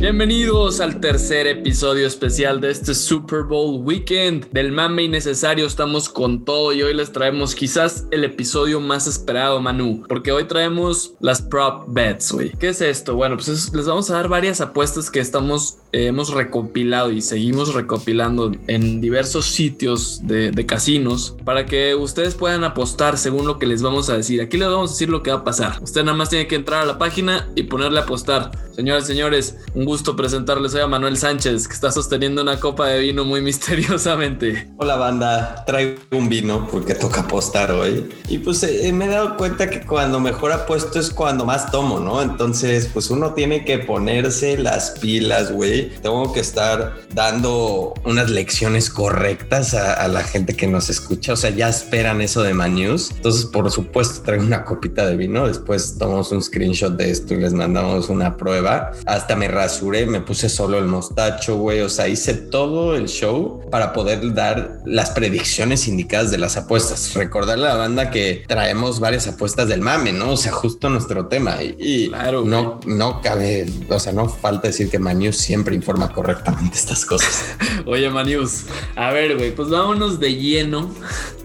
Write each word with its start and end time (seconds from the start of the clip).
Bienvenidos 0.00 0.80
al 0.80 0.98
tercer 0.98 1.46
episodio 1.46 2.06
especial 2.06 2.58
de 2.62 2.70
este 2.70 2.94
Super 2.94 3.42
Bowl 3.42 3.84
Weekend 3.84 4.50
del 4.50 4.72
mame 4.72 5.02
innecesario. 5.02 5.66
Estamos 5.66 6.08
con 6.08 6.46
todo 6.46 6.72
y 6.72 6.82
hoy 6.82 6.94
les 6.94 7.12
traemos 7.12 7.54
quizás 7.54 8.06
el 8.10 8.24
episodio 8.24 8.80
más 8.80 9.06
esperado, 9.06 9.60
Manu, 9.60 10.02
porque 10.08 10.32
hoy 10.32 10.44
traemos 10.44 11.12
las 11.20 11.42
prop 11.42 11.84
bets, 11.88 12.32
güey. 12.32 12.50
¿Qué 12.52 12.70
es 12.70 12.80
esto? 12.80 13.14
Bueno, 13.14 13.36
pues 13.36 13.74
les 13.74 13.86
vamos 13.86 14.10
a 14.10 14.14
dar 14.14 14.28
varias 14.28 14.62
apuestas 14.62 15.10
que 15.10 15.20
estamos 15.20 15.76
hemos 15.92 16.32
recopilado 16.32 17.10
y 17.10 17.20
seguimos 17.20 17.74
recopilando 17.74 18.52
en 18.66 19.00
diversos 19.00 19.46
sitios 19.46 20.26
de, 20.26 20.50
casinos 20.66 21.36
para 21.44 21.64
que 21.64 21.94
ustedes 21.94 22.34
puedan 22.34 22.64
apostar 22.64 23.16
según 23.16 23.46
lo 23.46 23.58
que 23.58 23.66
les 23.66 23.82
vamos 23.82 24.10
a 24.10 24.16
decir. 24.16 24.40
Aquí 24.40 24.58
les 24.58 24.68
vamos 24.68 24.90
a 24.90 24.92
decir 24.92 25.08
lo 25.08 25.22
que 25.22 25.30
va 25.30 25.38
a 25.38 25.44
pasar. 25.44 25.82
Usted 25.82 26.04
nada 26.04 26.16
más 26.16 26.28
tiene 26.28 26.46
que 26.46 26.54
entrar 26.54 26.82
a 26.82 26.84
la 26.84 26.98
página 26.98 27.48
y 27.56 27.62
ponerle 27.64 27.98
a 27.98 28.02
apostar. 28.02 28.50
Señoras 28.76 29.04
y 29.04 29.06
señores, 29.08 29.56
un 29.74 29.84
gusto 29.84 30.16
presentarles 30.16 30.74
hoy 30.74 30.82
a 30.82 30.86
Manuel 30.86 31.16
Sánchez, 31.16 31.66
que 31.66 31.74
está 31.74 31.90
sosteniendo 31.90 32.42
una 32.42 32.60
copa 32.60 32.86
de 32.88 33.00
vino 33.00 33.24
muy 33.24 33.40
misteriosamente. 33.42 34.70
Hola 34.76 34.96
banda, 34.96 35.64
traigo 35.66 35.98
un 36.12 36.28
vino 36.28 36.68
porque 36.70 36.94
toca 36.94 37.22
apostar 37.22 37.72
hoy. 37.72 38.08
Y 38.28 38.38
pues 38.38 38.62
eh, 38.62 38.92
me 38.92 39.06
he 39.06 39.08
dado 39.08 39.36
cuenta 39.36 39.68
que 39.68 39.80
cuando 39.80 40.20
mejor 40.20 40.52
apuesto 40.52 40.98
es 40.98 41.10
cuando 41.10 41.44
más 41.44 41.70
tomo, 41.70 42.00
¿no? 42.00 42.22
Entonces, 42.22 42.88
pues 42.92 43.10
uno 43.10 43.34
tiene 43.34 43.64
que 43.64 43.78
ponerse 43.78 44.56
las 44.56 44.92
pilas, 44.92 45.52
güey. 45.52 45.79
Tengo 46.02 46.32
que 46.32 46.40
estar 46.40 46.96
dando 47.14 47.94
unas 48.04 48.30
lecciones 48.30 48.90
correctas 48.90 49.74
a, 49.74 50.08
la 50.08 50.22
gente 50.22 50.54
que 50.54 50.66
nos 50.66 50.90
escucha. 50.90 51.34
O 51.34 51.36
sea, 51.36 51.50
ya 51.50 51.68
esperan 51.68 52.20
eso 52.20 52.42
de 52.42 52.54
Manus. 52.54 53.10
Entonces, 53.12 53.44
por 53.46 53.70
supuesto, 53.70 54.22
traigo 54.22 54.44
una 54.44 54.64
copita 54.64 55.06
de 55.06 55.16
vino. 55.16 55.46
Después 55.46 55.96
tomamos 55.98 56.32
un 56.32 56.42
screenshot 56.42 56.96
de 56.96 57.10
esto 57.10 57.34
y 57.34 57.38
les 57.38 57.52
mandamos 57.52 58.08
una 58.08 58.36
prueba. 58.36 58.92
Hasta 59.06 59.36
me 59.36 59.48
rasuré, 59.48 60.06
me 60.06 60.20
puse 60.20 60.48
solo 60.48 60.78
el 60.78 60.86
mostacho, 60.86 61.56
güey. 61.56 61.80
O 61.80 61.88
sea, 61.88 62.08
hice 62.08 62.34
todo 62.34 62.96
el 62.96 63.08
show 63.08 63.60
para 63.70 63.92
poder 63.92 64.34
dar 64.34 64.80
las 64.84 65.10
predicciones 65.10 65.86
indicadas 65.88 66.30
de 66.30 66.38
las 66.38 66.56
apuestas. 66.56 67.14
Recordarle 67.14 67.66
a 67.66 67.70
la 67.70 67.76
banda 67.76 68.10
que 68.10 68.44
traemos 68.46 69.00
varias 69.00 69.26
apuestas 69.26 69.68
del 69.68 69.80
mame, 69.80 70.12
¿no? 70.12 70.32
O 70.32 70.36
sea, 70.36 70.52
justo 70.52 70.88
nuestro 70.88 71.26
tema. 71.26 71.56
Y, 71.62 72.08
claro, 72.08 72.44
no, 72.44 72.80
no 72.86 73.20
cabe, 73.20 73.66
o 73.88 73.98
sea, 73.98 74.12
no 74.12 74.28
falta 74.28 74.68
decir 74.68 74.90
que 74.90 74.98
Manus 74.98 75.36
siempre 75.36 75.69
informa 75.74 76.12
correctamente 76.12 76.76
estas 76.76 77.04
cosas. 77.04 77.44
Oye, 77.86 78.08
Manius, 78.10 78.64
a 78.96 79.10
ver, 79.10 79.36
güey, 79.36 79.54
pues 79.54 79.68
vámonos 79.68 80.20
de 80.20 80.34
lleno 80.34 80.90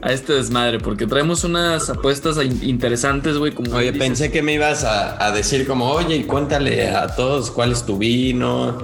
a 0.02 0.12
este 0.12 0.34
desmadre, 0.34 0.80
porque 0.80 1.08
traemos 1.08 1.44
unas 1.44 1.90
apuestas 1.90 2.38
interesantes, 2.62 3.38
güey. 3.38 3.54
Como 3.54 3.76
oye, 3.76 3.94
pensé 3.94 4.32
que 4.32 4.42
me 4.42 4.54
ibas 4.54 4.84
a, 4.84 5.26
a 5.26 5.32
decir 5.32 5.66
como, 5.66 5.90
oye, 5.90 6.26
cuéntale 6.28 6.90
a 6.90 7.08
todos 7.16 7.52
cuál 7.52 7.72
es 7.72 7.86
tu 7.86 7.98
vino 7.98 8.78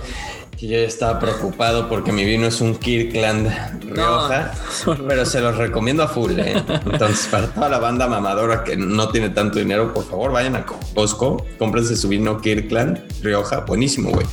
yo 0.68 0.78
estaba 0.78 1.20
preocupado 1.20 1.90
porque 1.90 2.12
mi 2.12 2.24
vino 2.24 2.46
es 2.46 2.62
un 2.62 2.76
Kirkland 2.76 3.84
Rioja, 3.84 4.54
pero 5.08 5.26
se 5.26 5.42
los 5.42 5.58
recomiendo 5.58 6.04
a 6.04 6.08
full. 6.08 6.38
¿eh? 6.38 6.64
Entonces, 6.86 7.28
para 7.28 7.48
toda 7.48 7.68
la 7.70 7.80
banda 7.80 8.08
mamadora 8.08 8.64
que 8.64 8.78
no 8.78 9.10
tiene 9.10 9.30
tanto 9.30 9.58
dinero, 9.58 9.94
por 9.94 10.06
favor, 10.06 10.32
vayan 10.32 10.56
a 10.56 10.66
Costco, 10.66 11.46
cómprense 11.58 11.96
su 11.96 12.10
vino 12.10 12.40
Kirkland 12.42 13.02
Rioja, 13.24 13.62
buenísimo, 13.62 14.12
güey. 14.12 14.26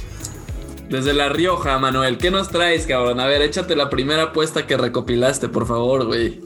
Desde 0.89 1.13
La 1.13 1.29
Rioja, 1.29 1.79
Manuel, 1.79 2.17
¿qué 2.17 2.31
nos 2.31 2.49
traes, 2.49 2.87
cabrón? 2.87 3.21
A 3.21 3.27
ver, 3.27 3.43
échate 3.43 3.77
la 3.77 3.91
primera 3.91 4.25
apuesta 4.25 4.67
que 4.67 4.77
recopilaste, 4.79 5.49
por 5.49 5.67
favor, 5.67 6.07
güey. 6.07 6.41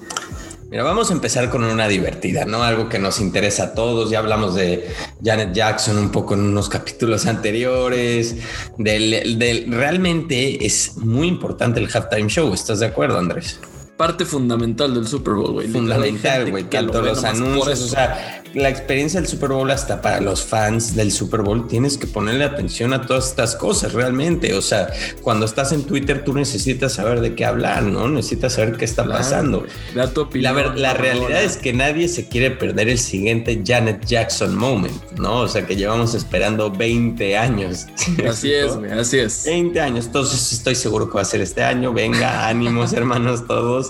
Mira, 0.69 0.83
vamos 0.83 1.11
a 1.11 1.13
empezar 1.13 1.49
con 1.49 1.63
una 1.63 1.87
divertida, 1.87 2.45
¿no? 2.45 2.65
Algo 2.65 2.89
que 2.89 2.99
nos 2.99 3.21
interesa 3.21 3.65
a 3.65 3.75
todos. 3.75 4.11
Ya 4.11 4.19
hablamos 4.19 4.57
de 4.57 4.89
Janet 5.23 5.53
Jackson 5.53 5.97
un 5.97 6.11
poco 6.11 6.35
en 6.35 6.41
unos 6.41 6.69
capítulos 6.69 7.27
anteriores. 7.27 8.37
Del, 8.79 9.39
del 9.39 9.71
realmente 9.71 10.67
es 10.67 10.97
muy 10.97 11.29
importante 11.29 11.79
el 11.79 11.89
halftime 11.93 12.29
show. 12.29 12.53
¿Estás 12.53 12.81
de 12.81 12.87
acuerdo, 12.87 13.19
Andrés? 13.19 13.61
Parte 13.97 14.25
fundamental 14.25 14.95
del 14.95 15.07
Super 15.07 15.35
Bowl, 15.35 15.53
güey. 15.53 15.69
Fundamental, 15.69 16.51
güey. 16.51 16.65
Tanto 16.65 17.03
los 17.03 17.23
anuncios, 17.25 17.81
o 17.83 17.89
sea, 17.89 18.43
la 18.55 18.69
experiencia 18.69 19.21
del 19.21 19.29
Super 19.29 19.51
Bowl 19.51 19.71
hasta 19.71 20.01
para 20.03 20.21
los 20.21 20.43
fans 20.43 20.95
del 20.95 21.11
Super 21.11 21.43
Bowl 21.43 21.67
tienes 21.69 21.97
que 21.97 22.07
ponerle 22.07 22.45
atención 22.45 22.93
a 22.93 23.07
todas 23.07 23.29
estas 23.29 23.57
cosas 23.57 23.93
realmente. 23.93 24.55
O 24.55 24.63
sea, 24.63 24.89
cuando 25.23 25.47
estás 25.47 25.73
en 25.73 25.85
Twitter 25.85 26.25
tú 26.25 26.35
necesitas 26.35 26.95
saber 26.95 27.21
de 27.21 27.35
qué 27.35 27.45
hablar, 27.45 27.83
¿no? 27.85 28.09
Necesitas 28.09 28.55
saber 28.55 28.77
qué 28.77 28.85
está 28.85 29.07
pasando. 29.07 29.65
la, 29.95 30.53
la 30.75 30.95
realidad 30.95 31.43
es 31.43 31.57
que 31.57 31.73
nadie 31.73 32.09
se 32.09 32.29
quiere 32.29 32.51
perder 32.51 32.89
el 32.89 32.99
siguiente 32.99 33.63
Janet 33.65 34.05
Jackson 34.05 34.55
moment, 34.55 34.95
¿no? 35.19 35.41
O 35.41 35.49
sea, 35.49 35.67
que 35.67 35.77
llevamos 35.77 36.15
esperando 36.15 36.71
20 36.71 37.37
años. 37.37 37.87
Así 38.29 38.53
es, 38.53 38.77
güey, 38.77 38.91
así 38.93 39.19
es. 39.19 39.45
20 39.45 39.81
años, 39.81 40.07
entonces 40.07 40.53
estoy 40.53 40.75
seguro 40.75 41.09
que 41.09 41.15
va 41.15 41.23
a 41.23 41.25
ser 41.25 41.41
este 41.41 41.63
año. 41.63 41.93
Venga, 41.93 42.47
ánimos 42.49 42.93
hermanos 42.93 43.47
todos. 43.47 43.82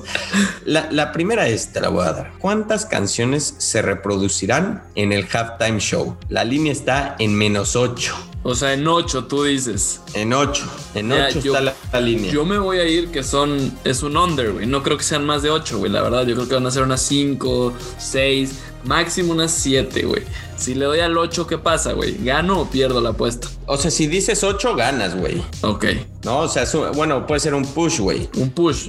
La, 0.64 0.88
la 0.90 1.12
primera 1.12 1.48
es, 1.48 1.72
te 1.72 1.80
la 1.80 1.88
voy 1.88 2.06
a 2.06 2.12
dar. 2.12 2.32
¿Cuántas 2.38 2.86
canciones 2.86 3.54
se 3.58 3.82
reproducirán? 3.82 4.82
en 4.94 5.12
el 5.12 5.26
halftime 5.32 5.78
show. 5.78 6.16
La 6.28 6.44
línea 6.44 6.72
está 6.72 7.16
en 7.18 7.34
menos 7.34 7.76
8. 7.76 8.14
O 8.44 8.54
sea, 8.56 8.72
en 8.72 8.86
8 8.86 9.26
tú 9.26 9.44
dices. 9.44 10.00
En 10.14 10.32
8. 10.32 10.64
En 10.94 11.12
8 11.12 11.38
está 11.38 11.60
la, 11.60 12.00
línea. 12.00 12.32
Yo 12.32 12.44
me 12.44 12.58
voy 12.58 12.78
a 12.78 12.84
ir 12.84 13.10
que 13.10 13.22
son. 13.22 13.72
Es 13.84 14.02
un 14.02 14.16
under, 14.16 14.52
güey. 14.52 14.66
No 14.66 14.82
creo 14.82 14.96
que 14.96 15.04
sean 15.04 15.24
más 15.24 15.42
de 15.42 15.50
8, 15.50 15.78
güey. 15.78 15.92
La 15.92 16.02
verdad, 16.02 16.26
yo 16.26 16.34
creo 16.34 16.48
que 16.48 16.54
van 16.54 16.66
a 16.66 16.70
ser 16.70 16.82
unas 16.82 17.02
5, 17.02 17.72
6, 17.98 18.58
máximo 18.84 19.32
unas 19.32 19.52
7, 19.52 20.04
güey. 20.06 20.22
Si 20.56 20.74
le 20.74 20.86
doy 20.86 21.00
al 21.00 21.16
8, 21.16 21.46
¿qué 21.46 21.58
pasa, 21.58 21.92
güey? 21.92 22.22
¿Gano 22.24 22.60
o 22.60 22.70
pierdo 22.70 23.00
la 23.00 23.10
apuesta? 23.10 23.48
O 23.66 23.76
sea, 23.76 23.92
si 23.92 24.08
dices 24.08 24.42
8, 24.42 24.74
ganas, 24.74 25.16
güey. 25.16 25.42
Ok. 25.62 25.86
No, 26.24 26.40
o 26.40 26.48
sea, 26.48 26.64
bueno, 26.94 27.26
puede 27.26 27.40
ser 27.40 27.54
un 27.54 27.64
push, 27.64 28.00
güey. 28.00 28.28
Un 28.36 28.50
push. 28.50 28.88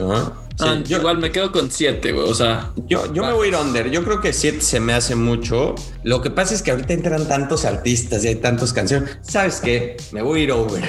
Ah, 0.60 0.80
yo, 0.86 0.98
igual 0.98 1.18
me 1.18 1.32
quedo 1.32 1.52
con 1.52 1.72
7, 1.72 2.12
güey. 2.12 2.30
O 2.30 2.34
sea, 2.34 2.72
yo, 2.88 3.12
yo 3.14 3.24
me 3.24 3.34
voy 3.34 3.48
a 3.48 3.50
ir 3.50 3.56
under. 3.56 3.90
Yo 3.90 4.04
creo 4.04 4.22
que 4.22 4.34
7 4.34 4.62
se 4.62 4.80
me 4.80 4.94
hace 4.94 5.16
mucho. 5.16 5.76
Lo 6.04 6.22
que 6.22 6.30
pasa 6.30 6.54
es 6.54 6.62
que 6.62 6.72
ahorita 6.72 6.94
entran 6.94 7.28
tantos 7.28 7.66
artistas 7.66 8.24
y 8.24 8.30
hay 8.30 8.36
tantas 8.36 8.72
canciones. 8.74 9.18
¿Sabes 9.22 9.62
qué? 9.62 9.98
Me 10.12 10.22
voy 10.22 10.42
a 10.42 10.44
ir 10.44 10.52
over. 10.52 10.84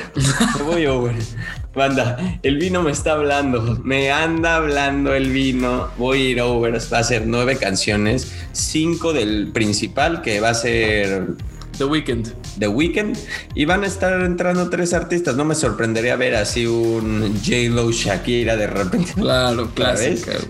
me 0.58 0.62
voy 0.62 0.86
over. 0.86 1.14
Banda, 1.74 2.38
el 2.42 2.58
vino 2.58 2.82
me 2.82 2.92
está 2.92 3.12
hablando. 3.12 3.80
Me 3.82 4.12
anda 4.12 4.56
hablando 4.56 5.14
el 5.14 5.30
vino. 5.30 5.88
Voy 5.96 6.26
a 6.26 6.30
ir 6.30 6.40
over. 6.40 6.78
Va 6.92 6.98
a 6.98 7.04
ser 7.04 7.26
9 7.26 7.56
canciones. 7.56 8.32
5 8.52 9.12
del 9.12 9.50
principal, 9.52 10.22
que 10.22 10.40
va 10.40 10.50
a 10.50 10.54
ser 10.54 11.26
The 11.78 11.84
Weeknd. 11.84 12.32
The 12.58 12.68
Weeknd. 12.68 13.16
Y 13.54 13.64
van 13.64 13.84
a 13.84 13.86
estar 13.86 14.20
entrando 14.22 14.68
tres 14.70 14.92
artistas. 14.92 15.36
No 15.36 15.44
me 15.44 15.54
sorprendería 15.54 16.16
ver 16.16 16.34
así 16.36 16.66
un 16.66 17.34
J-Lo 17.44 17.90
Shakira 17.90 18.56
de 18.56 18.66
repente. 18.66 19.12
Claro, 19.14 19.70
claro. 19.74 20.00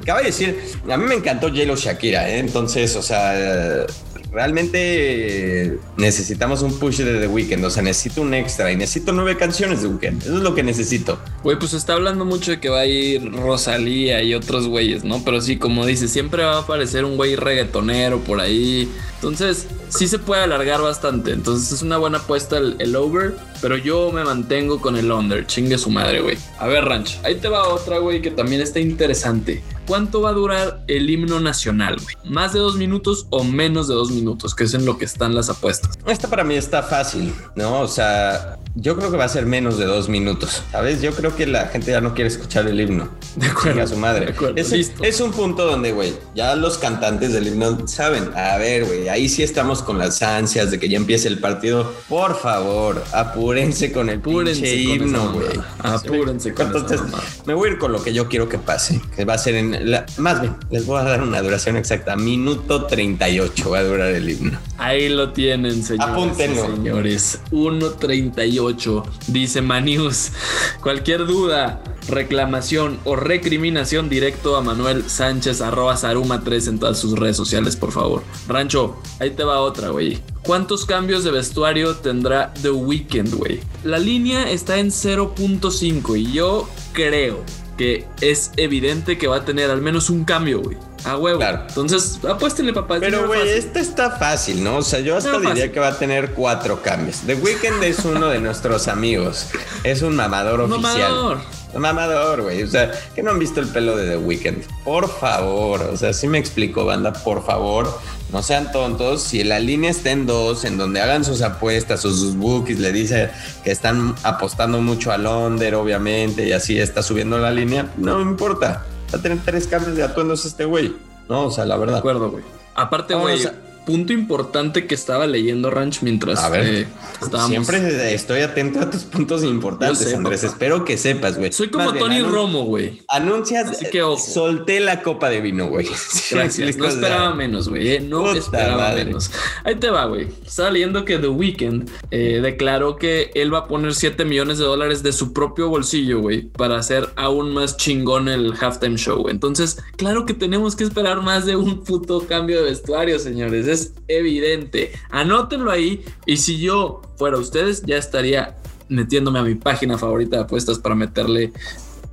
Acaba 0.02 0.20
de 0.20 0.26
decir, 0.26 0.58
a 0.88 0.96
mí 0.96 1.04
me 1.04 1.14
encantó 1.14 1.48
J-Lo 1.48 1.76
Shakira, 1.76 2.28
¿eh? 2.28 2.38
entonces, 2.38 2.96
o 2.96 3.02
sea, 3.02 3.86
realmente 4.34 5.78
necesitamos 5.96 6.60
un 6.62 6.78
push 6.78 6.98
de 6.98 7.20
The 7.20 7.28
Weeknd. 7.28 7.64
O 7.64 7.70
sea, 7.70 7.82
necesito 7.82 8.20
un 8.20 8.34
extra 8.34 8.70
y 8.72 8.76
necesito 8.76 9.12
nueve 9.12 9.36
canciones 9.36 9.82
de 9.82 9.88
Weeknd. 9.88 10.22
Eso 10.22 10.36
es 10.36 10.42
lo 10.42 10.54
que 10.54 10.62
necesito. 10.62 11.18
Güey, 11.42 11.58
pues 11.58 11.72
está 11.72 11.94
hablando 11.94 12.24
mucho 12.24 12.50
de 12.50 12.60
que 12.60 12.68
va 12.68 12.80
a 12.80 12.86
ir 12.86 13.32
Rosalía 13.32 14.22
y 14.22 14.34
otros 14.34 14.66
güeyes, 14.66 15.04
¿no? 15.04 15.24
Pero 15.24 15.40
sí, 15.40 15.56
como 15.56 15.86
dice, 15.86 16.08
siempre 16.08 16.42
va 16.42 16.56
a 16.56 16.60
aparecer 16.60 17.04
un 17.04 17.16
güey 17.16 17.36
reggaetonero 17.36 18.20
por 18.20 18.40
ahí. 18.40 18.90
Entonces, 19.14 19.66
sí 19.96 20.08
se 20.08 20.18
puede 20.18 20.42
alargar 20.42 20.82
bastante. 20.82 21.32
Entonces, 21.32 21.72
es 21.72 21.82
una 21.82 21.96
buena 21.96 22.18
apuesta 22.18 22.58
el, 22.58 22.96
over. 22.96 23.36
Pero 23.60 23.76
yo 23.76 24.10
me 24.12 24.24
mantengo 24.24 24.80
con 24.80 24.96
el 24.96 25.10
under. 25.10 25.46
Chingue 25.46 25.78
su 25.78 25.90
madre, 25.90 26.20
güey. 26.20 26.36
A 26.58 26.66
ver, 26.66 26.84
Ranch. 26.84 27.18
Ahí 27.24 27.36
te 27.36 27.48
va 27.48 27.68
otra, 27.68 27.98
güey, 27.98 28.20
que 28.20 28.30
también 28.30 28.60
está 28.60 28.80
interesante. 28.80 29.62
¿Cuánto 29.86 30.22
va 30.22 30.30
a 30.30 30.32
durar 30.32 30.82
el 30.86 31.08
himno 31.08 31.40
nacional, 31.40 31.96
güey? 32.02 32.16
¿Más 32.24 32.52
de 32.52 32.58
dos 32.58 32.76
minutos 32.76 33.26
o 33.30 33.44
menos 33.44 33.86
de 33.86 33.94
dos 33.94 34.10
minutos? 34.10 34.54
Que 34.54 34.64
es 34.64 34.74
en 34.74 34.84
lo 34.84 34.98
que 34.98 35.04
están 35.04 35.34
las 35.34 35.50
apuestas. 35.50 35.98
Esta 36.06 36.28
para 36.28 36.42
mí 36.42 36.54
está 36.54 36.82
fácil, 36.82 37.34
¿no? 37.54 37.80
O 37.80 37.88
sea, 37.88 38.58
yo 38.74 38.96
creo 38.96 39.10
que 39.10 39.16
va 39.16 39.24
a 39.24 39.28
ser 39.28 39.46
menos 39.46 39.78
de 39.78 39.84
dos 39.84 40.08
minutos, 40.08 40.62
¿sabes? 40.72 41.00
Yo 41.00 41.12
creo 41.12 41.36
que 41.36 41.46
la 41.46 41.68
gente 41.68 41.92
ya 41.92 42.00
no 42.00 42.14
quiere 42.14 42.28
escuchar 42.28 42.66
el 42.66 42.80
himno. 42.80 43.08
De 43.36 43.46
acuerdo. 43.46 43.82
A 43.82 43.86
su 43.86 43.96
madre. 43.96 44.26
De 44.26 44.32
acuerdo, 44.32 44.56
es, 44.56 44.72
es 44.72 45.20
un 45.20 45.32
punto 45.32 45.64
donde, 45.64 45.92
güey, 45.92 46.14
ya 46.34 46.56
los 46.56 46.78
cantantes 46.78 47.32
del 47.32 47.46
himno 47.46 47.86
saben, 47.86 48.30
a 48.34 48.56
ver, 48.56 48.84
güey, 48.84 49.08
ahí 49.08 49.28
sí 49.28 49.42
estamos 49.42 49.82
con 49.84 49.98
las 49.98 50.22
ansias 50.22 50.70
de 50.70 50.78
que 50.78 50.88
ya 50.88 50.96
empiece 50.96 51.28
el 51.28 51.38
partido. 51.38 51.92
Por 52.08 52.38
favor, 52.38 53.02
apúrense 53.12 53.92
con 53.92 54.08
el 54.08 54.18
apúrense 54.18 54.74
himno, 54.74 55.32
güey. 55.32 55.60
Apúrense 55.78 56.52
con 56.54 56.66
Entonces, 56.66 57.00
me 57.46 57.54
voy 57.54 57.68
a 57.68 57.72
ir 57.72 57.78
con 57.78 57.92
lo 57.92 58.02
que 58.02 58.12
yo 58.12 58.28
quiero 58.28 58.48
que 58.48 58.58
pase, 58.58 59.00
que 59.14 59.24
va 59.24 59.34
a 59.34 59.38
ser 59.38 59.54
en 59.56 59.74
más 60.18 60.40
bien, 60.40 60.56
les 60.70 60.86
voy 60.86 61.00
a 61.00 61.04
dar 61.04 61.22
una 61.22 61.42
duración 61.42 61.76
exacta. 61.76 62.16
Minuto 62.16 62.86
38 62.86 63.70
va 63.70 63.78
a 63.78 63.82
durar 63.82 64.08
el 64.08 64.28
himno. 64.28 64.58
Ahí 64.78 65.08
lo 65.08 65.32
tienen, 65.32 65.82
señores. 65.82 66.12
Apúntenlo. 66.12 66.66
Señores, 66.66 67.40
1.38, 67.50 69.04
dice 69.28 69.62
Manius. 69.62 70.32
Cualquier 70.82 71.26
duda, 71.26 71.82
reclamación 72.08 72.98
o 73.04 73.16
recriminación 73.16 74.08
directo 74.08 74.56
a 74.56 74.60
Manuel 74.62 75.08
Sánchez 75.08 75.60
arroba 75.60 75.96
Saruma 75.96 76.42
3 76.44 76.68
en 76.68 76.78
todas 76.78 76.98
sus 76.98 77.18
redes 77.18 77.36
sociales, 77.36 77.76
por 77.76 77.92
favor. 77.92 78.22
Rancho, 78.48 78.96
ahí 79.20 79.30
te 79.30 79.44
va 79.44 79.60
otra, 79.60 79.88
güey. 79.90 80.20
¿cuántos 80.42 80.84
cambios 80.84 81.24
de 81.24 81.30
vestuario 81.30 81.94
tendrá 81.96 82.52
The 82.62 82.70
Weeknd, 82.70 83.34
güey? 83.34 83.60
La 83.82 83.98
línea 83.98 84.50
está 84.50 84.78
en 84.78 84.88
0.5 84.90 86.18
y 86.18 86.32
yo 86.32 86.68
creo 86.92 87.42
que 87.78 88.04
es 88.20 88.52
evidente 88.56 89.18
que 89.18 89.26
va 89.26 89.36
a 89.38 89.44
tener 89.44 89.70
al 89.70 89.80
menos 89.82 90.10
un 90.10 90.24
cambio, 90.24 90.60
güey. 90.62 90.76
A 91.04 91.16
huevo. 91.18 91.38
Claro. 91.38 91.64
Entonces, 91.68 92.18
apuéstenle, 92.26 92.72
papá. 92.72 92.96
Pero, 93.00 93.26
güey, 93.26 93.46
este 93.50 93.80
está 93.80 94.12
fácil, 94.12 94.62
¿no? 94.64 94.76
O 94.78 94.82
sea, 94.82 95.00
yo 95.00 95.16
hasta 95.16 95.32
No, 95.32 95.38
diría 95.38 95.54
fácil. 95.54 95.70
que 95.72 95.80
va 95.80 95.88
a 95.88 95.98
tener 95.98 96.30
cuatro 96.32 96.80
cambios. 96.82 97.18
The 97.26 97.34
Weeknd 97.34 97.82
es 97.82 98.04
uno 98.06 98.28
de 98.28 98.40
nuestros 98.40 98.88
amigos. 98.88 99.48
Es 99.82 100.00
un 100.02 100.14
mamador 100.16 100.60
oficial. 100.62 100.80
mamador. 100.82 101.38
Mamador, 101.78 102.42
güey. 102.42 102.62
O 102.62 102.66
sea, 102.68 102.90
que 103.14 103.22
no 103.22 103.30
han 103.30 103.38
visto 103.38 103.60
el 103.60 103.68
pelo 103.68 103.96
de 103.96 104.10
The 104.10 104.16
Weeknd. 104.18 104.62
Por 104.84 105.08
favor. 105.08 105.82
O 105.92 105.96
sea, 105.96 106.12
sí 106.12 106.28
me 106.28 106.38
explico, 106.38 106.84
banda. 106.84 107.12
Por 107.12 107.44
favor. 107.44 107.88
No 108.32 108.42
sean 108.42 108.72
tontos. 108.72 109.22
Si 109.22 109.44
la 109.44 109.60
línea 109.60 109.90
está 109.90 110.10
en 110.10 110.26
dos, 110.26 110.64
en 110.64 110.76
donde 110.78 111.00
hagan 111.00 111.24
sus 111.24 111.42
apuestas 111.42 112.04
o 112.04 112.10
sus 112.10 112.36
bookies, 112.36 112.80
le 112.80 112.90
dice 112.92 113.30
que 113.62 113.70
están 113.70 114.14
apostando 114.24 114.80
mucho 114.80 115.12
a 115.12 115.18
Londres, 115.18 115.72
obviamente, 115.74 116.46
y 116.48 116.52
así 116.52 116.78
está 116.80 117.02
subiendo 117.02 117.38
la 117.38 117.50
línea, 117.52 117.92
no 117.96 118.16
me 118.16 118.22
importa. 118.22 118.84
Va 119.14 119.18
a 119.18 119.22
tener 119.22 119.38
tres 119.44 119.66
cambios 119.68 119.94
de 119.96 120.02
atuendos 120.02 120.44
este 120.44 120.64
güey. 120.64 120.96
No, 121.28 121.46
o 121.46 121.50
sea, 121.52 121.64
la 121.64 121.74
De 121.74 121.80
verdad. 121.80 121.98
acuerdo, 121.98 122.30
güey. 122.30 122.42
Aparte, 122.74 123.14
güey, 123.14 123.40
punto 123.84 124.12
importante 124.12 124.86
que 124.86 124.94
estaba 124.94 125.26
leyendo 125.26 125.70
Ranch 125.70 126.02
mientras 126.02 126.42
A 126.42 126.48
ver, 126.48 126.66
eh, 126.66 126.86
estábamos. 127.22 127.50
siempre 127.50 128.14
estoy 128.14 128.40
atento 128.40 128.80
a 128.80 128.90
tus 128.90 129.02
puntos 129.04 129.44
importantes, 129.44 129.98
sé, 129.98 130.16
Andrés. 130.16 130.40
papá. 130.40 130.52
Espero 130.52 130.84
que 130.84 130.96
sepas, 130.98 131.38
güey. 131.38 131.52
Soy 131.52 131.68
como 131.68 131.90
Más 131.90 131.98
Tony 131.98 132.20
Romo, 132.22 132.64
güey. 132.64 133.02
Anuncias, 133.08 133.68
Así 133.70 133.86
que 133.90 134.02
ojo. 134.02 134.18
solté 134.18 134.80
la 134.80 135.02
copa 135.02 135.28
de 135.30 135.40
vino, 135.40 135.68
güey. 135.68 135.86
Gracias. 136.30 136.76
No 136.76 136.86
esperaba 136.86 137.34
menos, 137.34 137.68
güey. 137.68 137.88
eh, 137.92 138.00
No 138.00 138.24
Puta 138.24 138.38
esperaba 138.38 138.76
madre. 138.78 139.04
menos. 139.04 139.30
Ahí 139.64 139.74
te 139.76 139.90
va, 139.90 140.06
güey. 140.06 140.28
Estaba 140.46 140.70
leyendo 140.70 141.04
que 141.04 141.18
The 141.18 141.28
Weeknd 141.28 141.90
eh, 142.10 142.40
declaró 142.42 142.96
que 142.96 143.30
él 143.34 143.52
va 143.52 143.58
a 143.58 143.68
poner 143.68 143.94
7 143.94 144.24
millones 144.24 144.58
de 144.58 144.64
dólares 144.64 145.02
de 145.02 145.12
su 145.12 145.32
propio 145.32 145.68
bolsillo, 145.68 146.20
güey, 146.20 146.42
para 146.42 146.76
hacer 146.78 147.10
aún 147.16 147.52
más 147.52 147.76
chingón 147.76 148.28
el 148.28 148.54
halftime 148.60 148.96
show. 148.96 149.22
güey. 149.22 149.34
Entonces, 149.34 149.78
claro 149.96 150.26
que 150.26 150.34
tenemos 150.34 150.76
que 150.76 150.84
esperar 150.84 151.22
más 151.22 151.46
de 151.46 151.56
un 151.56 151.84
puto 151.84 152.26
cambio 152.26 152.62
de 152.62 152.70
vestuario, 152.70 153.18
señores. 153.18 153.66
Es 153.74 153.92
evidente. 154.08 154.92
Anótenlo 155.10 155.70
ahí. 155.70 156.04
Y 156.26 156.36
si 156.36 156.58
yo 156.60 157.02
fuera 157.16 157.36
ustedes, 157.36 157.82
ya 157.82 157.96
estaría 157.96 158.56
metiéndome 158.88 159.40
a 159.40 159.42
mi 159.42 159.54
página 159.56 159.98
favorita 159.98 160.36
de 160.36 160.42
apuestas 160.44 160.78
para 160.78 160.94
meterle 160.94 161.52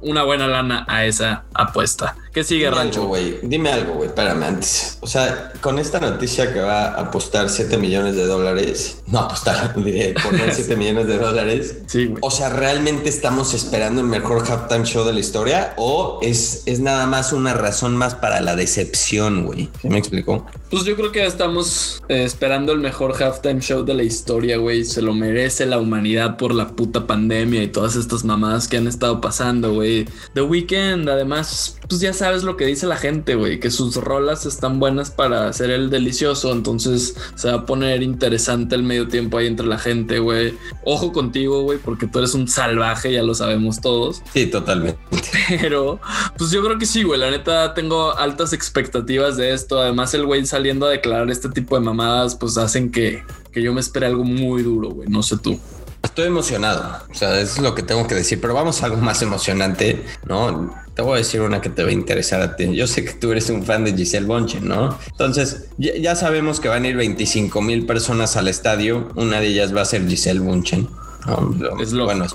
una 0.02 0.24
buena 0.24 0.48
lana 0.48 0.86
a 0.88 1.06
esa 1.06 1.46
apuesta. 1.54 2.16
¿Qué 2.34 2.46
sigue, 2.46 2.66
Dime 2.66 2.78
Rancho? 2.78 3.08
güey. 3.08 3.40
Dime 3.44 3.72
algo, 3.72 3.96
güey. 3.96 4.08
Espérame 4.08 4.44
antes. 4.44 4.98
O 5.02 5.08
sea, 5.08 5.52
con 5.60 5.80
esta 5.80 6.00
noticia 6.00 6.54
que 6.54 6.62
va 6.62 6.86
a 6.86 7.02
apostar 7.02 7.50
7 7.50 7.78
millones 7.78 8.16
de 8.16 8.26
dólares. 8.26 9.02
No 9.08 9.20
apostar, 9.20 9.76
diré, 9.84 10.14
poner 10.14 10.52
7 10.56 10.78
millones 10.78 11.08
de 11.08 11.18
dólares. 11.18 11.80
Sí, 11.88 12.06
güey. 12.06 12.20
O 12.22 12.32
sea, 12.32 12.50
¿realmente 12.50 13.10
estamos 13.10 13.54
esperando 13.54 14.00
el 14.00 14.08
mejor 14.08 14.50
halftime 14.50 14.86
show 14.86 15.04
de 15.06 15.12
la 15.14 15.20
historia? 15.20 15.74
¿O 15.78 16.20
es, 16.22 16.64
es 16.68 16.80
nada 16.80 17.06
más 17.06 17.34
una 17.34 17.54
razón 17.54 17.98
más 17.98 18.16
para 18.16 18.40
la 18.40 18.56
decepción, 18.56 19.46
güey? 19.46 19.70
¿Sí 19.82 19.90
me 19.90 19.98
explicó? 19.98 20.46
Pues 20.70 20.86
yo 20.86 20.96
creo 20.96 21.12
que 21.12 21.26
estamos 21.26 22.02
eh, 22.08 22.24
esperando 22.24 22.72
el 22.72 22.80
mejor 22.80 23.22
halftime 23.22 23.60
show 23.60 23.84
de 23.84 23.94
la 23.94 24.04
historia, 24.04 24.56
güey. 24.56 24.86
Se 24.86 25.02
lo 25.02 25.14
merece 25.14 25.66
la 25.66 25.80
humanidad 25.80 26.38
por 26.38 26.54
la 26.54 26.70
puta 26.70 27.06
pandemia 27.08 27.62
y 27.62 27.68
todas 27.68 27.98
estas 27.98 28.24
mamadas 28.24 28.70
que 28.70 28.78
han 28.78 28.88
estado 28.88 29.20
pasando, 29.20 29.74
güey. 29.74 30.08
The 30.34 30.44
Weeknd, 30.44 31.10
además, 31.10 31.76
pues 31.90 32.00
ya 32.00 32.14
sabes 32.22 32.44
lo 32.44 32.56
que 32.56 32.68
dice 32.68 32.86
la 32.86 32.98
gente, 32.98 33.34
güey, 33.34 33.60
que 33.60 33.72
sus 33.72 33.96
rolas 33.96 34.46
están 34.46 34.80
buenas 34.80 35.10
para 35.10 35.48
hacer 35.48 35.72
el 35.72 35.90
delicioso. 35.90 36.52
Entonces 36.52 37.16
se 37.34 37.50
va 37.50 37.56
a 37.56 37.66
poner 37.66 38.04
interesante 38.04 38.76
el 38.76 38.84
medio 38.84 39.08
tiempo 39.08 39.40
ahí 39.40 39.48
entre 39.48 39.66
la 39.66 39.80
gente, 39.80 40.20
güey. 40.20 40.56
Ojo 40.86 41.12
contigo, 41.14 41.64
güey, 41.64 41.80
porque 41.80 42.06
tú 42.06 42.20
eres 42.20 42.36
un 42.36 42.48
salvaje, 42.48 43.12
ya 43.12 43.24
lo 43.24 43.34
sabemos 43.34 43.82
todos. 43.82 44.22
Sí, 44.34 44.46
totalmente. 44.46 45.00
Pero, 45.62 46.00
pues 46.38 46.52
yo 46.52 46.64
creo 46.64 46.78
que 46.78 46.86
sí, 46.86 47.02
güey. 47.02 47.20
La 47.20 47.32
neta, 47.32 47.74
tengo 47.74 48.16
altas 48.16 48.54
expectativas 48.54 49.36
de 49.36 49.54
esto. 49.54 49.80
Además, 49.80 50.14
el 50.14 50.24
güey 50.24 50.46
saliendo 50.46 50.86
a 50.86 50.92
declarar 50.92 51.32
este 51.32 51.50
tipo 51.50 51.74
de 51.76 51.82
mamadas, 51.82 52.36
pues 52.36 52.56
hacen 52.60 52.92
que, 52.92 53.24
que 53.52 53.64
yo 53.64 53.74
me 53.74 53.82
espere 53.82 54.06
algo 54.06 54.24
muy 54.24 54.62
duro, 54.62 54.92
güey. 54.92 55.10
No 55.10 55.24
sé 55.24 55.38
tú. 55.38 55.60
Estoy 56.04 56.28
emocionado, 56.28 57.04
o 57.10 57.14
sea, 57.14 57.40
eso 57.40 57.58
es 57.58 57.60
lo 57.60 57.76
que 57.76 57.84
tengo 57.84 58.08
que 58.08 58.16
decir, 58.16 58.42
pero 58.42 58.56
vamos 58.56 58.82
a 58.82 58.88
algo 58.88 58.98
más 58.98 59.22
emocionante, 59.22 60.04
¿no? 60.26 60.74
Te 61.02 61.06
voy 61.06 61.16
a 61.16 61.18
decir 61.18 61.42
una 61.42 61.62
que 61.62 61.70
te 61.70 61.82
va 61.84 61.90
a 61.90 61.94
interesar 61.94 62.42
a 62.44 62.56
ti. 62.56 62.76
Yo 62.76 62.86
sé 62.86 63.04
que 63.04 63.14
tú 63.14 63.32
eres 63.32 63.50
un 63.50 63.66
fan 63.66 63.84
de 63.84 63.94
Giselle 63.96 64.28
Bonchen, 64.28 64.68
¿no? 64.68 65.00
Entonces, 65.10 65.66
ya, 65.80 65.96
ya 65.96 66.16
sabemos 66.16 66.60
que 66.60 66.68
van 66.68 66.84
a 66.84 66.90
ir 66.90 66.96
25 66.96 67.60
mil 67.64 67.88
personas 67.88 68.38
al 68.38 68.48
estadio, 68.48 69.10
una 69.16 69.40
de 69.40 69.48
ellas 69.48 69.76
va 69.76 69.82
a 69.82 69.86
ser 69.86 70.08
Giselle. 70.08 70.42
Lo- 70.42 71.82
Es 71.82 71.92
lógico. 71.92 72.06
bueno, 72.06 72.26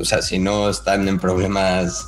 o 0.00 0.04
sea, 0.04 0.22
si 0.22 0.40
no 0.40 0.68
están 0.70 1.06
en 1.06 1.20
problemas 1.20 2.04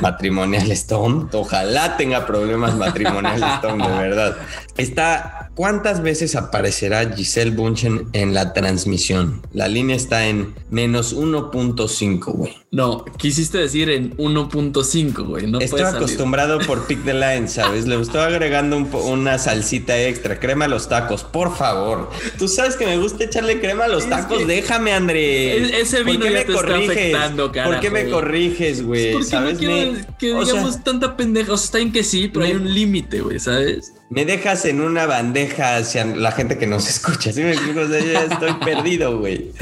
matrimoniales 0.00 0.86
Tom, 0.88 1.28
ojalá 1.32 1.96
tenga 1.96 2.26
problemas 2.26 2.74
matrimoniales 2.76 3.60
Tom, 3.60 3.78
de 3.78 3.88
verdad. 3.88 4.36
Está, 4.76 5.47
¿cuántas 5.58 6.02
veces 6.02 6.36
aparecerá 6.36 7.12
Giselle 7.16 7.50
Bunchen 7.50 8.06
en 8.12 8.32
la 8.32 8.52
transmisión? 8.52 9.42
La 9.52 9.66
línea 9.66 9.96
está 9.96 10.28
en 10.28 10.54
menos 10.70 11.12
1.5, 11.16 12.24
güey. 12.32 12.54
No, 12.70 13.04
quisiste 13.04 13.58
decir 13.58 13.90
en 13.90 14.16
1.5, 14.18 15.26
güey. 15.26 15.48
No 15.48 15.58
Estoy 15.58 15.80
acostumbrado 15.80 16.60
por 16.60 16.86
Pick 16.86 17.04
the 17.04 17.12
Line, 17.14 17.48
¿sabes? 17.48 17.88
Le 17.88 18.00
estoy 18.00 18.20
agregando 18.20 18.76
un 18.76 18.88
una 18.94 19.36
salsita 19.38 20.00
extra, 20.00 20.38
crema 20.38 20.66
a 20.66 20.68
los 20.68 20.88
tacos, 20.88 21.24
por 21.24 21.56
favor. 21.56 22.08
Tú 22.38 22.46
sabes 22.46 22.76
que 22.76 22.86
me 22.86 22.96
gusta 22.96 23.24
echarle 23.24 23.58
crema 23.60 23.86
a 23.86 23.88
los 23.88 24.04
Es 24.04 24.10
tacos, 24.10 24.38
que- 24.38 24.46
déjame, 24.46 24.92
Andrés. 24.92 25.72
E- 25.72 25.80
ese 25.80 25.96
¿Por 25.98 26.06
vino 26.06 26.20
qué 26.20 26.30
ya 26.32 26.38
me 26.38 26.44
te 26.44 26.52
está 26.52 26.64
corriges? 26.66 26.90
afectando, 26.90 27.50
¿Por 27.52 27.80
qué 27.80 27.90
me 27.90 28.08
corriges, 28.08 28.84
güey? 28.86 29.12
Porque 29.12 29.24
no 29.24 29.30
¿Sabes? 29.30 29.58
quiero 29.58 29.74
Me- 29.92 30.06
que 30.20 30.34
o 30.34 30.44
sea, 30.44 30.54
digamos 30.54 30.84
tanta 30.84 31.16
pendeja. 31.16 31.52
O 31.52 31.56
sea, 31.56 31.64
está 31.64 31.78
en 31.80 31.90
que 31.92 32.04
sí, 32.04 32.28
pero 32.28 32.40
me- 32.46 32.52
hay 32.52 32.56
un 32.56 32.72
límite, 32.72 33.20
güey, 33.22 33.40
¿sabes? 33.40 33.92
Me 34.10 34.24
dejas 34.24 34.64
en 34.64 34.80
una 34.80 35.04
bandeja 35.06 35.76
hacia 35.76 36.04
la 36.04 36.32
gente 36.32 36.56
que 36.56 36.66
nos 36.66 36.88
escucha. 36.88 37.30
¿Sí 37.30 37.42
me 37.42 37.52
explico? 37.52 37.80
O 37.80 37.88
sea, 37.88 38.00
yo 38.00 38.12
ya 38.12 38.24
estoy 38.24 38.52
perdido, 38.64 39.18
güey. 39.18 39.52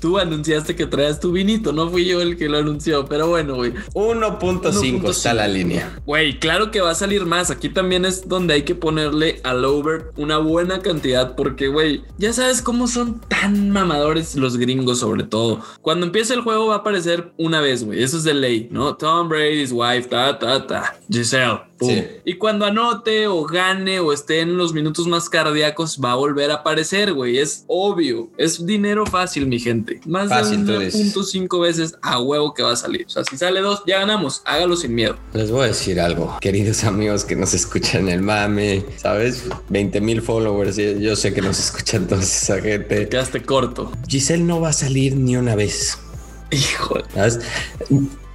Tú 0.00 0.18
anunciaste 0.18 0.74
que 0.74 0.86
traías 0.86 1.20
tu 1.20 1.32
vinito, 1.32 1.72
no 1.72 1.90
fui 1.90 2.06
yo 2.06 2.22
el 2.22 2.36
que 2.36 2.48
lo 2.48 2.58
anunció, 2.58 3.04
pero 3.04 3.28
bueno, 3.28 3.56
güey. 3.56 3.74
1.5 3.92 5.10
está 5.10 5.34
la 5.34 5.48
línea. 5.48 6.00
Güey, 6.06 6.38
claro 6.38 6.70
que 6.70 6.80
va 6.80 6.92
a 6.92 6.94
salir 6.94 7.26
más. 7.26 7.50
Aquí 7.50 7.68
también 7.68 8.06
es 8.06 8.26
donde 8.26 8.54
hay 8.54 8.62
que 8.62 8.74
ponerle 8.74 9.40
al 9.44 9.64
over 9.64 10.10
una 10.16 10.38
buena 10.38 10.80
cantidad 10.80 11.34
porque, 11.34 11.68
güey, 11.68 12.02
ya 12.16 12.32
sabes 12.32 12.62
cómo 12.62 12.86
son 12.86 13.20
tan 13.28 13.70
mamadores 13.70 14.34
los 14.34 14.56
gringos 14.56 15.00
sobre 15.00 15.24
todo. 15.24 15.60
Cuando 15.82 16.06
empieza 16.06 16.32
el 16.32 16.40
juego 16.40 16.68
va 16.68 16.76
a 16.76 16.78
aparecer 16.78 17.32
una 17.36 17.60
vez, 17.60 17.84
güey. 17.84 18.02
Eso 18.02 18.16
es 18.16 18.24
de 18.24 18.32
ley, 18.34 18.68
¿no? 18.70 18.96
Tom 18.96 19.28
Brady's 19.28 19.72
wife, 19.72 20.08
ta, 20.08 20.38
ta, 20.38 20.66
ta. 20.66 20.96
Giselle. 21.10 21.73
Sí. 21.86 22.04
Y 22.24 22.34
cuando 22.34 22.64
anote 22.66 23.26
o 23.26 23.44
gane 23.44 24.00
o 24.00 24.12
esté 24.12 24.40
en 24.40 24.56
los 24.56 24.72
minutos 24.72 25.06
más 25.06 25.28
cardíacos 25.28 25.98
va 26.02 26.12
a 26.12 26.14
volver 26.16 26.50
a 26.50 26.54
aparecer, 26.56 27.12
güey. 27.12 27.38
Es 27.38 27.64
obvio. 27.66 28.28
Es 28.36 28.64
dinero 28.66 29.06
fácil, 29.06 29.46
mi 29.46 29.58
gente. 29.60 30.00
Más 30.06 30.28
Fácil, 30.28 30.66
de 30.66 30.86
dices. 30.86 31.14
1.5 31.16 31.60
veces 31.60 31.94
a 32.02 32.20
huevo 32.20 32.54
que 32.54 32.62
va 32.62 32.72
a 32.72 32.76
salir. 32.76 33.04
O 33.06 33.10
sea, 33.10 33.24
si 33.24 33.36
sale 33.36 33.60
dos, 33.60 33.82
ya 33.86 34.00
ganamos. 34.00 34.42
Hágalo 34.44 34.76
sin 34.76 34.94
miedo. 34.94 35.16
Les 35.32 35.50
voy 35.50 35.64
a 35.64 35.66
decir 35.68 36.00
algo, 36.00 36.36
queridos 36.40 36.84
amigos 36.84 37.24
que 37.24 37.36
nos 37.36 37.54
escuchan 37.54 38.08
el 38.08 38.22
mame, 38.22 38.84
¿sabes? 38.96 39.44
20 39.68 40.00
mil 40.00 40.22
followers, 40.22 40.76
yo 40.76 41.16
sé 41.16 41.32
que 41.34 41.40
nos 41.42 41.58
escuchan 41.58 42.06
toda 42.06 42.22
esa 42.22 42.60
gente. 42.60 43.08
Quedaste 43.08 43.42
corto. 43.42 43.90
Giselle 44.08 44.44
no 44.44 44.60
va 44.60 44.70
a 44.70 44.72
salir 44.72 45.16
ni 45.16 45.36
una 45.36 45.54
vez. 45.54 45.98
Hijo 46.50 46.94
de- 46.98 47.04
¿sabes? 47.14 47.40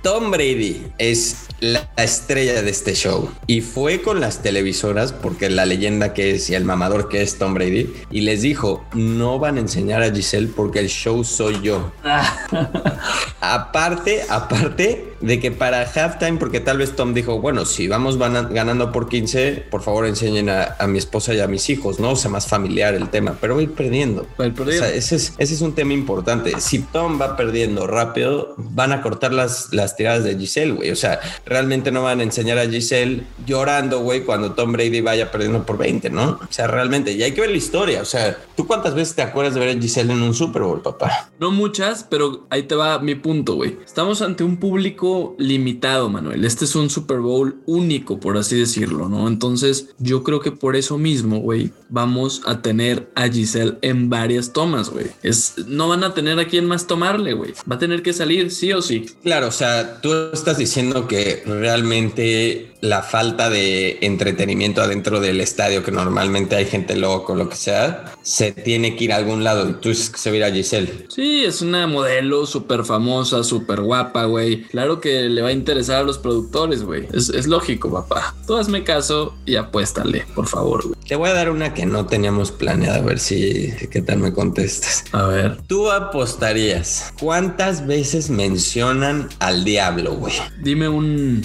Tom 0.02 0.32
Brady 0.32 0.88
es 0.98 1.48
la 1.60 1.90
estrella 1.98 2.62
de 2.62 2.70
este 2.70 2.94
show 2.94 3.30
y 3.48 3.60
fue 3.60 4.02
con 4.02 4.22
las 4.22 4.42
televisoras 4.42 5.12
porque 5.12 5.50
la 5.50 5.66
leyenda 5.66 6.14
que 6.14 6.36
es 6.36 6.50
y 6.50 6.56
el 6.56 6.64
mamador 6.64 7.10
que 7.10 7.22
es 7.22 7.38
Tom 7.38 7.54
Brady 7.54 7.94
y 8.10 8.22
les 8.22 8.42
dijo 8.42 8.86
no 8.94 9.40
van 9.40 9.58
a 9.58 9.60
enseñar 9.60 10.02
a 10.02 10.10
Giselle 10.10 10.48
porque 10.48 10.80
el 10.80 10.88
show 10.88 11.26
soy 11.26 11.62
yo. 11.62 11.92
aparte, 13.42 14.24
aparte 14.30 15.16
de 15.22 15.40
que 15.40 15.52
para 15.52 15.82
halftime, 15.82 16.38
porque 16.38 16.60
tal 16.60 16.78
vez 16.78 16.96
Tom 16.96 17.14
dijo, 17.14 17.40
bueno, 17.40 17.66
si 17.66 17.88
vamos 17.88 18.18
ganando 18.18 18.92
por 18.92 19.10
15, 19.10 19.66
por 19.70 19.82
favor 19.82 20.06
enseñen 20.06 20.50
a, 20.50 20.76
a 20.80 20.88
mi 20.88 20.98
esposa 20.98 21.34
y 21.34 21.40
a 21.40 21.48
mis 21.48 21.70
hijos, 21.70 22.00
¿no? 22.00 22.12
O 22.12 22.16
sea, 22.16 22.32
más 22.32 22.48
familiar 22.48 22.94
el 22.96 23.10
tema, 23.10 23.36
pero 23.40 23.56
voy 23.56 23.68
perdiendo. 23.68 24.26
A 24.38 24.46
ir 24.46 24.52
O 24.52 24.56
perdiendo. 24.56 24.86
sea, 24.86 24.96
ese 24.96 25.16
es, 25.16 25.34
ese 25.38 25.54
es 25.54 25.62
un 25.62 25.74
tema 25.74 25.94
importante. 25.94 26.60
Si 26.60 26.80
Tom 26.80 27.20
va 27.20 27.36
perdiendo 27.36 27.88
rápido, 27.88 28.54
van 28.58 28.92
a 28.92 29.02
cortar 29.02 29.34
las, 29.34 29.74
las 29.74 29.96
tiradas 29.96 30.24
de 30.24 30.38
Giselle, 30.38 30.72
güey. 30.74 30.92
O 30.92 30.96
sea, 30.96 31.20
realmente 31.46 31.92
no 31.92 32.04
van 32.04 32.20
a 32.20 32.24
enseñar 32.24 32.58
a 32.58 32.68
Giselle 32.68 33.24
llorando, 33.46 34.00
güey, 34.02 34.24
cuando 34.24 34.54
Tom 34.54 34.72
Brady 34.72 35.02
vaya 35.02 35.32
perdiendo 35.32 35.66
por 35.66 35.78
20, 35.78 36.10
¿no? 36.10 36.40
O 36.42 36.48
sea, 36.52 36.68
realmente, 36.68 37.12
y 37.12 37.24
hay 37.24 37.34
que 37.34 37.42
ver 37.42 37.50
la 37.52 37.58
historia. 37.58 38.02
O 38.02 38.06
sea, 38.06 38.38
¿tú 38.56 38.68
cuántas 38.68 38.94
veces 38.96 39.16
te 39.16 39.22
acuerdas 39.22 39.54
de 39.54 39.60
ver 39.60 39.78
a 39.78 39.82
Giselle 39.82 40.14
en 40.14 40.22
un 40.22 40.34
Super 40.34 40.62
Bowl, 40.62 40.82
papá? 40.82 41.30
No 41.40 41.52
muchas, 41.52 42.06
pero 42.10 42.46
ahí 42.50 42.64
te 42.64 42.76
va 42.76 43.00
mi 43.00 43.16
punto, 43.16 43.56
güey. 43.56 43.78
Estamos 43.86 44.22
ante 44.22 44.44
un 44.44 44.58
público 44.58 45.09
algo 45.10 45.36
limitado, 45.40 46.10
Manuel. 46.10 46.46
Este 46.46 46.66
es 46.66 46.76
un 46.76 46.90
Super 46.90 47.20
Bowl 47.20 47.62
único, 47.66 48.20
por 48.20 48.38
así 48.38 48.60
decirlo, 48.60 49.10
¿no? 49.10 49.28
Entonces, 49.28 49.90
yo 49.98 50.24
creo 50.24 50.40
que 50.40 50.52
por 50.52 50.76
eso 50.76 50.98
mismo, 50.98 51.40
güey, 51.40 51.72
vamos 51.90 52.42
a 52.46 52.62
tener 52.62 53.10
a 53.16 53.28
Giselle 53.28 53.78
en 53.82 54.10
varias 54.10 54.54
tomas, 54.54 54.90
güey. 54.90 55.08
Es, 55.24 55.56
no 55.68 55.88
van 55.88 56.04
a 56.04 56.14
tener 56.14 56.40
a 56.40 56.48
quién 56.48 56.66
más 56.66 56.88
tomarle, 56.88 57.34
güey. 57.34 57.54
Va 57.70 57.76
a 57.76 57.80
tener 57.80 58.04
que 58.04 58.14
salir 58.14 58.52
sí 58.52 58.72
o 58.74 58.82
sí. 58.82 59.06
Claro, 59.24 59.48
o 59.48 59.52
sea, 59.52 60.02
tú 60.02 60.14
estás 60.34 60.58
diciendo 60.58 61.08
que 61.08 61.44
realmente 61.46 62.74
la 62.82 63.02
falta 63.02 63.50
de 63.50 63.98
entretenimiento 64.02 64.82
adentro 64.82 65.20
del 65.20 65.42
estadio, 65.42 65.84
que 65.84 65.92
normalmente 65.92 66.56
hay 66.56 66.66
gente 66.66 66.96
loco, 66.96 67.36
lo 67.36 67.50
que 67.50 67.56
sea, 67.56 68.14
se 68.22 68.52
tiene 68.52 68.96
que 68.96 69.06
ir 69.06 69.14
a 69.14 69.18
algún 69.18 69.44
lado. 69.44 69.76
Tú 69.76 69.90
dices 69.90 70.10
que 70.10 70.18
se 70.18 70.30
va 70.30 70.36
a 70.36 70.38
ir 70.38 70.44
a 70.46 70.52
Giselle. 70.52 71.08
Sí, 71.10 71.44
es 71.44 71.62
una 71.62 71.88
modelo 71.88 72.46
súper 72.46 72.86
famosa, 72.86 73.44
súper 73.44 73.82
guapa, 73.82 74.26
güey. 74.26 74.64
Claro 74.64 74.99
que 75.00 75.30
le 75.30 75.42
va 75.42 75.50
a 75.50 75.52
interesar 75.52 75.98
a 75.98 76.04
los 76.04 76.18
productores, 76.18 76.84
güey. 76.84 77.08
Es, 77.14 77.30
es 77.30 77.48
lógico, 77.48 77.92
papá. 77.92 78.36
Tú 78.48 78.56
hazme 78.58 78.84
caso 78.84 79.36
y 79.46 79.56
apuéstale, 79.56 80.26
por 80.36 80.48
favor, 80.48 80.88
güey. 80.88 81.00
Te 81.08 81.16
voy 81.16 81.30
a 81.30 81.34
dar 81.34 81.50
una 81.50 81.74
que 81.74 81.86
no 81.86 82.06
teníamos 82.06 82.52
planeada, 82.52 82.98
a 82.98 83.02
ver 83.02 83.20
si 83.20 83.74
qué 83.90 84.02
tal 84.02 84.20
me 84.20 84.34
contestas. 84.34 85.06
A 85.12 85.24
ver. 85.24 85.58
Tú 85.68 85.90
apostarías. 85.92 87.14
¿Cuántas 87.20 87.88
veces 87.88 88.30
mencionan 88.30 89.30
al 89.40 89.64
diablo, 89.64 90.16
güey? 90.16 90.34
Dime 90.62 90.88
un. 90.90 91.42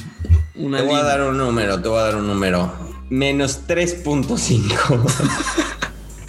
Una 0.57 0.79
Te 0.79 0.85
voy 0.85 0.95
a 0.97 1.03
dar 1.03 1.23
un 1.23 1.37
número, 1.39 1.81
te 1.81 1.89
voy 1.89 1.99
a 1.99 2.03
dar 2.03 2.17
un 2.17 2.27
número. 2.27 2.73
Menos 3.11 3.61
3.5. 3.67 5.05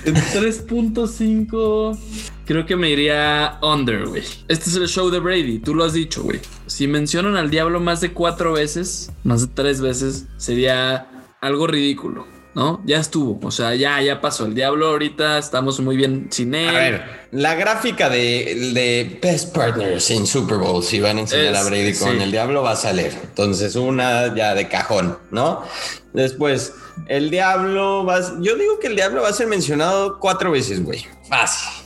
3.5. 0.06 1.98
Creo 2.46 2.66
que 2.66 2.76
me 2.76 2.90
iría 2.90 3.58
under, 3.62 4.08
güey. 4.08 4.24
Este 4.48 4.70
es 4.70 4.76
el 4.76 4.88
show 4.88 5.10
de 5.10 5.20
Brady, 5.20 5.60
tú 5.60 5.74
lo 5.74 5.84
has 5.84 5.94
dicho, 5.94 6.24
güey. 6.24 6.40
Si 6.76 6.88
mencionan 6.88 7.38
al 7.38 7.50
diablo 7.50 7.80
más 7.80 8.02
de 8.02 8.12
cuatro 8.12 8.52
veces, 8.52 9.10
más 9.24 9.40
de 9.48 9.54
tres 9.54 9.80
veces, 9.80 10.26
sería 10.36 11.08
algo 11.40 11.68
ridículo, 11.68 12.28
¿no? 12.54 12.82
Ya 12.86 12.98
estuvo, 13.00 13.40
o 13.48 13.50
sea, 13.52 13.76
ya, 13.76 14.02
ya 14.02 14.20
pasó. 14.20 14.46
El 14.46 14.56
diablo 14.56 14.88
ahorita 14.88 15.38
estamos 15.38 15.80
muy 15.80 15.96
bien 15.96 16.28
sin 16.32 16.54
él. 16.54 16.68
A 16.68 16.74
ver, 16.78 17.28
la 17.32 17.56
gráfica 17.56 18.10
de, 18.10 18.72
de 18.74 19.20
Best 19.22 19.56
Partners 19.56 20.12
en 20.12 20.28
Super 20.28 20.58
Bowl, 20.58 20.84
si 20.84 21.00
van 21.00 21.16
a 21.16 21.22
enseñar 21.22 21.54
Es- 21.54 21.60
a 21.60 21.64
Brady 21.64 21.94
con 21.94 22.18
sí. 22.18 22.24
el 22.24 22.32
diablo, 22.32 22.62
va 22.62 22.72
a 22.72 22.76
salir. 22.76 23.14
Entonces, 23.24 23.78
una 23.78 24.36
ya 24.36 24.54
de 24.54 24.68
cajón, 24.68 25.18
¿no? 25.32 25.64
Después, 26.12 26.74
el 27.08 27.30
diablo 27.30 28.04
va 28.04 28.18
a- 28.18 28.36
Yo 28.42 28.58
digo 28.58 28.80
que 28.80 28.88
el 28.88 28.98
diablo 28.98 29.22
va 29.22 29.30
a 29.30 29.34
ser 29.34 29.48
mencionado 29.48 30.20
cuatro 30.20 30.52
veces, 30.52 30.84
güey. 30.84 31.06
Fácil. 31.30 31.85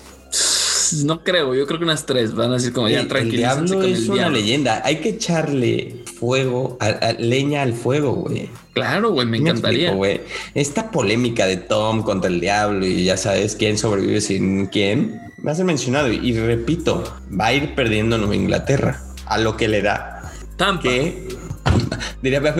No 1.06 1.24
creo, 1.24 1.54
yo 1.56 1.66
creo 1.68 1.80
que 1.80 1.86
unas 1.86 2.06
tres 2.06 2.34
van 2.36 2.52
a 2.52 2.54
decir 2.56 2.74
como 2.74 2.90
ya 2.90 3.00
el, 3.02 3.16
el 3.16 3.32
diablo 3.32 3.84
es 3.84 4.00
el 4.00 4.06
una 4.06 4.16
diablo. 4.16 4.38
leyenda. 4.38 4.82
Hay 4.86 4.98
que 4.98 5.10
echarle 5.10 6.04
fuego, 6.20 6.78
a- 6.80 6.86
a- 6.88 7.14
leña 7.14 7.62
al 7.62 7.74
fuego, 7.74 8.14
güey. 8.14 8.50
Claro, 8.74 9.12
güey, 9.12 9.26
me 9.26 9.32
Me 9.40 9.50
encantaría. 9.50 9.90
explico, 9.90 9.98
güey. 9.98 10.22
Esta 10.56 10.92
polémica 10.92 11.46
de 11.48 11.58
Tom 11.58 12.04
contra 12.04 12.30
el 12.30 12.40
diablo 12.40 12.86
y 12.86 13.04
ya 13.04 13.18
sabes 13.18 13.56
quién 13.56 13.78
sobrevive 13.78 14.22
sin 14.22 14.68
quién, 14.68 15.20
a 15.46 15.54
ser 15.56 15.66
mencionado. 15.66 16.12
Y, 16.12 16.34
repito, 16.40 17.04
va 17.38 17.48
a 17.48 17.54
ir 17.54 17.76
perdiendo 17.76 18.18
Nueva 18.18 18.36
Inglaterra 18.36 19.02
a 19.26 19.38
lo 19.38 19.58
que 19.58 19.68
le 19.68 19.82
da. 19.82 20.32
Tampa. 20.58 20.84
Que 20.84 21.28
diría 22.22 22.42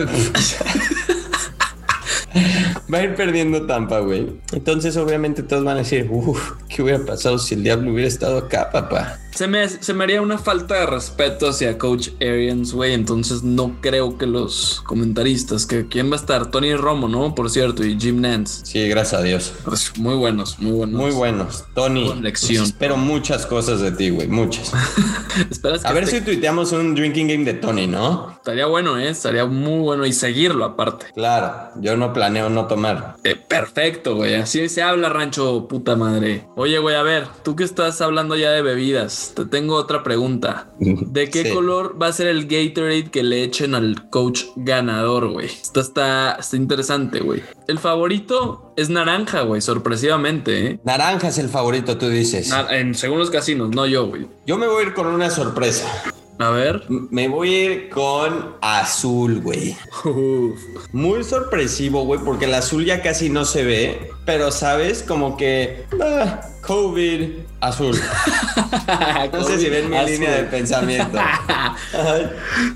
Va 2.92 2.98
a 2.98 3.04
ir 3.04 3.14
perdiendo 3.14 3.66
Tampa, 3.66 4.00
güey. 4.00 4.26
Entonces, 4.52 4.96
obviamente, 4.96 5.42
todos 5.42 5.64
van 5.64 5.76
a 5.76 5.80
decir, 5.80 6.08
uff, 6.10 6.52
¿qué 6.80 6.84
hubiera 6.84 7.04
pasado 7.04 7.38
si 7.38 7.54
el 7.54 7.62
diablo 7.62 7.92
hubiera 7.92 8.08
estado 8.08 8.38
acá, 8.38 8.70
papá? 8.70 9.18
Se 9.32 9.46
me, 9.46 9.68
se 9.68 9.94
me 9.94 10.04
haría 10.04 10.22
una 10.22 10.38
falta 10.38 10.80
de 10.80 10.86
respeto 10.86 11.48
hacia 11.48 11.78
Coach 11.78 12.08
Arians, 12.20 12.72
güey. 12.72 12.94
Entonces 12.94 13.42
no 13.42 13.76
creo 13.80 14.18
que 14.18 14.26
los 14.26 14.82
comentaristas, 14.86 15.66
que 15.66 15.86
quién 15.86 16.10
va 16.10 16.14
a 16.14 16.18
estar, 16.18 16.50
Tony 16.50 16.74
Romo, 16.74 17.06
¿no? 17.06 17.34
Por 17.34 17.50
cierto, 17.50 17.84
y 17.84 17.98
Jim 17.98 18.20
Nance. 18.22 18.64
Sí, 18.66 18.88
gracias 18.88 19.20
a 19.20 19.22
Dios. 19.22 19.52
Pues 19.64 19.96
muy 19.98 20.14
buenos, 20.16 20.58
muy 20.58 20.72
buenos. 20.72 21.00
Muy 21.00 21.10
buenos. 21.12 21.64
Tony, 21.74 22.08
Con 22.08 22.22
lección. 22.22 22.64
espero 22.64 22.96
muchas 22.96 23.46
cosas 23.46 23.80
de 23.80 23.92
ti, 23.92 24.10
güey. 24.10 24.26
Muchas. 24.26 24.72
Esperas 25.50 25.84
A 25.84 25.92
ver 25.92 26.06
si 26.06 26.22
tuiteamos 26.22 26.72
un 26.72 26.94
drinking 26.94 27.28
game 27.28 27.44
de 27.44 27.54
Tony, 27.54 27.86
¿no? 27.86 28.30
estaría 28.32 28.66
bueno, 28.66 28.98
¿eh? 28.98 29.10
Estaría 29.10 29.44
muy 29.44 29.80
bueno 29.80 30.06
y 30.06 30.12
seguirlo 30.12 30.64
aparte. 30.64 31.06
Claro, 31.14 31.70
yo 31.76 31.96
no 31.96 32.12
planeo 32.12 32.48
no 32.50 32.66
tomar. 32.66 33.16
Eh, 33.22 33.36
perfecto, 33.36 34.16
güey. 34.16 34.34
Así 34.34 34.68
se 34.68 34.82
habla, 34.82 35.08
rancho, 35.08 35.68
puta 35.68 35.94
madre. 35.94 36.46
Oye, 36.56 36.69
güey, 36.78 36.94
a 36.96 37.02
ver, 37.02 37.26
tú 37.42 37.56
que 37.56 37.64
estás 37.64 38.00
hablando 38.00 38.36
ya 38.36 38.50
de 38.50 38.62
bebidas, 38.62 39.32
te 39.34 39.44
tengo 39.44 39.74
otra 39.74 40.02
pregunta. 40.02 40.68
¿De 40.78 41.28
qué 41.30 41.44
Sí. 41.44 41.50
color 41.50 42.00
va 42.00 42.06
a 42.08 42.12
ser 42.12 42.28
el 42.28 42.46
Gatorade 42.46 43.10
que 43.10 43.22
le 43.22 43.42
echen 43.44 43.74
al 43.74 44.08
coach 44.10 44.44
ganador, 44.56 45.28
güey? 45.28 45.46
Esta 45.46 45.80
está, 45.80 46.32
está 46.32 46.56
interesante, 46.56 47.20
güey. 47.20 47.42
El 47.68 47.78
favorito 47.78 48.72
es 48.76 48.88
naranja, 48.90 49.42
güey, 49.42 49.60
sorpresivamente, 49.60 50.66
¿eh? 50.66 50.80
Naranja 50.84 51.28
es 51.28 51.38
el 51.38 51.48
favorito, 51.48 51.98
tú 51.98 52.08
dices. 52.08 52.48
Na- 52.48 52.66
en, 52.76 52.94
según 52.94 53.18
los 53.18 53.30
casinos, 53.30 53.70
no 53.70 53.86
yo, 53.86 54.06
güey. 54.06 54.26
Yo 54.46 54.56
me 54.58 54.66
voy 54.66 54.84
a 54.84 54.86
ir 54.88 54.94
con 54.94 55.06
una 55.06 55.30
sorpresa. 55.30 55.86
A 56.40 56.48
ver. 56.48 56.84
Me 56.88 57.28
voy 57.28 57.54
a 57.54 57.64
ir 57.64 57.88
con 57.90 58.56
azul, 58.62 59.42
güey. 59.42 59.76
Uf. 60.06 60.58
Muy 60.90 61.22
sorpresivo, 61.22 62.04
güey, 62.06 62.18
porque 62.24 62.46
el 62.46 62.54
azul 62.54 62.84
ya 62.86 63.02
casi 63.02 63.28
no 63.28 63.44
se 63.44 63.62
ve, 63.62 64.10
pero 64.24 64.50
sabes, 64.50 65.02
como 65.02 65.36
que 65.36 65.84
ah, 66.02 66.40
COVID 66.62 67.30
azul. 67.60 67.94
No 69.32 69.44
sé 69.44 69.58
si 69.58 69.68
ven 69.68 69.88
mi 69.90 69.96
Azul. 69.96 70.10
línea 70.12 70.30
de 70.36 70.44
pensamiento. 70.44 71.18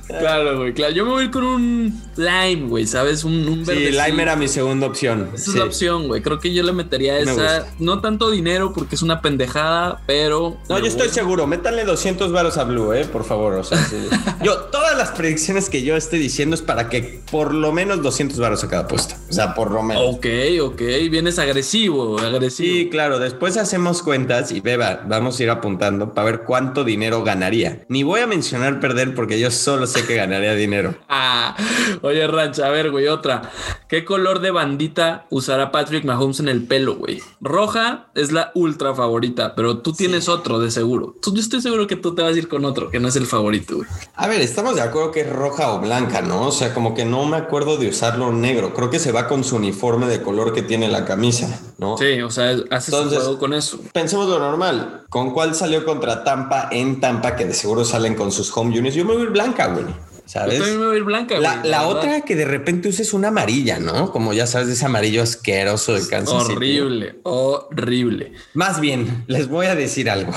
Claro, 0.06 0.58
güey, 0.58 0.74
claro. 0.74 0.92
Yo 0.92 1.04
me 1.04 1.10
voy 1.10 1.22
a 1.22 1.24
ir 1.24 1.30
con 1.30 1.44
un 1.44 2.02
lime, 2.16 2.68
güey, 2.68 2.86
¿sabes? 2.86 3.24
Un, 3.24 3.46
un 3.48 3.64
Sí, 3.64 3.72
verdecito. 3.72 4.04
Lime 4.06 4.22
era 4.22 4.36
mi 4.36 4.48
segunda 4.48 4.86
opción. 4.86 5.30
Esa 5.34 5.44
Sí. 5.44 5.50
es 5.50 5.56
la 5.56 5.64
opción, 5.64 6.08
güey. 6.08 6.22
Creo 6.22 6.38
que 6.40 6.52
yo 6.52 6.62
le 6.62 6.72
metería 6.72 7.14
Me 7.14 7.20
esa. 7.22 7.66
No 7.78 8.00
tanto 8.00 8.30
dinero 8.30 8.72
porque 8.74 8.94
es 8.94 9.02
una 9.02 9.20
pendejada, 9.22 10.02
pero. 10.06 10.56
No, 10.68 10.78
yo 10.78 10.86
estoy 10.86 11.08
seguro. 11.08 11.46
Métanle 11.46 11.84
200 11.84 12.32
varos 12.32 12.58
a 12.58 12.64
Blue, 12.64 12.92
eh, 12.92 13.04
por 13.04 13.24
favor. 13.24 13.54
O 13.54 13.64
sea, 13.64 13.78
sí. 13.84 13.96
yo, 14.42 14.56
todas 14.72 14.96
las 14.96 15.10
predicciones 15.12 15.68
que 15.70 15.82
yo 15.82 15.96
estoy 15.96 16.18
diciendo 16.18 16.54
es 16.54 16.62
para 16.62 16.88
que 16.88 17.20
por 17.30 17.54
lo 17.54 17.72
menos 17.72 18.02
200 18.02 18.38
varos 18.38 18.64
a 18.64 18.68
cada 18.68 18.82
apuesta. 18.84 19.16
O 19.28 19.32
sea, 19.32 19.54
por 19.54 19.70
lo 19.70 19.82
menos. 19.82 20.02
Ok, 20.16 20.26
ok. 20.62 20.80
Vienes 21.10 21.38
agresivo, 21.38 22.18
agresivo. 22.18 22.50
Sí, 22.68 22.88
claro. 22.90 23.18
Después 23.18 23.56
hacemos 23.56 24.02
cuentas 24.02 24.52
y 24.52 24.60
beba, 24.60 25.02
vamos 25.06 25.38
a 25.38 25.42
ir 25.42 25.50
apuntando 25.50 26.14
para 26.14 26.26
ver 26.26 26.40
cuánto 26.42 26.84
dinero 26.84 27.22
ganaría. 27.22 27.84
Ni 27.88 28.02
voy 28.02 28.20
a 28.20 28.26
mencionar 28.26 28.80
perder 28.80 29.14
porque 29.14 29.38
yo 29.40 29.50
solo 29.50 29.86
sé 29.86 30.04
que 30.04 30.14
ganaría 30.16 30.54
dinero. 30.54 30.94
Ah, 31.16 31.56
oye, 32.04 32.26
Rancha, 32.26 32.66
a 32.66 32.70
ver, 32.70 32.90
güey, 32.90 33.08
otra. 33.08 33.50
¿Qué 33.88 34.04
color 34.04 34.40
de 34.40 34.50
bandita 34.50 35.26
usará 35.30 35.70
Patrick 35.72 36.04
Mahomes 36.04 36.40
en 36.40 36.48
el 36.48 36.66
pelo, 36.66 36.96
güey? 36.96 37.22
Roja 37.40 38.06
es 38.14 38.32
la 38.32 38.50
ultra 38.54 38.94
favorita, 38.94 39.54
pero 39.54 39.78
tú 39.78 39.92
tienes 39.92 40.28
otro 40.28 40.58
de 40.58 40.70
seguro. 40.70 41.14
Tú, 41.22 41.34
yo 41.34 41.40
estoy 41.40 41.60
seguro 41.60 41.86
que 41.86 41.96
tú 41.96 42.14
te 42.14 42.22
vas 42.22 42.34
a 42.34 42.38
ir 42.38 42.48
con 42.48 42.64
otro, 42.64 42.90
que 42.90 43.00
no 43.00 43.08
es 43.08 43.16
el 43.16 43.26
favorito, 43.26 43.76
güey. 43.76 43.88
A 44.14 44.26
ver, 44.28 44.40
estamos 44.40 44.74
de 44.74 44.82
acuerdo 44.82 45.10
que 45.10 45.20
es 45.22 45.30
roja 45.30 45.72
o 45.72 45.80
blanca, 45.80 46.22
¿no? 46.22 46.48
O 46.48 46.52
sea, 46.52 46.74
como 46.74 46.94
que 46.94 47.04
no 47.04 47.24
me 47.26 47.36
acuerdo 47.36 47.76
de 47.76 47.88
usarlo 47.88 48.32
negro. 48.32 48.74
Creo 48.74 48.90
que 48.90 48.98
se 48.98 49.12
va 49.12 49.26
con 49.28 49.44
su 49.44 49.56
uniforme 49.56 50.06
de 50.06 50.22
color 50.22 50.52
que 50.52 50.62
tiene 50.62 50.88
la 50.88 51.04
camisa, 51.04 51.60
¿no? 51.78 51.96
Sí, 51.98 52.20
o 52.22 52.30
sea, 52.30 52.50
haces 52.70 52.88
Entonces- 52.94 53.18
un 53.18 53.24
juego 53.24 53.38
con 53.38 53.54
eso. 53.54 53.78
Pensemos 53.92 54.28
lo 54.28 54.38
normal. 54.38 55.04
¿Con 55.08 55.32
cuál 55.32 55.54
salió 55.54 55.84
contra 55.84 56.24
Tampa 56.24 56.68
en 56.72 57.00
Tampa? 57.00 57.36
Que 57.36 57.44
de 57.44 57.54
seguro 57.54 57.84
salen 57.84 58.14
con 58.14 58.32
sus 58.32 58.54
home 58.56 58.76
units. 58.78 58.94
Yo 58.96 59.04
me 59.04 59.12
voy 59.12 59.22
a 59.22 59.24
ir 59.26 59.30
blanca, 59.30 59.66
güey. 59.68 59.84
Yo 60.26 60.30
¿Sabes? 60.30 60.58
también 60.58 60.80
me 60.80 60.86
voy 60.86 60.94
a 60.94 60.98
ir 60.98 61.04
blanca, 61.04 61.38
La, 61.38 61.58
güey, 61.58 61.70
la 61.70 61.78
verdad. 61.82 61.96
otra 61.96 62.20
que 62.22 62.34
de 62.34 62.44
repente 62.44 62.88
uses 62.88 63.12
una 63.12 63.28
amarilla, 63.28 63.78
¿no? 63.78 64.10
Como 64.10 64.32
ya 64.32 64.46
sabes, 64.46 64.68
de 64.68 64.72
ese 64.74 64.86
amarillo 64.86 65.22
asqueroso 65.22 65.92
de 65.94 66.06
Kansas 66.08 66.42
City. 66.44 66.54
Horrible, 66.54 67.16
horrible. 67.24 68.32
Más 68.54 68.80
bien, 68.80 69.24
les 69.26 69.48
voy 69.48 69.66
a 69.66 69.74
decir 69.74 70.08
algo. 70.08 70.32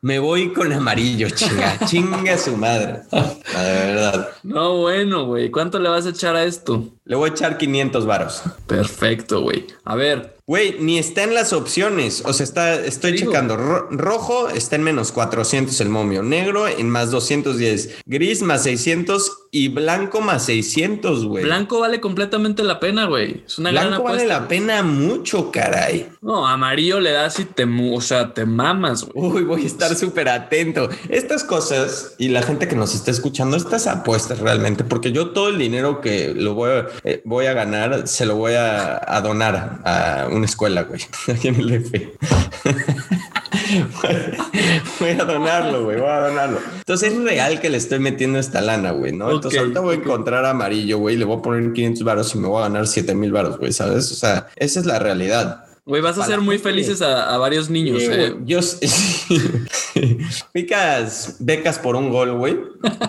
Me 0.00 0.20
voy 0.20 0.52
con 0.52 0.72
amarillo, 0.72 1.28
chinga. 1.30 1.76
chinga 1.86 2.38
su 2.38 2.56
madre. 2.56 3.00
La 3.10 3.62
verdad. 3.62 4.28
No, 4.44 4.78
bueno, 4.78 5.26
güey. 5.26 5.50
¿Cuánto 5.50 5.78
le 5.80 5.88
vas 5.88 6.06
a 6.06 6.10
echar 6.10 6.36
a 6.36 6.44
esto? 6.44 6.94
Le 7.04 7.16
voy 7.16 7.30
a 7.30 7.32
echar 7.32 7.58
500 7.58 8.06
varos. 8.06 8.42
Perfecto, 8.68 9.40
güey. 9.42 9.66
A 9.84 9.96
ver, 9.96 10.37
Güey, 10.48 10.76
ni 10.80 10.98
está 10.98 11.24
en 11.24 11.34
las 11.34 11.52
opciones. 11.52 12.22
O 12.24 12.32
sea, 12.32 12.42
está, 12.44 12.74
estoy 12.82 13.16
checando. 13.16 13.54
Ro- 13.58 13.86
rojo 13.90 14.48
está 14.48 14.76
en 14.76 14.82
menos 14.82 15.12
400 15.12 15.78
el 15.82 15.90
momio. 15.90 16.22
Negro 16.22 16.66
en 16.66 16.88
más 16.88 17.10
210. 17.10 17.96
Gris 18.06 18.40
más 18.40 18.62
600 18.62 19.47
y 19.50 19.68
blanco 19.68 20.20
más 20.20 20.44
600, 20.44 21.24
güey. 21.24 21.44
blanco 21.44 21.80
vale 21.80 22.00
completamente 22.00 22.62
la 22.62 22.80
pena, 22.80 23.06
güey. 23.06 23.44
Es 23.46 23.58
una 23.58 23.70
gran 23.70 23.88
Blanco 23.88 24.04
vale 24.04 24.22
apuesta. 24.22 24.40
la 24.40 24.48
pena 24.48 24.82
mucho, 24.82 25.50
caray. 25.50 26.08
No, 26.20 26.46
amarillo 26.46 27.00
le 27.00 27.12
das 27.12 27.38
y 27.40 27.44
te, 27.44 27.64
o 27.64 28.00
sea, 28.00 28.34
te 28.34 28.44
mamas, 28.44 29.04
güey. 29.04 29.30
Uy, 29.32 29.42
voy 29.44 29.62
a 29.62 29.66
estar 29.66 29.94
súper 29.94 30.28
atento. 30.28 30.88
Estas 31.08 31.44
cosas 31.44 32.14
y 32.18 32.28
la 32.28 32.42
gente 32.42 32.68
que 32.68 32.76
nos 32.76 32.94
está 32.94 33.10
escuchando, 33.10 33.56
estas 33.56 33.86
apuestas 33.86 34.38
realmente, 34.40 34.84
porque 34.84 35.12
yo 35.12 35.30
todo 35.30 35.48
el 35.48 35.58
dinero 35.58 36.00
que 36.00 36.34
lo 36.34 36.54
voy 36.54 36.70
a, 36.70 36.86
eh, 37.04 37.22
voy 37.24 37.46
a 37.46 37.52
ganar, 37.52 38.06
se 38.06 38.26
lo 38.26 38.36
voy 38.36 38.54
a, 38.54 39.00
a 39.06 39.20
donar 39.20 39.80
a 39.84 40.28
una 40.30 40.44
escuela, 40.44 40.82
güey, 40.82 41.00
aquí 41.28 41.48
en 41.48 41.56
el 41.56 41.72
F. 41.72 42.12
voy 45.00 45.10
a 45.10 45.24
donarlo, 45.24 45.84
güey, 45.84 45.98
voy 45.98 46.08
a 46.08 46.20
donarlo. 46.28 46.58
Entonces 46.78 47.12
es 47.12 47.22
real 47.22 47.60
que 47.60 47.70
le 47.70 47.76
estoy 47.76 47.98
metiendo 47.98 48.38
esta 48.38 48.60
lana, 48.60 48.92
güey, 48.92 49.12
¿no? 49.12 49.30
Entonces 49.30 49.60
ahorita 49.60 49.80
voy 49.80 49.96
a 49.96 49.98
encontrar 49.98 50.44
amarillo, 50.44 50.98
güey, 50.98 51.16
le 51.16 51.24
voy 51.24 51.38
a 51.38 51.42
poner 51.42 51.72
500 51.72 52.04
varos 52.04 52.34
y 52.34 52.38
me 52.38 52.48
voy 52.48 52.58
a 52.60 52.62
ganar 52.62 52.86
7 52.86 53.14
mil 53.14 53.32
varos, 53.32 53.58
güey, 53.58 53.72
¿sabes? 53.72 54.10
O 54.12 54.14
sea, 54.14 54.48
esa 54.56 54.80
es 54.80 54.86
la 54.86 54.98
realidad. 54.98 55.64
Güey, 55.84 56.02
vas 56.02 56.18
a 56.18 56.22
hacer 56.24 56.42
muy 56.42 56.58
felices 56.58 57.00
a, 57.00 57.34
a 57.34 57.38
varios 57.38 57.70
niños, 57.70 58.02
Sí, 58.02 58.08
eh. 58.10 58.30
güey, 58.30 58.44
Yo 58.44 58.60
picas 60.52 61.36
becas 61.38 61.78
por 61.78 61.96
un 61.96 62.10
gol, 62.10 62.36
güey. 62.36 62.58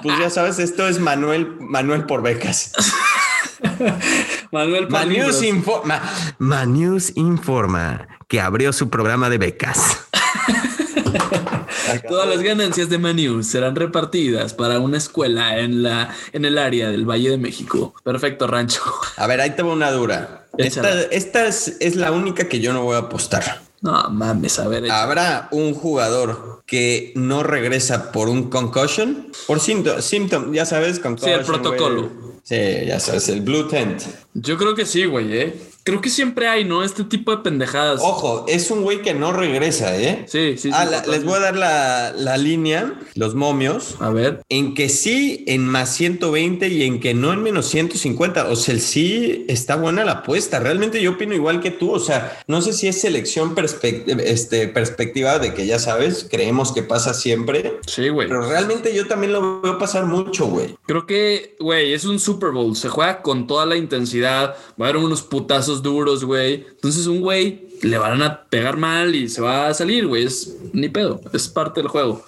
Pues 0.02 0.18
ya 0.18 0.30
sabes, 0.30 0.60
esto 0.60 0.88
es 0.88 0.98
Manuel, 0.98 1.58
Manuel 1.60 2.06
por 2.06 2.22
becas. 2.22 2.72
Manuel 4.52 4.88
Palindros. 4.88 5.44
informa, 5.44 6.02
Manus 6.38 7.12
informa 7.16 8.08
que 8.28 8.40
abrió 8.40 8.74
su 8.74 8.90
programa 8.90 9.30
de 9.30 9.38
becas. 9.38 9.98
Todas 12.08 12.30
las 12.30 12.42
ganancias 12.42 12.90
de 12.90 13.00
Manu 13.00 13.42
serán 13.44 13.76
repartidas 13.76 14.54
para 14.54 14.80
una 14.80 14.98
escuela 14.98 15.58
en 15.58 15.82
la 15.82 16.14
en 16.34 16.46
el 16.46 16.58
área 16.58 16.92
del 16.92 17.10
Valle 17.10 17.32
de 17.32 17.38
México. 17.38 17.96
Perfecto, 18.04 18.46
Rancho. 18.46 18.82
A 19.18 19.26
ver, 19.26 19.42
ahí 19.42 19.52
te 19.52 19.64
va 19.64 19.74
una 19.74 19.92
dura. 19.92 20.48
Esta, 20.58 21.48
es, 21.48 21.78
es 21.80 21.96
la 21.96 22.12
única 22.12 22.48
que 22.48 22.60
yo 22.60 22.74
no 22.74 22.84
voy 22.84 22.96
a 22.96 23.00
apostar. 23.00 23.62
No 23.82 24.10
mames, 24.10 24.60
a 24.60 24.68
ver. 24.68 24.92
Habrá 24.92 25.48
un 25.52 25.74
jugador 25.74 26.64
que 26.66 27.14
no 27.16 27.44
regresa 27.44 28.12
por 28.12 28.28
un 28.28 28.50
concussion, 28.50 29.32
por 29.48 29.60
síntoma, 29.60 30.54
ya 30.54 30.66
sabes, 30.66 31.00
concussion. 31.00 31.46
protocolo. 31.46 32.10
güey. 32.10 32.29
Sí, 32.50 32.56
ya 32.88 33.00
sabes, 33.00 33.30
el 33.30 33.42
blue 33.42 33.68
tent. 33.68 34.02
Yo 34.34 34.58
creo 34.58 34.74
que 34.74 34.84
sí, 34.84 35.06
güey, 35.06 35.38
eh. 35.38 35.54
Creo 35.90 36.02
que 36.02 36.10
siempre 36.10 36.48
hay, 36.48 36.66
¿no? 36.66 36.84
Este 36.84 37.04
tipo 37.04 37.32
de 37.36 37.42
pendejadas. 37.44 38.00
Ojo, 38.04 38.46
es 38.48 38.70
un 38.72 38.82
güey 38.84 39.02
que 39.02 39.14
no 39.14 39.32
regresa, 39.32 39.98
¿eh? 39.98 40.26
Sí, 40.28 40.52
sí, 40.58 40.70
sí. 40.70 40.72
Ah, 40.74 40.86
la- 40.86 41.06
les 41.06 41.24
voy 41.24 41.36
a 41.38 41.40
dar 41.40 41.56
la, 41.58 42.14
la 42.16 42.38
línea, 42.38 42.94
los 43.16 43.36
momios. 43.36 43.96
A 44.00 44.10
ver. 44.10 44.42
En 44.50 44.74
que 44.74 44.90
sí 44.90 45.44
en 45.48 45.66
más 45.68 45.94
120 45.96 46.68
y 46.68 46.84
en 46.84 47.00
que 47.00 47.14
no 47.14 47.34
en 47.34 47.42
menos 47.44 47.66
150. 47.68 48.48
O 48.50 48.56
sea, 48.56 48.74
el 48.74 48.82
sí 48.82 49.46
está 49.48 49.76
buena 49.76 50.06
la 50.06 50.12
apuesta. 50.12 50.60
Realmente 50.60 51.02
yo 51.02 51.12
opino 51.12 51.34
igual 51.34 51.60
que 51.62 51.72
tú. 51.72 51.92
O 51.92 52.00
sea, 52.00 52.38
no 52.48 52.62
sé 52.62 52.74
si 52.74 52.88
es 52.88 53.02
selección 53.02 53.56
perspec- 53.56 54.20
este, 54.22 54.68
perspectiva 54.68 55.40
de 55.40 55.54
que 55.54 55.66
ya 55.66 55.80
sabes, 55.80 56.28
creemos 56.30 56.72
que 56.72 56.84
pasa 56.84 57.14
siempre. 57.14 57.80
Sí, 57.88 58.10
güey. 58.10 58.28
Pero 58.28 58.48
realmente 58.48 58.94
yo 58.94 59.08
también 59.08 59.34
lo 59.34 59.62
veo 59.62 59.78
pasar 59.78 60.06
mucho, 60.06 60.46
güey. 60.48 60.76
Creo 60.86 61.06
que, 61.06 61.56
güey, 61.60 61.94
es 61.94 62.06
un 62.06 62.20
Super 62.20 62.52
Bowl. 62.52 62.76
Se 62.76 62.90
juega 62.90 63.22
con 63.22 63.48
toda 63.48 63.66
la 63.66 63.76
intensidad. 63.76 64.56
Va 64.80 64.86
a 64.86 64.90
haber 64.90 64.98
unos 64.98 65.22
putazos 65.22 65.79
duros, 65.82 66.24
güey. 66.24 66.66
Entonces, 66.70 67.08
un 67.08 67.22
güey 67.22 67.68
le 67.82 67.98
van 67.98 68.22
a 68.22 68.44
pegar 68.46 68.78
mal 68.78 69.16
y 69.16 69.30
se 69.30 69.42
va 69.42 69.68
a 69.68 69.74
salir, 69.74 70.08
güey. 70.08 70.26
Es 70.26 70.56
ni 70.74 70.90
pedo. 70.90 71.22
Es 71.34 71.48
parte 71.48 71.82
del 71.82 71.90
juego. 71.90 72.24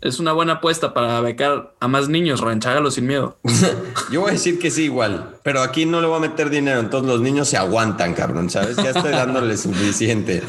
Es 0.00 0.20
una 0.20 0.32
buena 0.32 0.54
apuesta 0.54 0.92
para 0.92 1.20
becar 1.20 1.74
a 1.80 1.88
más 1.88 2.08
niños. 2.08 2.40
Ranchágalo 2.40 2.90
sin 2.90 3.06
miedo. 3.06 3.38
Yo 4.10 4.20
voy 4.20 4.30
a 4.30 4.32
decir 4.32 4.58
que 4.58 4.70
sí 4.70 4.84
igual, 4.84 5.33
pero 5.44 5.60
aquí 5.60 5.84
no 5.84 6.00
le 6.00 6.06
voy 6.06 6.16
a 6.16 6.20
meter 6.20 6.48
dinero. 6.48 6.80
Entonces 6.80 7.06
los 7.06 7.20
niños 7.20 7.48
se 7.48 7.58
aguantan, 7.58 8.14
cabrón, 8.14 8.48
¿sabes? 8.48 8.76
Ya 8.76 8.90
estoy 8.90 9.12
dándole 9.12 9.58
suficiente. 9.58 10.42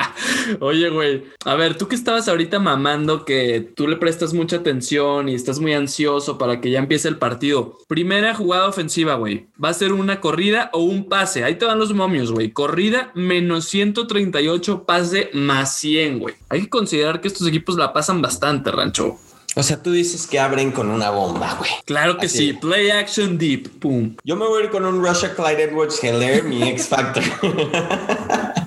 Oye, 0.60 0.90
güey. 0.90 1.24
A 1.46 1.54
ver, 1.54 1.78
tú 1.78 1.88
que 1.88 1.94
estabas 1.94 2.28
ahorita 2.28 2.58
mamando 2.58 3.24
que 3.24 3.72
tú 3.74 3.88
le 3.88 3.96
prestas 3.96 4.34
mucha 4.34 4.56
atención 4.56 5.30
y 5.30 5.34
estás 5.34 5.60
muy 5.60 5.72
ansioso 5.72 6.36
para 6.36 6.60
que 6.60 6.70
ya 6.70 6.78
empiece 6.78 7.08
el 7.08 7.16
partido. 7.16 7.78
Primera 7.88 8.34
jugada 8.34 8.68
ofensiva, 8.68 9.14
güey. 9.14 9.46
¿Va 9.62 9.70
a 9.70 9.74
ser 9.74 9.94
una 9.94 10.20
corrida 10.20 10.68
o 10.74 10.80
un 10.80 11.08
pase? 11.08 11.42
Ahí 11.42 11.54
te 11.54 11.64
van 11.64 11.78
los 11.78 11.94
momios, 11.94 12.30
güey. 12.30 12.52
Corrida 12.52 13.12
menos 13.14 13.64
138, 13.64 14.84
pase 14.84 15.30
más 15.32 15.74
100, 15.78 16.18
güey. 16.18 16.34
Hay 16.50 16.64
que 16.64 16.68
considerar 16.68 17.22
que 17.22 17.28
estos 17.28 17.48
equipos 17.48 17.76
la 17.76 17.94
pasan 17.94 18.20
bastante, 18.20 18.70
Rancho. 18.70 19.16
O 19.56 19.62
sea, 19.62 19.80
tú 19.82 19.92
dices 19.92 20.26
que 20.26 20.40
abren 20.40 20.72
con 20.72 20.88
una 20.90 21.10
bomba, 21.10 21.54
güey. 21.58 21.70
Claro 21.84 22.18
que 22.18 22.26
Así. 22.26 22.38
sí. 22.38 22.52
Play 22.54 22.90
action 22.90 23.38
deep. 23.38 23.78
Pum. 23.78 24.16
Yo 24.24 24.34
me 24.36 24.46
voy 24.46 24.62
a 24.62 24.64
ir 24.64 24.70
con 24.70 24.84
un 24.84 25.04
Russia 25.04 25.32
Clyde 25.34 25.64
Edwards 25.64 26.02
Heller, 26.02 26.42
mi 26.44 26.62
X 26.70 26.88
Factor. 26.88 27.22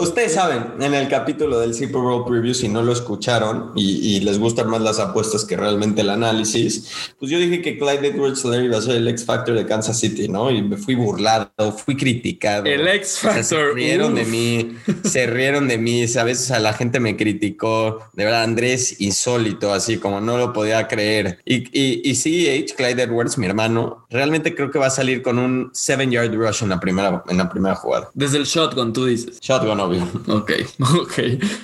Ustedes 0.00 0.34
saben, 0.34 0.74
en 0.80 0.94
el 0.94 1.08
capítulo 1.08 1.58
del 1.60 1.74
Super 1.74 2.00
Bowl 2.00 2.24
Preview, 2.24 2.54
si 2.54 2.68
no 2.68 2.82
lo 2.82 2.92
escucharon 2.92 3.72
y, 3.74 4.16
y 4.16 4.20
les 4.20 4.38
gustan 4.38 4.68
más 4.68 4.80
las 4.80 4.98
apuestas 4.98 5.44
que 5.44 5.56
realmente 5.56 6.00
el 6.02 6.10
análisis, 6.10 6.90
pues 7.18 7.30
yo 7.30 7.38
dije 7.38 7.62
que 7.62 7.78
Clyde 7.78 8.08
Edwards 8.08 8.44
Heller 8.44 8.64
iba 8.64 8.78
a 8.78 8.82
ser 8.82 8.96
el 8.96 9.08
X 9.08 9.24
Factor 9.24 9.54
de 9.54 9.66
Kansas 9.66 9.98
City, 9.98 10.28
¿no? 10.28 10.50
Y 10.50 10.62
me 10.62 10.76
fui 10.76 10.94
burlado, 10.94 11.50
fui 11.84 11.96
criticado. 11.96 12.64
El 12.66 12.86
X 12.88 13.18
O 13.18 13.20
sea, 13.20 13.30
Factor. 13.34 13.44
se 13.68 13.74
rieron 13.74 14.14
de 14.14 14.22
Uf. 14.22 14.28
mí, 14.28 14.76
se 15.04 15.26
rieron 15.26 15.68
de 15.68 15.78
mí, 15.78 16.06
¿sabes? 16.08 16.40
O 16.42 16.44
sea, 16.44 16.58
la 16.60 16.72
gente 16.72 17.00
me 17.00 17.16
criticó. 17.16 17.98
De 18.12 18.24
verdad, 18.24 18.42
Andrés, 18.44 19.00
insólito, 19.00 19.72
así 19.72 19.98
como 19.98 20.20
no 20.20 20.38
lo 20.38 20.52
podía 20.52 20.86
creer. 20.88 21.38
Y, 21.44 21.56
y, 21.78 22.02
y 22.04 22.14
CH, 22.14 22.74
Clyde 22.76 23.02
Edwards, 23.02 23.38
mi 23.38 23.46
hermano, 23.46 24.06
realmente 24.10 24.54
creo 24.54 24.70
que 24.70 24.78
va 24.78 24.86
a 24.86 24.90
salir 24.90 25.22
con 25.22 25.38
un 25.38 25.70
seven 25.72 26.10
yard 26.10 26.32
rush 26.34 26.62
en 26.62 26.68
la 26.70 26.80
primera, 26.80 27.24
en 27.28 27.38
la 27.38 27.48
primera 27.48 27.74
jugada. 27.74 28.10
Desde 28.14 28.38
el 28.38 28.44
shotgun, 28.44 28.92
tú 28.92 29.04
dices. 29.06 29.15
Shotgun, 29.40 29.80
obvio. 29.80 30.06
Ok, 30.28 30.52
ok. 31.00 31.12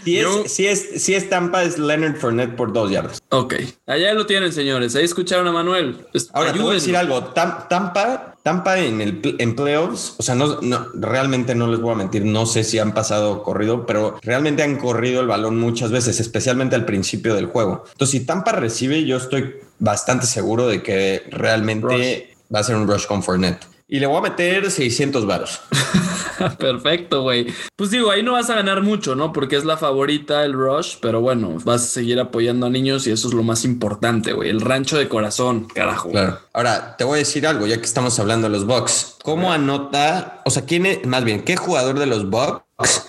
Si 0.05 0.19
es, 0.19 0.23
Yo- 0.25 0.45
si 0.47 0.67
es, 0.67 1.03
si 1.03 1.15
es 1.15 1.29
Tampa, 1.29 1.63
es 1.63 1.79
Leonard 1.79 2.17
Fournette 2.17 2.57
por 2.57 2.73
dos 2.73 2.91
yardas. 2.91 3.21
Ok, 3.31 3.55
allá 3.87 4.15
lo 4.15 4.27
tienen, 4.27 4.53
señores. 4.53 4.95
Ahí 4.97 5.05
escucharon 5.05 5.47
a 5.49 5.53
Manuel. 5.53 6.07
Ahora 6.33 6.53
te 6.53 6.59
voy 6.61 6.71
a 6.71 6.75
decir 6.75 6.97
algo. 6.97 7.33
Tam- 7.35 7.69
Tampa, 7.69 8.35
Tampa 8.43 8.79
en 8.79 9.01
el 9.01 9.37
en 9.39 9.55
playoffs, 9.55 10.15
o 10.19 10.23
sea, 10.23 10.35
no, 10.35 10.61
no, 10.63 10.87
realmente 10.95 11.55
no 11.55 11.67
les 11.69 11.81
voy 11.81 11.93
a 11.93 11.97
mentir, 11.97 12.25
no 12.25 12.45
sé 12.47 12.65
si 12.65 12.79
han 12.79 12.93
pasado 12.93 13.43
corrido, 13.43 13.87
pero 13.87 14.19
realmente 14.23 14.63
han 14.65 14.77
corrido 14.77 15.21
el 15.21 15.29
balón 15.29 15.59
muchas 15.61 15.91
veces, 15.93 16.19
especialmente 16.21 16.75
al 16.75 16.85
principio 16.85 17.35
del 17.35 17.47
juego. 17.47 17.85
Entonces, 17.93 18.11
si 18.21 18.27
Tampa 18.27 18.53
recibe, 18.53 19.05
yo 19.05 19.17
estoy 19.19 19.55
bastante 19.79 20.27
seguro 20.27 20.67
de 20.67 20.83
que 20.83 21.23
realmente 21.31 22.35
va 22.55 22.61
a 22.61 22.65
ser 22.65 22.77
un 22.77 22.87
rush 22.89 23.07
con 23.07 23.23
Fournette. 23.23 23.65
Y 23.89 24.01
le 24.01 24.07
voy 24.07 24.17
a 24.19 24.23
meter 24.23 24.71
600 24.71 25.27
varos. 25.27 25.61
Perfecto, 26.59 27.23
güey. 27.23 27.47
Pues 27.77 27.91
digo, 27.91 28.11
ahí 28.11 28.23
no 28.23 28.33
vas 28.33 28.51
a 28.51 28.55
ganar 28.55 28.83
mucho, 28.83 29.15
¿no? 29.15 29.33
Porque 29.33 29.57
es 29.57 29.65
la 29.65 29.77
favorita, 29.77 30.45
el 30.45 30.53
Rush, 30.53 30.97
pero 31.01 31.21
bueno, 31.21 31.57
vas 31.65 31.83
a 31.83 31.87
seguir 31.87 32.21
apoyando 32.21 32.67
a 32.67 32.71
niños 32.71 33.07
y 33.07 33.13
eso 33.13 33.29
es 33.29 33.35
lo 33.35 33.43
más 33.43 33.65
importante, 33.65 34.33
güey. 34.33 34.51
El 34.51 34.61
rancho 34.61 34.99
de 34.99 35.09
corazón, 35.09 35.67
carajo. 35.67 36.11
Claro. 36.11 36.39
Ahora, 36.53 36.97
te 36.97 37.05
voy 37.05 37.17
a 37.17 37.19
decir 37.19 37.47
algo, 37.47 37.67
ya 37.67 37.79
que 37.79 37.85
estamos 37.85 38.19
hablando 38.19 38.49
de 38.49 38.53
los 38.53 38.67
Bucks. 38.67 39.17
¿Cómo 39.23 39.53
anota? 39.53 40.43
O 40.45 40.51
sea, 40.51 40.65
¿quién 40.65 40.87
es, 40.87 41.07
más 41.07 41.25
bien, 41.25 41.43
qué 41.43 41.57
jugador 41.57 41.99
de 41.99 42.07
los 42.07 42.29
Bucks 42.29 42.63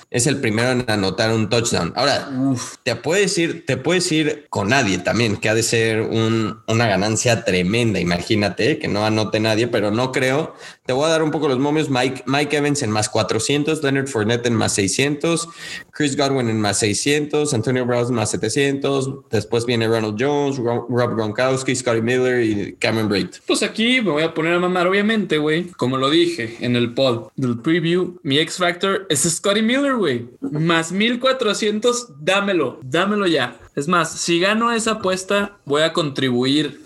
es 0.09 0.27
el 0.27 0.37
primero 0.39 0.71
en 0.71 0.85
anotar 0.89 1.31
un 1.33 1.49
touchdown? 1.49 1.93
Ahora, 1.95 2.29
Uf, 2.35 2.75
te 2.83 2.95
puedes 2.95 3.37
ir, 3.37 3.65
te 3.65 3.77
puedes 3.77 4.11
ir 4.11 4.45
con 4.49 4.69
nadie 4.69 4.97
también, 4.99 5.37
que 5.37 5.49
ha 5.49 5.55
de 5.55 5.63
ser 5.63 6.01
un- 6.01 6.59
una 6.67 6.87
ganancia 6.87 7.43
tremenda. 7.45 7.99
Imagínate 7.99 8.79
que 8.79 8.87
no 8.87 9.05
anote 9.05 9.39
nadie, 9.39 9.67
pero 9.67 9.91
no 9.91 10.11
creo. 10.11 10.55
Te 10.85 10.93
voy 10.93 11.05
a 11.05 11.09
dar 11.09 11.23
un 11.23 11.31
poco 11.31 11.47
los 11.47 11.59
momios. 11.59 11.89
Mike, 11.89 12.23
Mike 12.25 12.57
Evans 12.57 12.81
en 12.83 12.91
más 12.91 13.07
400, 13.09 13.81
Leonard 13.81 14.07
Fournette 14.07 14.45
en 14.47 14.53
más 14.55 14.73
600, 14.73 15.47
Chris 15.91 16.15
Godwin 16.17 16.49
en 16.49 16.59
más 16.59 16.79
600, 16.79 17.53
Antonio 17.53 17.85
Brown 17.85 18.07
en 18.07 18.13
más 18.15 18.31
700. 18.31 19.09
Después 19.31 19.65
viene 19.65 19.87
Ronald 19.87 20.17
Jones, 20.19 20.57
Ro- 20.57 20.85
Rob 20.89 21.15
Gronkowski, 21.15 21.75
Scotty 21.75 22.01
Miller 22.01 22.43
y 22.43 22.75
Cameron 22.79 23.09
Braid. 23.09 23.27
Pues 23.47 23.63
aquí 23.63 24.01
me 24.01 24.11
voy 24.11 24.23
a 24.23 24.33
poner 24.33 24.53
a 24.53 24.59
mamar, 24.59 24.85
obviamente, 24.87 25.37
güey. 25.37 25.69
Como 25.69 25.97
lo 25.97 26.09
dije 26.09 26.57
en 26.59 26.75
el 26.75 26.93
pod 26.93 27.29
del 27.35 27.59
preview, 27.59 28.19
mi 28.23 28.37
X 28.39 28.57
Factor 28.57 29.05
es 29.09 29.21
Scotty 29.21 29.61
Miller, 29.63 29.95
güey. 29.95 30.29
Más 30.41 30.91
1400, 30.91 32.13
dámelo, 32.19 32.79
dámelo 32.83 33.25
ya. 33.27 33.57
Es 33.75 33.87
más, 33.87 34.11
si 34.11 34.39
gano 34.39 34.71
esa 34.71 34.91
apuesta, 34.91 35.57
voy 35.65 35.81
a 35.81 35.93
contribuir 35.93 36.82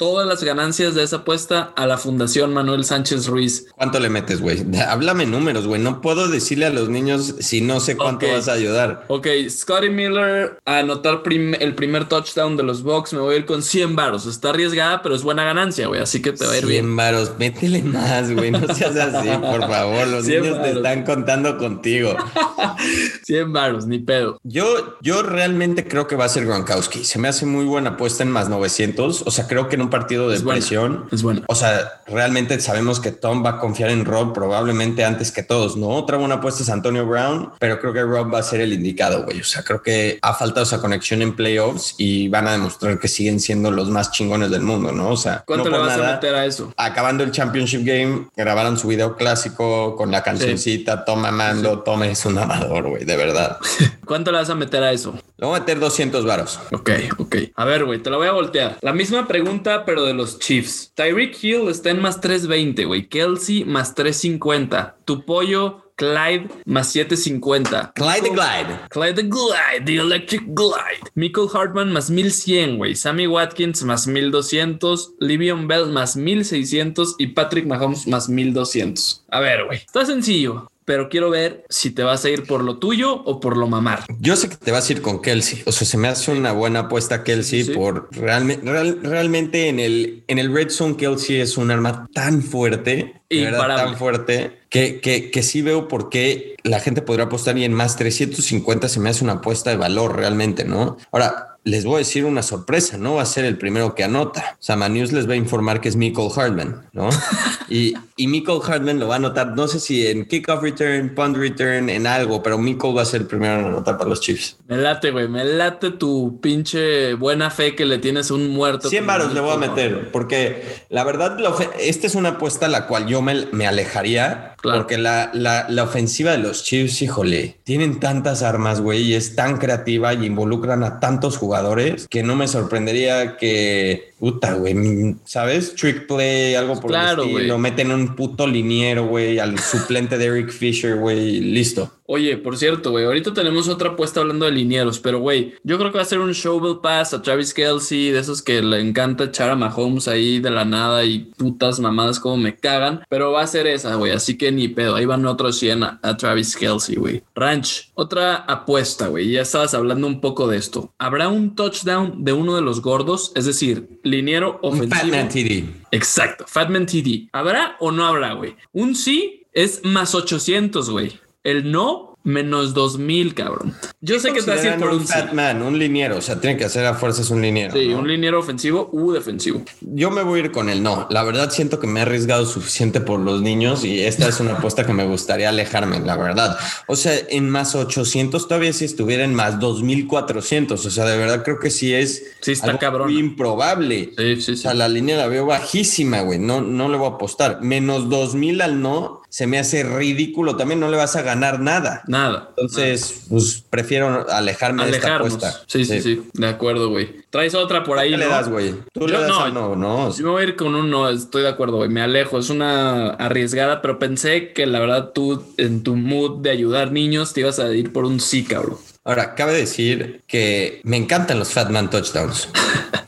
todas 0.00 0.26
las 0.26 0.42
ganancias 0.42 0.94
de 0.94 1.02
esa 1.02 1.16
apuesta 1.16 1.74
a 1.76 1.86
la 1.86 1.98
Fundación 1.98 2.54
Manuel 2.54 2.86
Sánchez 2.86 3.26
Ruiz. 3.26 3.66
¿Cuánto 3.76 4.00
le 4.00 4.08
metes, 4.08 4.40
güey? 4.40 4.64
Háblame 4.88 5.26
números, 5.26 5.66
güey. 5.66 5.78
No 5.78 6.00
puedo 6.00 6.26
decirle 6.28 6.64
a 6.64 6.70
los 6.70 6.88
niños 6.88 7.34
si 7.40 7.60
no 7.60 7.80
sé 7.80 7.98
cuánto 7.98 8.26
vas 8.26 8.48
a 8.48 8.52
ayudar. 8.54 9.04
Ok, 9.08 9.26
Scotty 9.50 9.90
Miller 9.90 10.58
a 10.64 10.78
anotar 10.78 11.22
prim- 11.22 11.52
el 11.60 11.74
primer 11.74 12.08
touchdown 12.08 12.56
de 12.56 12.62
los 12.62 12.82
Bucks, 12.82 13.12
me 13.12 13.18
voy 13.20 13.34
a 13.34 13.38
ir 13.40 13.44
con 13.44 13.62
100 13.62 13.94
varos. 13.94 14.24
Está 14.24 14.48
arriesgada, 14.50 15.02
pero 15.02 15.14
es 15.14 15.22
buena 15.22 15.44
ganancia, 15.44 15.86
güey. 15.86 16.00
Así 16.00 16.22
que 16.22 16.32
te 16.32 16.46
va 16.46 16.52
a 16.52 16.56
ir 16.56 16.64
bien. 16.64 16.86
100 16.86 16.96
varos, 16.96 17.32
métele 17.38 17.82
más, 17.82 18.32
güey. 18.32 18.52
No 18.52 18.74
seas 18.74 18.96
así, 18.96 19.28
por 19.38 19.60
favor. 19.68 20.06
Los 20.06 20.24
100 20.24 20.42
niños 20.42 20.62
te 20.62 20.70
están 20.72 21.04
contando 21.04 21.58
contigo. 21.58 22.16
100 23.24 23.52
varos, 23.52 23.86
ni 23.86 23.98
pedo. 23.98 24.40
Yo, 24.44 24.96
yo 25.02 25.22
realmente 25.22 25.86
creo 25.86 26.06
que 26.06 26.16
va 26.16 26.24
a 26.24 26.28
ser 26.30 26.46
Gronkowski. 26.46 27.04
Se 27.04 27.18
me 27.18 27.28
hace 27.28 27.44
muy 27.44 27.66
buena 27.66 27.90
apuesta 27.90 28.22
en 28.22 28.30
más 28.30 28.48
900. 28.48 29.24
O 29.26 29.30
sea, 29.30 29.46
creo 29.46 29.68
que 29.68 29.76
no 29.76 29.89
un 29.90 29.98
partido 30.00 30.28
de 30.28 30.36
Es 30.36 30.44
buena. 30.44 30.58
presión. 30.60 31.06
Es 31.10 31.22
bueno. 31.22 31.42
O 31.48 31.54
sea, 31.54 32.00
realmente 32.06 32.58
sabemos 32.60 33.00
que 33.00 33.10
Tom 33.10 33.44
va 33.44 33.50
a 33.50 33.58
confiar 33.58 33.90
en 33.90 34.04
Rob 34.04 34.32
probablemente 34.32 35.04
antes 35.04 35.32
que 35.32 35.42
todos, 35.42 35.76
¿no? 35.76 35.88
Otra 35.88 36.16
buena 36.16 36.36
apuesta 36.36 36.62
es 36.62 36.68
Antonio 36.70 37.04
Brown, 37.06 37.52
pero 37.58 37.80
creo 37.80 37.92
que 37.92 38.02
Rob 38.02 38.32
va 38.32 38.38
a 38.38 38.42
ser 38.42 38.60
el 38.60 38.72
indicado, 38.72 39.24
güey. 39.24 39.40
O 39.40 39.44
sea, 39.44 39.62
creo 39.64 39.82
que 39.82 40.18
ha 40.22 40.34
faltado 40.34 40.64
esa 40.64 40.80
conexión 40.80 41.22
en 41.22 41.34
playoffs 41.34 41.94
y 41.98 42.28
van 42.28 42.46
a 42.46 42.52
demostrar 42.52 42.98
que 42.98 43.08
siguen 43.08 43.40
siendo 43.40 43.70
los 43.70 43.88
más 43.90 44.12
chingones 44.12 44.50
del 44.50 44.62
mundo, 44.62 44.92
¿no? 44.92 45.10
O 45.10 45.16
sea, 45.16 45.42
¿Cuánto 45.46 45.70
no 45.70 45.76
le 45.78 45.82
vas 45.86 45.96
nada, 45.98 46.10
a 46.10 46.14
meter 46.14 46.34
a 46.34 46.44
eso? 46.46 46.72
Acabando 46.76 47.24
el 47.24 47.32
Championship 47.32 47.84
Game, 47.84 48.28
grabaron 48.36 48.78
su 48.78 48.88
video 48.88 49.16
clásico 49.16 49.96
con 49.96 50.10
la 50.10 50.22
cancioncita, 50.22 51.04
Tom 51.04 51.24
amando, 51.24 51.80
Tom 51.80 52.02
es 52.04 52.24
un 52.26 52.38
amador, 52.38 52.88
güey, 52.88 53.04
de 53.04 53.16
verdad. 53.16 53.58
¿Cuánto 54.06 54.30
le 54.32 54.38
vas 54.38 54.50
a 54.50 54.54
meter 54.54 54.82
a 54.82 54.92
eso? 54.92 55.14
Le 55.38 55.46
voy 55.46 55.56
a 55.56 55.60
meter 55.60 55.78
200 55.78 56.24
varos. 56.26 56.58
Ok, 56.72 56.90
ok. 57.18 57.36
A 57.54 57.64
ver, 57.64 57.84
güey, 57.84 58.00
te 58.02 58.10
la 58.10 58.16
voy 58.16 58.26
a 58.28 58.32
voltear. 58.32 58.76
La 58.82 58.92
misma 58.92 59.26
pregunta, 59.26 59.79
pero 59.84 60.04
de 60.04 60.14
los 60.14 60.38
Chiefs. 60.38 60.92
Tyreek 60.94 61.42
Hill 61.42 61.68
está 61.68 61.90
en 61.90 62.00
más 62.00 62.20
320, 62.20 62.84
güey. 62.84 63.08
Kelsey 63.08 63.64
más 63.64 63.94
350. 63.94 64.98
Tu 65.04 65.24
pollo, 65.24 65.92
Clyde 66.00 66.48
más 66.64 66.90
750. 66.92 67.92
Clyde 67.94 68.22
the 68.22 68.30
Glide. 68.30 68.88
Clyde 68.88 69.14
the 69.14 69.22
Glide, 69.22 69.84
the 69.84 69.96
Electric 69.96 70.42
Glide. 70.46 71.10
Michael 71.14 71.48
Hartman 71.52 71.92
más 71.92 72.08
1100, 72.08 72.78
güey. 72.78 72.94
Sammy 72.94 73.26
Watkins 73.26 73.82
más 73.84 74.06
1200. 74.06 75.16
Livion 75.20 75.68
Bell 75.68 75.88
más 75.88 76.16
1600. 76.16 77.16
Y 77.18 77.26
Patrick 77.28 77.66
Mahomes 77.66 78.06
más 78.06 78.30
1200. 78.30 79.26
A 79.28 79.40
ver, 79.40 79.66
güey. 79.66 79.78
Está 79.78 80.06
sencillo. 80.06 80.70
Pero 80.90 81.08
quiero 81.08 81.30
ver 81.30 81.64
si 81.68 81.92
te 81.92 82.02
vas 82.02 82.24
a 82.24 82.30
ir 82.30 82.48
por 82.48 82.64
lo 82.64 82.78
tuyo 82.78 83.14
o 83.14 83.38
por 83.38 83.56
lo 83.56 83.68
mamar. 83.68 84.04
Yo 84.18 84.34
sé 84.34 84.48
que 84.48 84.56
te 84.56 84.72
vas 84.72 84.88
a 84.88 84.92
ir 84.92 85.00
con 85.02 85.22
Kelsey. 85.22 85.62
O 85.66 85.70
sea, 85.70 85.86
se 85.86 85.96
me 85.96 86.08
hace 86.08 86.32
una 86.32 86.50
buena 86.50 86.80
apuesta 86.80 87.22
Kelsey 87.22 87.62
Sí. 87.62 87.70
por 87.74 88.08
realme- 88.10 88.58
real- 88.60 88.98
realmente 89.00 89.68
en 89.68 89.78
el, 89.78 90.24
en 90.26 90.40
el 90.40 90.52
Red 90.52 90.70
Zone 90.70 90.96
Kelsey 90.96 91.36
es 91.40 91.56
un 91.56 91.70
arma 91.70 92.08
tan 92.12 92.42
fuerte, 92.42 93.19
verdad, 93.30 93.60
Imparable. 93.60 93.84
tan 93.84 93.96
fuerte, 93.96 94.60
que, 94.68 95.00
que, 95.00 95.30
que 95.30 95.42
sí 95.42 95.62
veo 95.62 95.88
por 95.88 96.10
qué 96.10 96.56
la 96.62 96.80
gente 96.80 97.02
podría 97.02 97.26
apostar 97.26 97.56
y 97.58 97.64
en 97.64 97.72
más 97.72 97.96
350 97.96 98.88
se 98.88 99.00
me 99.00 99.10
hace 99.10 99.24
una 99.24 99.34
apuesta 99.34 99.70
de 99.70 99.76
valor 99.76 100.16
realmente, 100.16 100.64
¿no? 100.64 100.96
Ahora, 101.12 101.50
les 101.64 101.84
voy 101.84 101.96
a 101.96 101.98
decir 101.98 102.24
una 102.24 102.42
sorpresa, 102.42 102.96
no 102.96 103.16
va 103.16 103.22
a 103.22 103.26
ser 103.26 103.44
el 103.44 103.58
primero 103.58 103.94
que 103.94 104.02
anota. 104.02 104.56
O 104.58 104.62
sea, 104.62 104.76
Manius 104.76 105.12
les 105.12 105.28
va 105.28 105.34
a 105.34 105.36
informar 105.36 105.80
que 105.80 105.90
es 105.90 105.96
Michael 105.96 106.30
Hardman, 106.34 106.86
¿no? 106.92 107.10
y, 107.68 107.94
y 108.16 108.28
Michael 108.28 108.60
Hardman 108.62 108.98
lo 108.98 109.08
va 109.08 109.14
a 109.14 109.18
anotar, 109.18 109.48
no 109.48 109.68
sé 109.68 109.78
si 109.78 110.06
en 110.06 110.26
kickoff 110.26 110.62
return, 110.62 111.14
punt 111.14 111.36
return, 111.36 111.90
en 111.90 112.06
algo, 112.06 112.42
pero 112.42 112.56
Michael 112.56 112.96
va 112.96 113.02
a 113.02 113.04
ser 113.04 113.22
el 113.22 113.26
primero 113.26 113.60
en 113.60 113.66
anotar 113.66 113.98
para 113.98 114.08
los 114.08 114.20
Chiefs. 114.20 114.56
Me 114.68 114.78
late, 114.78 115.10
güey. 115.10 115.28
Me 115.28 115.44
late 115.44 115.90
tu 115.90 116.40
pinche 116.40 117.12
buena 117.14 117.50
fe 117.50 117.74
que 117.74 117.84
le 117.84 117.98
tienes 117.98 118.30
un 118.30 118.48
muerto. 118.48 118.88
100 118.88 119.04
como 119.04 119.18
varos 119.18 119.34
le 119.34 119.40
voy 119.40 119.52
a 119.52 119.56
meter, 119.58 120.10
porque 120.12 120.84
la 120.88 121.04
verdad, 121.04 121.36
esta 121.78 122.06
es 122.06 122.14
una 122.14 122.30
apuesta 122.30 122.66
a 122.66 122.68
la 122.70 122.86
cual 122.86 123.06
yo 123.06 123.19
me, 123.22 123.46
me 123.52 123.66
alejaría, 123.66 124.46
Claro. 124.60 124.80
porque 124.80 124.98
la, 124.98 125.30
la, 125.32 125.66
la 125.70 125.84
ofensiva 125.84 126.32
de 126.32 126.38
los 126.38 126.64
Chiefs, 126.64 127.00
híjole, 127.00 127.56
tienen 127.64 127.98
tantas 127.98 128.42
armas, 128.42 128.82
güey, 128.82 129.02
y 129.04 129.14
es 129.14 129.34
tan 129.34 129.56
creativa 129.56 130.12
y 130.12 130.26
involucran 130.26 130.84
a 130.84 131.00
tantos 131.00 131.38
jugadores 131.38 132.06
que 132.10 132.22
no 132.22 132.36
me 132.36 132.46
sorprendería 132.46 133.38
que, 133.38 134.09
puta, 134.20 134.54
güey, 134.54 135.16
¿sabes? 135.24 135.74
Trick 135.74 136.06
play, 136.06 136.54
algo 136.54 136.78
por 136.78 136.90
Claro, 136.90 137.22
el 137.22 137.30
estilo, 137.30 137.54
güey. 137.54 137.62
meten 137.62 137.90
un 137.90 138.14
puto 138.14 138.46
liniero, 138.46 139.06
güey, 139.06 139.38
al 139.38 139.58
suplente 139.58 140.18
de 140.18 140.26
Eric 140.26 140.50
Fisher, 140.50 140.96
güey, 140.96 141.40
listo. 141.40 141.90
Oye, 142.12 142.36
por 142.36 142.56
cierto, 142.58 142.90
güey, 142.90 143.04
ahorita 143.04 143.32
tenemos 143.32 143.68
otra 143.68 143.90
apuesta 143.90 144.18
hablando 144.20 144.44
de 144.44 144.50
linieros, 144.50 144.98
pero 144.98 145.20
güey, 145.20 145.54
yo 145.62 145.78
creo 145.78 145.92
que 145.92 145.98
va 145.98 146.02
a 146.02 146.06
ser 146.06 146.18
un 146.18 146.32
shovel 146.32 146.78
pass 146.82 147.14
a 147.14 147.22
Travis 147.22 147.54
Kelsey, 147.54 148.10
de 148.10 148.18
esos 148.18 148.42
que 148.42 148.60
le 148.62 148.80
encanta 148.80 149.24
echar 149.24 149.48
a 149.48 149.54
Mahomes 149.54 150.08
ahí 150.08 150.40
de 150.40 150.50
la 150.50 150.64
nada 150.64 151.04
y 151.04 151.20
putas 151.20 151.78
mamadas 151.78 152.18
como 152.18 152.36
me 152.36 152.56
cagan, 152.56 153.04
pero 153.08 153.30
va 153.30 153.42
a 153.42 153.46
ser 153.46 153.68
esa, 153.68 153.94
güey, 153.94 154.10
así 154.10 154.36
que 154.36 154.50
ni 154.50 154.66
pedo, 154.66 154.96
ahí 154.96 155.04
van 155.04 155.24
otros 155.24 155.56
100 155.58 155.84
a, 155.84 156.00
a 156.02 156.16
Travis 156.16 156.56
Kelsey, 156.56 156.96
güey. 156.96 157.22
Ranch, 157.36 157.92
otra 157.94 158.34
apuesta, 158.34 159.06
güey, 159.06 159.30
ya 159.30 159.42
estabas 159.42 159.72
hablando 159.74 160.08
un 160.08 160.20
poco 160.20 160.48
de 160.48 160.56
esto. 160.56 160.92
¿Habrá 160.98 161.28
un 161.28 161.54
touchdown 161.54 162.24
de 162.24 162.32
uno 162.32 162.56
de 162.56 162.62
los 162.62 162.82
gordos? 162.82 163.30
Es 163.36 163.46
decir, 163.46 164.00
liniero 164.10 164.58
ofensivo. 164.62 164.94
Fatman 164.94 165.28
TD. 165.28 165.64
Exacto, 165.90 166.44
Fatman 166.46 166.86
TD. 166.86 167.28
¿Habrá 167.32 167.76
o 167.80 167.90
no 167.90 168.06
habrá, 168.06 168.32
güey? 168.34 168.56
Un 168.72 168.94
sí 168.94 169.46
es 169.52 169.84
más 169.84 170.14
800, 170.14 170.90
güey. 170.90 171.18
El 171.42 171.70
no, 171.70 172.09
menos 172.22 172.74
2000, 172.74 173.34
cabrón. 173.34 173.74
Yo 174.00 174.18
sé 174.20 174.32
que 174.32 174.42
te 174.42 174.50
vas 174.50 174.62
a 174.62 174.68
ir 174.68 174.76
por 174.78 174.90
un. 174.90 175.06
Fatman, 175.06 175.62
un 175.62 175.78
liniero, 175.78 176.16
o 176.18 176.20
sea, 176.20 176.40
tiene 176.40 176.56
que 176.56 176.64
hacer 176.64 176.84
a 176.86 176.94
fuerzas 176.94 177.30
un 177.30 177.40
liniero. 177.42 177.72
Sí, 177.74 177.88
¿no? 177.88 177.98
un 177.98 178.08
liniero 178.08 178.38
ofensivo 178.38 178.88
u 178.92 179.12
defensivo. 179.12 179.62
Yo 179.80 180.10
me 180.10 180.22
voy 180.22 180.40
a 180.40 180.44
ir 180.44 180.50
con 180.52 180.68
el 180.68 180.82
no. 180.82 181.06
La 181.10 181.22
verdad 181.22 181.50
siento 181.50 181.78
que 181.80 181.86
me 181.86 182.00
he 182.00 182.02
arriesgado 182.02 182.46
suficiente 182.46 183.00
por 183.00 183.20
los 183.20 183.42
niños 183.42 183.84
y 183.84 184.00
esta 184.02 184.28
es 184.28 184.40
una 184.40 184.52
apuesta 184.54 184.84
que 184.86 184.92
me 184.92 185.04
gustaría 185.06 185.48
alejarme, 185.48 186.00
la 186.00 186.16
verdad. 186.16 186.56
O 186.86 186.96
sea, 186.96 187.12
en 187.28 187.48
más 187.48 187.74
800 187.74 188.48
todavía 188.48 188.72
si 188.72 188.84
estuviera 188.84 189.24
en 189.24 189.34
más 189.34 189.58
2400. 189.60 190.84
O 190.84 190.90
sea, 190.90 191.04
de 191.04 191.16
verdad 191.16 191.42
creo 191.44 191.58
que 191.58 191.70
sí 191.70 191.94
es 191.94 192.22
Sí, 192.40 192.52
está 192.52 192.66
algo 192.68 192.78
cabrón. 192.78 193.10
muy 193.12 193.18
improbable. 193.20 194.12
Sí, 194.16 194.36
sí, 194.36 194.52
O 194.52 194.56
sí. 194.56 194.62
sea, 194.62 194.74
la 194.74 194.88
línea 194.88 195.16
la 195.16 195.26
veo 195.26 195.46
bajísima, 195.46 196.20
güey. 196.22 196.38
No, 196.38 196.60
no 196.60 196.88
le 196.88 196.96
voy 196.96 197.10
a 197.10 197.14
apostar. 197.14 197.60
Menos 197.62 198.08
2000 198.08 198.60
al 198.62 198.80
no 198.82 199.19
se 199.30 199.46
me 199.46 199.58
hace 199.58 199.84
ridículo. 199.84 200.56
También 200.56 200.80
no 200.80 200.90
le 200.90 200.96
vas 200.96 201.16
a 201.16 201.22
ganar 201.22 201.60
nada. 201.60 202.02
Nada. 202.06 202.48
Entonces, 202.50 203.22
pues 203.28 203.64
prefiero 203.70 204.28
alejarme 204.28 204.84
de 204.84 204.90
esta 204.90 205.16
apuesta. 205.16 205.62
Sí, 205.66 205.84
sí, 205.84 206.02
sí, 206.02 206.22
De 206.34 206.48
acuerdo, 206.48 206.90
güey. 206.90 207.22
Traes 207.30 207.54
otra 207.54 207.84
por 207.84 207.98
ahí, 207.98 208.10
¿Qué 208.10 208.16
le 208.18 208.24
¿no? 208.24 208.30
das, 208.30 208.48
güey? 208.48 208.74
Tú 208.92 209.06
le 209.06 209.12
Yo 209.14 209.20
das 209.20 209.28
no. 209.28 209.40
al 209.40 209.54
no, 209.54 209.76
no. 209.76 210.12
Yo 210.16 210.24
me 210.24 210.30
voy 210.30 210.42
a 210.42 210.46
ir 210.48 210.56
con 210.56 210.74
un 210.74 210.90
no, 210.90 211.08
estoy 211.08 211.42
de 211.42 211.48
acuerdo, 211.48 211.76
güey. 211.76 211.88
Me 211.88 212.02
alejo, 212.02 212.38
es 212.38 212.50
una 212.50 213.10
arriesgada, 213.10 213.82
pero 213.82 213.98
pensé 213.98 214.52
que 214.52 214.66
la 214.66 214.80
verdad 214.80 215.12
tú, 215.14 215.42
en 215.56 215.82
tu 215.82 215.94
mood 215.96 216.38
de 216.42 216.50
ayudar 216.50 216.90
niños, 216.92 217.32
te 217.32 217.40
ibas 217.40 217.58
a 217.60 217.72
ir 217.72 217.92
por 217.92 218.04
un 218.04 218.18
sí, 218.20 218.44
cabrón. 218.44 218.78
Ahora, 219.04 219.34
cabe 219.34 219.54
decir 219.54 220.22
que 220.26 220.80
me 220.84 220.96
encantan 220.96 221.38
los 221.38 221.50
Fatman 221.52 221.88
touchdowns. 221.88 222.48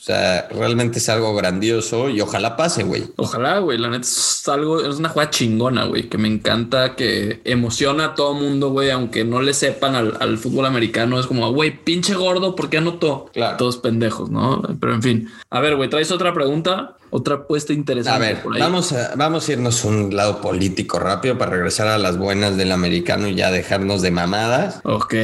O 0.03 0.05
sea, 0.05 0.49
realmente 0.51 0.99
es 0.99 1.09
algo 1.09 1.33
grandioso 1.33 2.09
y 2.09 2.21
ojalá 2.21 2.57
pase, 2.57 2.83
güey. 2.83 3.05
Ojalá, 3.17 3.59
güey. 3.61 3.79
La 3.79 3.89
neta 3.89 4.03
es 4.03 4.49
algo, 4.49 4.81
es 4.81 4.97
una 4.97 5.11
jugada 5.11 5.31
chingona, 5.31 5.85
güey. 5.85 6.09
Que 6.09 6.19
me 6.19 6.27
encanta, 6.27 6.97
que 6.97 7.41
emociona 7.45 8.07
a 8.07 8.15
todo 8.17 8.35
mundo, 8.35 8.71
güey. 8.71 8.91
Aunque 8.91 9.23
no 9.25 9.43
le 9.43 9.55
sepan 9.55 9.95
al, 9.95 10.17
al 10.19 10.39
fútbol 10.39 10.67
americano. 10.67 11.21
Es 11.21 11.27
como, 11.29 11.53
güey, 11.53 11.85
pinche 11.85 12.15
gordo, 12.15 12.57
¿por 12.57 12.69
qué 12.69 12.79
anotó? 12.79 13.31
Claro. 13.33 13.59
Todos 13.59 13.77
pendejos, 13.77 14.12
¿no? 14.31 14.63
Pero 14.81 14.95
en 14.95 15.03
fin. 15.03 15.29
A 15.51 15.61
ver, 15.61 15.77
güey, 15.77 15.89
¿traes 15.91 16.11
otra 16.11 16.33
pregunta? 16.33 16.97
Otra 17.15 17.35
apuesta 17.35 17.73
A 17.73 17.77
interesante 17.77 18.21
ver, 18.27 18.43
por 18.43 18.55
ahí. 18.55 18.61
vamos 18.61 18.93
a, 18.93 19.15
vamos 19.17 19.47
a 19.49 19.53
irnos 19.53 19.85
a 19.85 19.89
un 19.89 20.17
lado 20.17 20.41
político 20.41 20.99
rápido 20.99 21.37
para 21.37 21.51
regresar 21.51 21.87
a 21.89 21.99
las 21.99 22.17
buenas 22.17 22.57
del 22.57 22.73
americano 22.73 23.29
y 23.29 23.35
ya 23.35 23.51
dejarnos 23.51 24.01
de 24.01 24.11
mamadas. 24.11 24.81
Ok. 24.85 25.15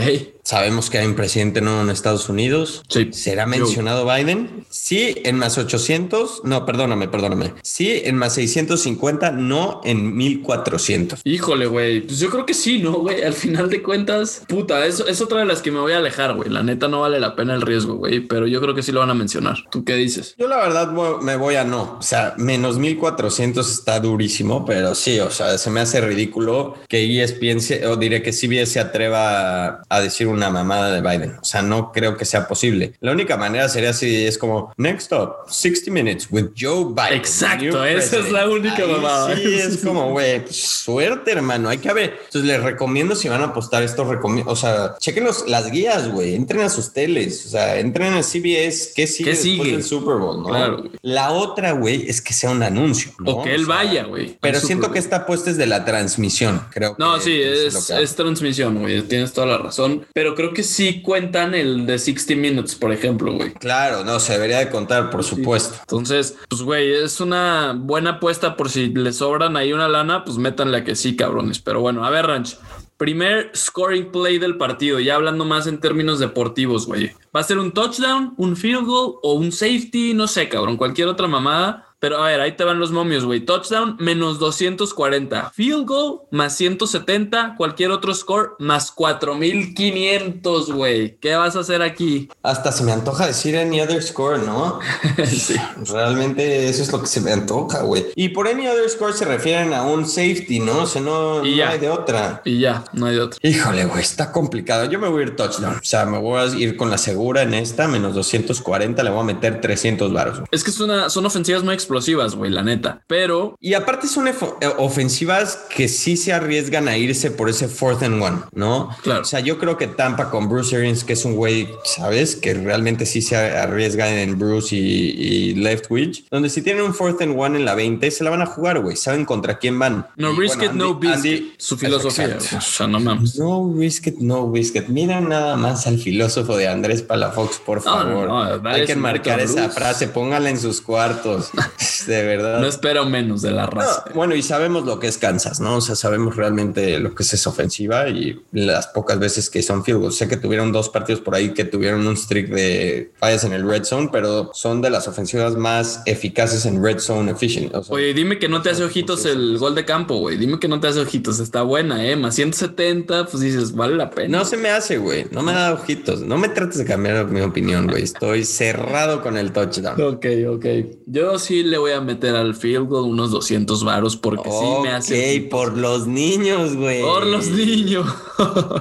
Sabemos 0.45 0.89
que 0.89 0.97
hay 0.99 1.07
un 1.07 1.15
presidente 1.15 1.61
nuevo 1.61 1.83
en 1.83 1.91
Estados 1.91 2.29
Unidos. 2.31 2.83
Sí. 2.89 3.09
¿Será 3.13 3.45
Yo. 3.45 3.49
mencionado 3.51 4.07
Biden? 4.07 4.65
Sí, 4.71 5.15
en 5.25 5.37
más 5.37 5.59
800. 5.59 6.43
No, 6.45 6.65
perdóname, 6.65 7.09
perdóname. 7.09 7.53
Sí, 7.63 8.01
en 8.05 8.17
más 8.17 8.35
650, 8.35 9.33
no 9.33 9.83
en 9.85 10.17
1400. 10.17 11.21
Híjole, 11.25 11.67
güey. 11.67 12.01
Pues 12.01 12.19
yo 12.19 12.31
creo 12.31 12.47
que 12.47 12.55
sí, 12.55 12.79
¿no, 12.79 12.93
güey? 12.93 13.23
Al 13.23 13.35
final 13.35 13.69
de 13.69 13.83
cuentas, 13.83 14.43
puta, 14.49 14.87
eso 14.87 15.07
es 15.07 15.21
otra 15.21 15.41
de 15.41 15.45
las 15.45 15.61
que 15.61 15.71
me 15.71 15.81
voy 15.81 15.93
a 15.93 15.99
alejar, 15.99 16.35
güey. 16.35 16.49
La 16.49 16.63
neta 16.63 16.89
no 16.89 17.01
vale 17.03 17.21
la 17.21 17.37
pena 17.37 17.55
el 17.55 17.61
riesgo, 17.61 17.97
güey. 17.97 18.21
Pero 18.21 18.47
yo 18.47 18.61
creo 18.63 18.75
que 18.75 18.83
sí 18.83 18.91
lo 18.91 19.01
van 19.01 19.11
a 19.11 19.15
mencionar. 19.15 19.59
¿Tú 19.71 19.85
qué 19.85 19.97
dices? 19.97 20.35
Yo 20.39 20.49
la 20.49 20.57
verdad 20.57 20.91
me 21.21 21.37
voy 21.37 21.57
a 21.57 21.65
no. 21.65 21.78
O 21.83 22.03
sea, 22.03 22.35
menos 22.37 22.79
1400 22.79 23.71
está 23.71 24.01
durísimo, 24.01 24.65
pero 24.65 24.95
sí, 24.95 25.19
o 25.21 25.31
sea, 25.31 25.59
se 25.59 25.71
me 25.71 25.81
hace 25.81 26.01
ridículo 26.01 26.75
que 26.89 27.05
ESPN 27.23 27.61
se- 27.61 27.87
o 27.87 27.97
diré 27.97 28.23
que 28.23 28.33
CBS 28.33 28.73
se 28.73 28.81
atreva 28.81 29.83
a, 29.89 30.01
decir 30.01 30.27
una 30.29 30.51
mamada 30.51 30.91
de 30.93 31.01
Biden. 31.01 31.37
O 31.41 31.45
sea, 31.45 31.63
no 31.63 31.93
creo 31.93 32.17
que 32.17 32.25
sea 32.25 32.47
posible. 32.49 32.93
La 33.01 33.13
única 33.13 33.37
manera 33.37 33.69
sería 33.69 33.93
si 33.93 34.25
es 34.27 34.39
como 34.39 34.73
Next 34.77 35.13
up, 35.13 35.33
60 35.49 35.91
minutes 35.91 36.29
with 36.31 36.47
Joe 36.59 36.87
Biden. 36.95 37.19
Exacto, 37.19 37.85
esa 37.85 38.19
es 38.19 38.31
la 38.33 38.45
president". 38.45 38.53
única 38.53 38.83
Ahí 38.85 38.93
mamada. 38.93 39.37
Sí, 39.37 39.55
es 39.55 39.77
como, 39.85 40.11
güey, 40.13 40.43
suerte, 40.51 41.33
hermano. 41.33 41.69
Hay 41.69 41.79
que 41.79 41.93
ver. 41.93 42.19
Entonces 42.27 42.45
les 42.45 42.63
recomiendo 42.63 43.15
si 43.15 43.29
van 43.29 43.43
a 43.43 43.47
apostar 43.47 43.83
esto, 43.83 44.05
recomiendo, 44.11 44.51
o 44.53 44.57
sea, 44.57 44.97
chequen 44.99 45.25
los- 45.25 45.49
las 45.49 45.71
guías, 45.71 46.11
güey. 46.11 46.35
Entren 46.35 46.63
a 46.63 46.69
sus 46.69 46.93
teles, 46.93 47.47
o 47.47 47.49
sea, 47.51 47.79
entren 47.79 48.15
a 48.15 48.23
CBS. 48.23 48.93
¿Qué 48.95 49.07
sigue 49.07 49.31
¿Qué 49.31 49.37
después 49.37 49.41
sigue? 49.59 49.73
del 49.73 49.83
Super 49.85 50.15
Bowl, 50.17 50.43
no? 50.43 50.49
Claro. 50.49 50.85
La 51.03 51.31
otra, 51.33 51.68
güey, 51.73 52.09
es 52.09 52.21
que 52.21 52.33
sea 52.33 52.51
un 52.51 52.63
anuncio. 52.63 53.13
¿no? 53.19 53.33
O 53.33 53.43
que 53.45 53.55
él 53.55 53.67
sea, 53.67 53.75
vaya, 53.75 54.05
güey. 54.05 54.39
Pero 54.41 54.61
siento 54.61 54.87
Super 54.87 54.93
que 54.95 54.99
esta 54.99 55.17
apuesta 55.17 55.51
es 55.51 55.57
de 55.57 55.67
la 55.67 55.85
transmisión, 55.85 56.63
creo. 56.71 56.95
No, 56.99 57.15
que- 57.17 57.21
sí, 57.23 57.31
que 57.33 58.03
es 58.03 58.15
transmisión, 58.17 58.79
güey. 58.81 59.03
Tienes 59.03 59.33
toda 59.33 59.47
la 59.47 59.59
razón. 59.59 60.07
Pero 60.15 60.35
creo 60.35 60.53
que 60.53 60.63
sí 60.63 61.03
cuentan 61.03 61.55
el 61.55 61.87
de 61.87 61.99
60 61.99 62.35
Minutes, 62.37 62.75
por 62.75 62.93
ejemplo, 62.93 63.33
güey. 63.33 63.53
Claro, 63.55 64.05
no, 64.05 64.21
se 64.21 64.33
debería 64.35 64.59
de 64.59 64.69
contar, 64.71 65.11
por 65.11 65.25
supuesto. 65.25 65.77
Entonces, 65.81 66.37
pues, 66.49 66.63
güey, 66.63 66.93
es 66.93 67.21
una 67.21 67.75
buena 67.77 68.11
apuesta 68.11 68.57
por 68.57 68.71
si 68.71 68.89
le 68.89 69.13
sobran 69.13 69.57
ahí 69.57 69.73
una 69.73 69.89
lana, 69.89 70.25
pues 70.25 70.39
métanle 70.39 70.79
a 70.79 70.85
que 70.85 70.97
sí, 70.97 71.17
cabrones. 71.17 71.59
Pero 71.59 71.81
bueno, 71.81 72.05
a 72.05 72.11
ver, 72.11 72.27
Ranch. 72.27 72.57
Primer 72.99 73.53
scoring 73.55 74.11
play 74.11 74.39
del 74.39 74.57
partido, 74.57 74.99
ya 74.99 75.15
hablando 75.15 75.45
más 75.45 75.69
en 75.69 75.79
términos 75.79 76.19
deportivos, 76.19 76.85
güey. 76.85 77.13
Va 77.35 77.41
a 77.41 77.45
ser 77.45 77.59
un 77.59 77.71
touchdown, 77.71 78.35
un 78.37 78.57
field 78.57 78.85
goal 78.85 79.15
o 79.23 79.35
un 79.35 79.53
safety, 79.53 80.15
no 80.15 80.27
sé, 80.27 80.49
cabrón, 80.49 80.77
cualquier 80.77 81.07
otra 81.07 81.29
mamada. 81.29 81.88
Pero 82.01 82.23
a 82.23 82.29
ver, 82.29 82.41
ahí 82.41 82.53
te 82.53 82.63
van 82.65 82.79
los 82.79 82.93
momios, 82.93 83.25
güey. 83.25 83.41
Touchdown 83.41 83.97
menos 83.99 84.39
240. 84.39 85.51
Field 85.55 85.87
goal 85.87 86.21
más 86.31 86.55
170. 86.57 87.55
Cualquier 87.57 87.91
otro 87.91 88.15
score 88.15 88.55
más 88.61 88.93
4500, 88.93 90.73
güey. 90.73 91.19
¿Qué 91.19 91.35
vas 91.35 91.57
a 91.57 91.61
hacer 91.61 91.83
aquí? 91.83 92.29
Hasta 92.43 92.71
se 92.71 92.85
me 92.85 92.93
antoja 92.93 93.27
decir 93.27 93.57
any 93.57 93.81
other 93.81 94.01
score, 94.03 94.39
¿no? 94.39 94.79
sí. 95.27 95.57
Realmente 95.91 96.69
eso 96.69 96.83
es 96.83 96.93
lo 96.93 97.01
que 97.01 97.09
se 97.09 97.21
me 97.21 97.33
antoja, 97.33 97.83
güey. 97.83 98.07
Y 98.15 98.29
por 98.29 98.47
any 98.47 98.69
other 98.69 98.89
score 98.89 99.13
se 99.13 99.25
refieren 99.25 99.73
a 99.75 99.83
un 99.83 100.07
safety, 100.07 100.61
¿no? 100.61 100.83
O 100.83 100.87
sea, 100.87 101.03
no, 101.03 101.43
no 101.43 101.43
hay 101.43 101.79
de 101.79 101.91
otra. 101.91 102.43
Y 102.45 102.61
ya, 102.61 102.85
no 102.93 103.07
hay 103.07 103.17
de 103.17 103.23
otra. 103.23 103.39
Híjole, 103.43 103.87
güey, 103.87 104.03
está 104.03 104.31
complicado. 104.31 104.85
Yo 104.85 105.01
me 105.01 105.09
voy 105.09 105.23
a 105.23 105.27
ir 105.27 105.37
touchdown. 105.37 105.79
O 105.79 105.85
sea, 105.85 106.07
me 106.07 106.19
voy 106.19 106.41
a 106.41 106.47
ir 106.57 106.77
con 106.77 106.91
la 106.91 106.99
segura 106.99 107.43
en 107.43 107.55
esta, 107.55 107.89
menos 107.89 108.15
240. 108.15 109.03
Le 109.03 109.11
voy 109.11 109.21
a 109.21 109.25
meter 109.25 109.61
300 109.61 110.13
baros. 110.13 110.43
Es 110.53 110.63
que 110.63 110.71
es 110.71 110.79
una, 110.79 111.11
son 111.11 111.27
ofensivas 111.27 111.65
muy 111.65 111.75
explosivas, 111.89 112.35
güey, 112.35 112.51
la 112.51 112.63
neta. 112.63 113.03
Pero. 113.07 113.57
Y 113.61 113.73
aparte 113.73 114.09
son 114.09 114.29
ofensivas 114.77 115.67
que 115.75 115.89
sí 115.89 116.17
se 116.19 116.35
arriesgan 116.35 116.87
a 116.87 116.99
irse 116.99 117.31
por 117.31 117.49
ese 117.49 117.67
fourth 117.69 118.03
and 118.03 118.23
one, 118.23 118.39
¿no? 118.53 118.91
Claro. 119.03 119.23
O 119.23 119.25
sea, 119.25 119.41
yo 119.41 119.59
creo 119.59 119.79
que 119.79 119.87
Tampa 119.87 120.31
con 120.31 120.49
Bruce 120.49 120.77
Arians, 120.77 121.03
que 121.03 121.15
es 121.15 121.25
un 121.25 121.35
güey, 121.35 121.69
¿sabes? 121.85 122.37
Que 122.37 122.53
realmente 122.53 123.07
sí 123.07 123.23
se 123.23 123.37
arriesga 123.37 124.21
en 124.21 124.39
Bruce 124.39 124.77
y, 124.77 125.55
Leftwich, 125.55 126.27
donde 126.31 126.51
si 126.51 126.61
tienen 126.61 126.83
un 126.83 126.95
fourth 126.95 127.23
and 127.23 127.39
one 127.39 127.59
en 127.59 127.65
la 127.65 127.75
20, 127.75 128.11
se 128.11 128.23
la 128.23 128.31
van 128.31 128.43
a 128.43 128.47
jugar, 128.47 128.81
güey. 128.81 128.97
Saben 128.97 129.25
contra 129.25 129.59
quién 129.59 129.79
van. 129.79 130.07
No 130.17 130.33
risk 130.33 130.63
it, 130.63 130.73
no 130.73 130.95
biscuit. 130.95 131.55
Su 131.57 131.79
filosofía. 131.79 132.37
O 132.37 132.61
sea, 132.61 132.87
no 132.87 133.01
mames. 133.01 133.39
No 133.39 133.73
risk 133.75 134.09
it, 134.09 134.19
no 134.19 134.51
biscuit. 134.51 134.89
Mira 134.89 135.21
nada 135.21 135.57
más 135.57 135.87
al 135.87 135.99
filósofo 135.99 136.57
de 136.57 136.69
Andrés 136.69 137.03
Palafox, 137.03 137.59
por 137.59 137.81
favor. 137.81 138.61
Hay 138.67 138.85
que 138.85 138.97
marcar 138.97 139.41
esa 139.41 139.71
frase, 139.71 140.09
póngala 140.09 140.51
en 140.51 140.59
sus 140.59 140.83
cuartos. 140.83 141.51
de 142.07 142.25
verdad. 142.25 142.61
No 142.61 142.67
espero 142.67 143.07
menos 143.07 143.43
de 143.43 143.51
la 143.51 143.67
raza. 143.67 144.05
bueno, 144.15 144.35
y 144.35 144.43
sabemos 144.43 144.85
lo 144.85 144.99
que 144.99 145.07
es 145.07 145.19
Kansas, 145.19 145.61
¿no? 145.61 145.77
O 145.77 145.81
sea, 145.81 145.95
sabemos 145.95 146.37
realmente 146.37 146.99
lo 146.99 147.15
que 147.15 147.23
es 147.23 147.35
esa 147.35 147.51
ofensiva 147.51 148.09
y 148.09 148.41
las 148.53 148.89
pocas 148.89 149.19
veces 149.19 149.51
que 149.51 149.63
son 149.63 149.85
field 149.85 150.01
goals. 150.01 150.17
Sé 150.17 150.29
que 150.29 150.37
tuvieron 150.37 150.73
dos 150.73 150.89
partidos 150.89 151.21
por 151.21 151.35
ahí 151.35 151.51
que 151.55 151.65
tuvieron 151.65 152.07
un 152.07 152.17
streak 152.17 152.49
de 152.49 153.13
fallas 153.19 153.45
en 153.45 153.53
el 153.53 153.69
red 153.69 153.85
zone, 153.85 154.09
pero 154.13 154.51
son 154.55 154.83
de 154.83 154.91
las 154.91 155.09
ofensivas 155.09 155.57
más 155.57 156.03
eficaces 156.07 156.67
en 156.67 156.83
red 156.83 156.99
zone 156.99 157.31
efficient. 157.31 157.73
Oye, 157.89 158.15
dime 158.15 158.39
que 158.39 158.49
no 158.49 158.63
te 158.63 158.71
hace 158.71 158.85
ojitos 158.85 159.25
el 159.25 159.59
gol 159.59 159.75
de 159.75 159.85
campo, 159.85 160.19
güey. 160.19 160.37
Dime 160.37 160.59
que 160.59 160.69
no 160.69 160.81
te 160.81 160.89
hace 160.89 161.01
ojitos. 161.01 161.41
Está 161.41 161.63
buena, 161.63 162.05
¿eh? 162.05 162.17
Más 162.17 162.35
170, 162.35 163.27
pues 163.27 163.43
dices, 163.43 163.75
vale 163.75 163.97
la 163.97 164.11
pena. 164.11 164.39
No 164.39 164.45
se 164.45 164.57
me 164.57 164.71
hace, 164.71 164.99
güey. 164.99 165.27
No 165.31 165.43
me 165.43 165.53
da 165.53 165.73
ojitos. 165.75 166.21
No 166.21 166.39
me 166.39 166.49
trates 166.49 166.79
de 166.79 166.85
cambiar 166.85 167.27
mi 167.27 167.41
opinión, 167.41 167.87
güey. 167.87 168.03
Estoy 168.03 168.45
cerrado 168.45 169.23
con 169.23 169.37
el 169.37 169.53
touchdown. 169.53 170.01
Ok, 170.01 170.27
ok. 170.49 170.67
Yo 171.07 171.39
sí 171.39 171.63
le 171.69 171.79
voy 171.79 171.93
a 171.93 172.01
meter 172.01 172.35
al 172.35 172.55
field 172.55 172.89
goal 172.89 173.05
unos 173.05 173.31
200 173.31 173.85
varos 173.85 174.17
porque 174.17 174.51
sí 174.51 174.67
me 174.83 174.91
hace. 174.91 175.43
Ok, 175.45 175.51
por 175.51 175.77
los 175.77 176.07
niños, 176.07 176.77
güey. 176.77 177.03
Por 177.03 177.27
los 177.27 177.49
niños. 177.49 178.07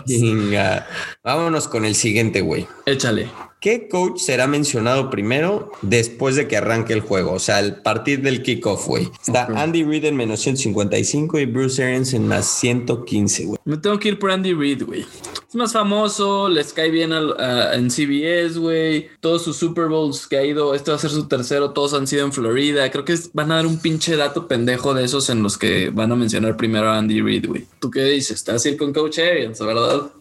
Venga, 0.07 0.87
vámonos 1.23 1.67
con 1.67 1.85
el 1.85 1.95
siguiente, 1.95 2.41
güey. 2.41 2.67
Échale. 2.85 3.29
¿Qué 3.59 3.87
coach 3.89 4.19
será 4.19 4.45
mencionado 4.45 5.09
primero 5.09 5.71
después 5.81 6.35
de 6.35 6.47
que 6.47 6.57
arranque 6.57 6.93
el 6.93 7.01
juego? 7.01 7.33
O 7.33 7.39
sea, 7.39 7.59
el 7.59 7.81
partir 7.81 8.21
del 8.21 8.43
kickoff, 8.43 8.85
güey. 8.85 9.09
Está 9.19 9.47
Andy 9.55 9.83
Reid 9.83 10.05
en 10.05 10.15
menos 10.15 10.41
155 10.41 11.39
y 11.39 11.45
Bruce 11.47 11.83
Arians 11.83 12.13
en 12.13 12.27
más 12.27 12.45
115, 12.45 13.45
güey. 13.45 13.59
Me 13.65 13.77
tengo 13.77 13.97
que 13.97 14.09
ir 14.09 14.19
por 14.19 14.29
Andy 14.29 14.53
Reid, 14.53 14.83
güey. 14.83 15.05
Es 15.47 15.55
más 15.55 15.71
famoso, 15.71 16.49
les 16.49 16.73
cae 16.73 16.91
bien 16.91 17.13
en 17.13 17.89
CBS, 17.89 18.59
güey. 18.59 19.09
Todos 19.21 19.43
sus 19.43 19.55
Super 19.55 19.87
Bowls 19.87 20.27
que 20.27 20.37
ha 20.37 20.45
ido, 20.45 20.75
este 20.75 20.91
va 20.91 20.97
a 20.97 20.99
ser 20.99 21.09
su 21.09 21.29
tercero, 21.29 21.71
todos 21.71 21.93
han 21.93 22.05
sido 22.05 22.25
en 22.25 22.33
Florida. 22.33 22.91
Creo 22.91 23.05
que 23.05 23.17
van 23.31 23.53
a 23.53 23.55
dar 23.55 23.65
un 23.65 23.79
pinche 23.79 24.17
dato 24.17 24.47
pendejo 24.47 24.93
de 24.93 25.05
esos 25.05 25.29
en 25.29 25.41
los 25.41 25.57
que 25.57 25.89
van 25.89 26.11
a 26.11 26.17
mencionar 26.17 26.57
primero 26.57 26.89
a 26.89 26.97
Andy 26.97 27.21
Reid, 27.21 27.47
güey. 27.47 27.65
¿Tú 27.79 27.89
qué 27.89 28.03
dices? 28.03 28.37
Estás 28.37 28.65
a 28.65 28.69
ir 28.69 28.77
con 28.77 28.91
Coach 28.91 29.19
Arians, 29.19 29.59
¿verdad? 29.59 30.11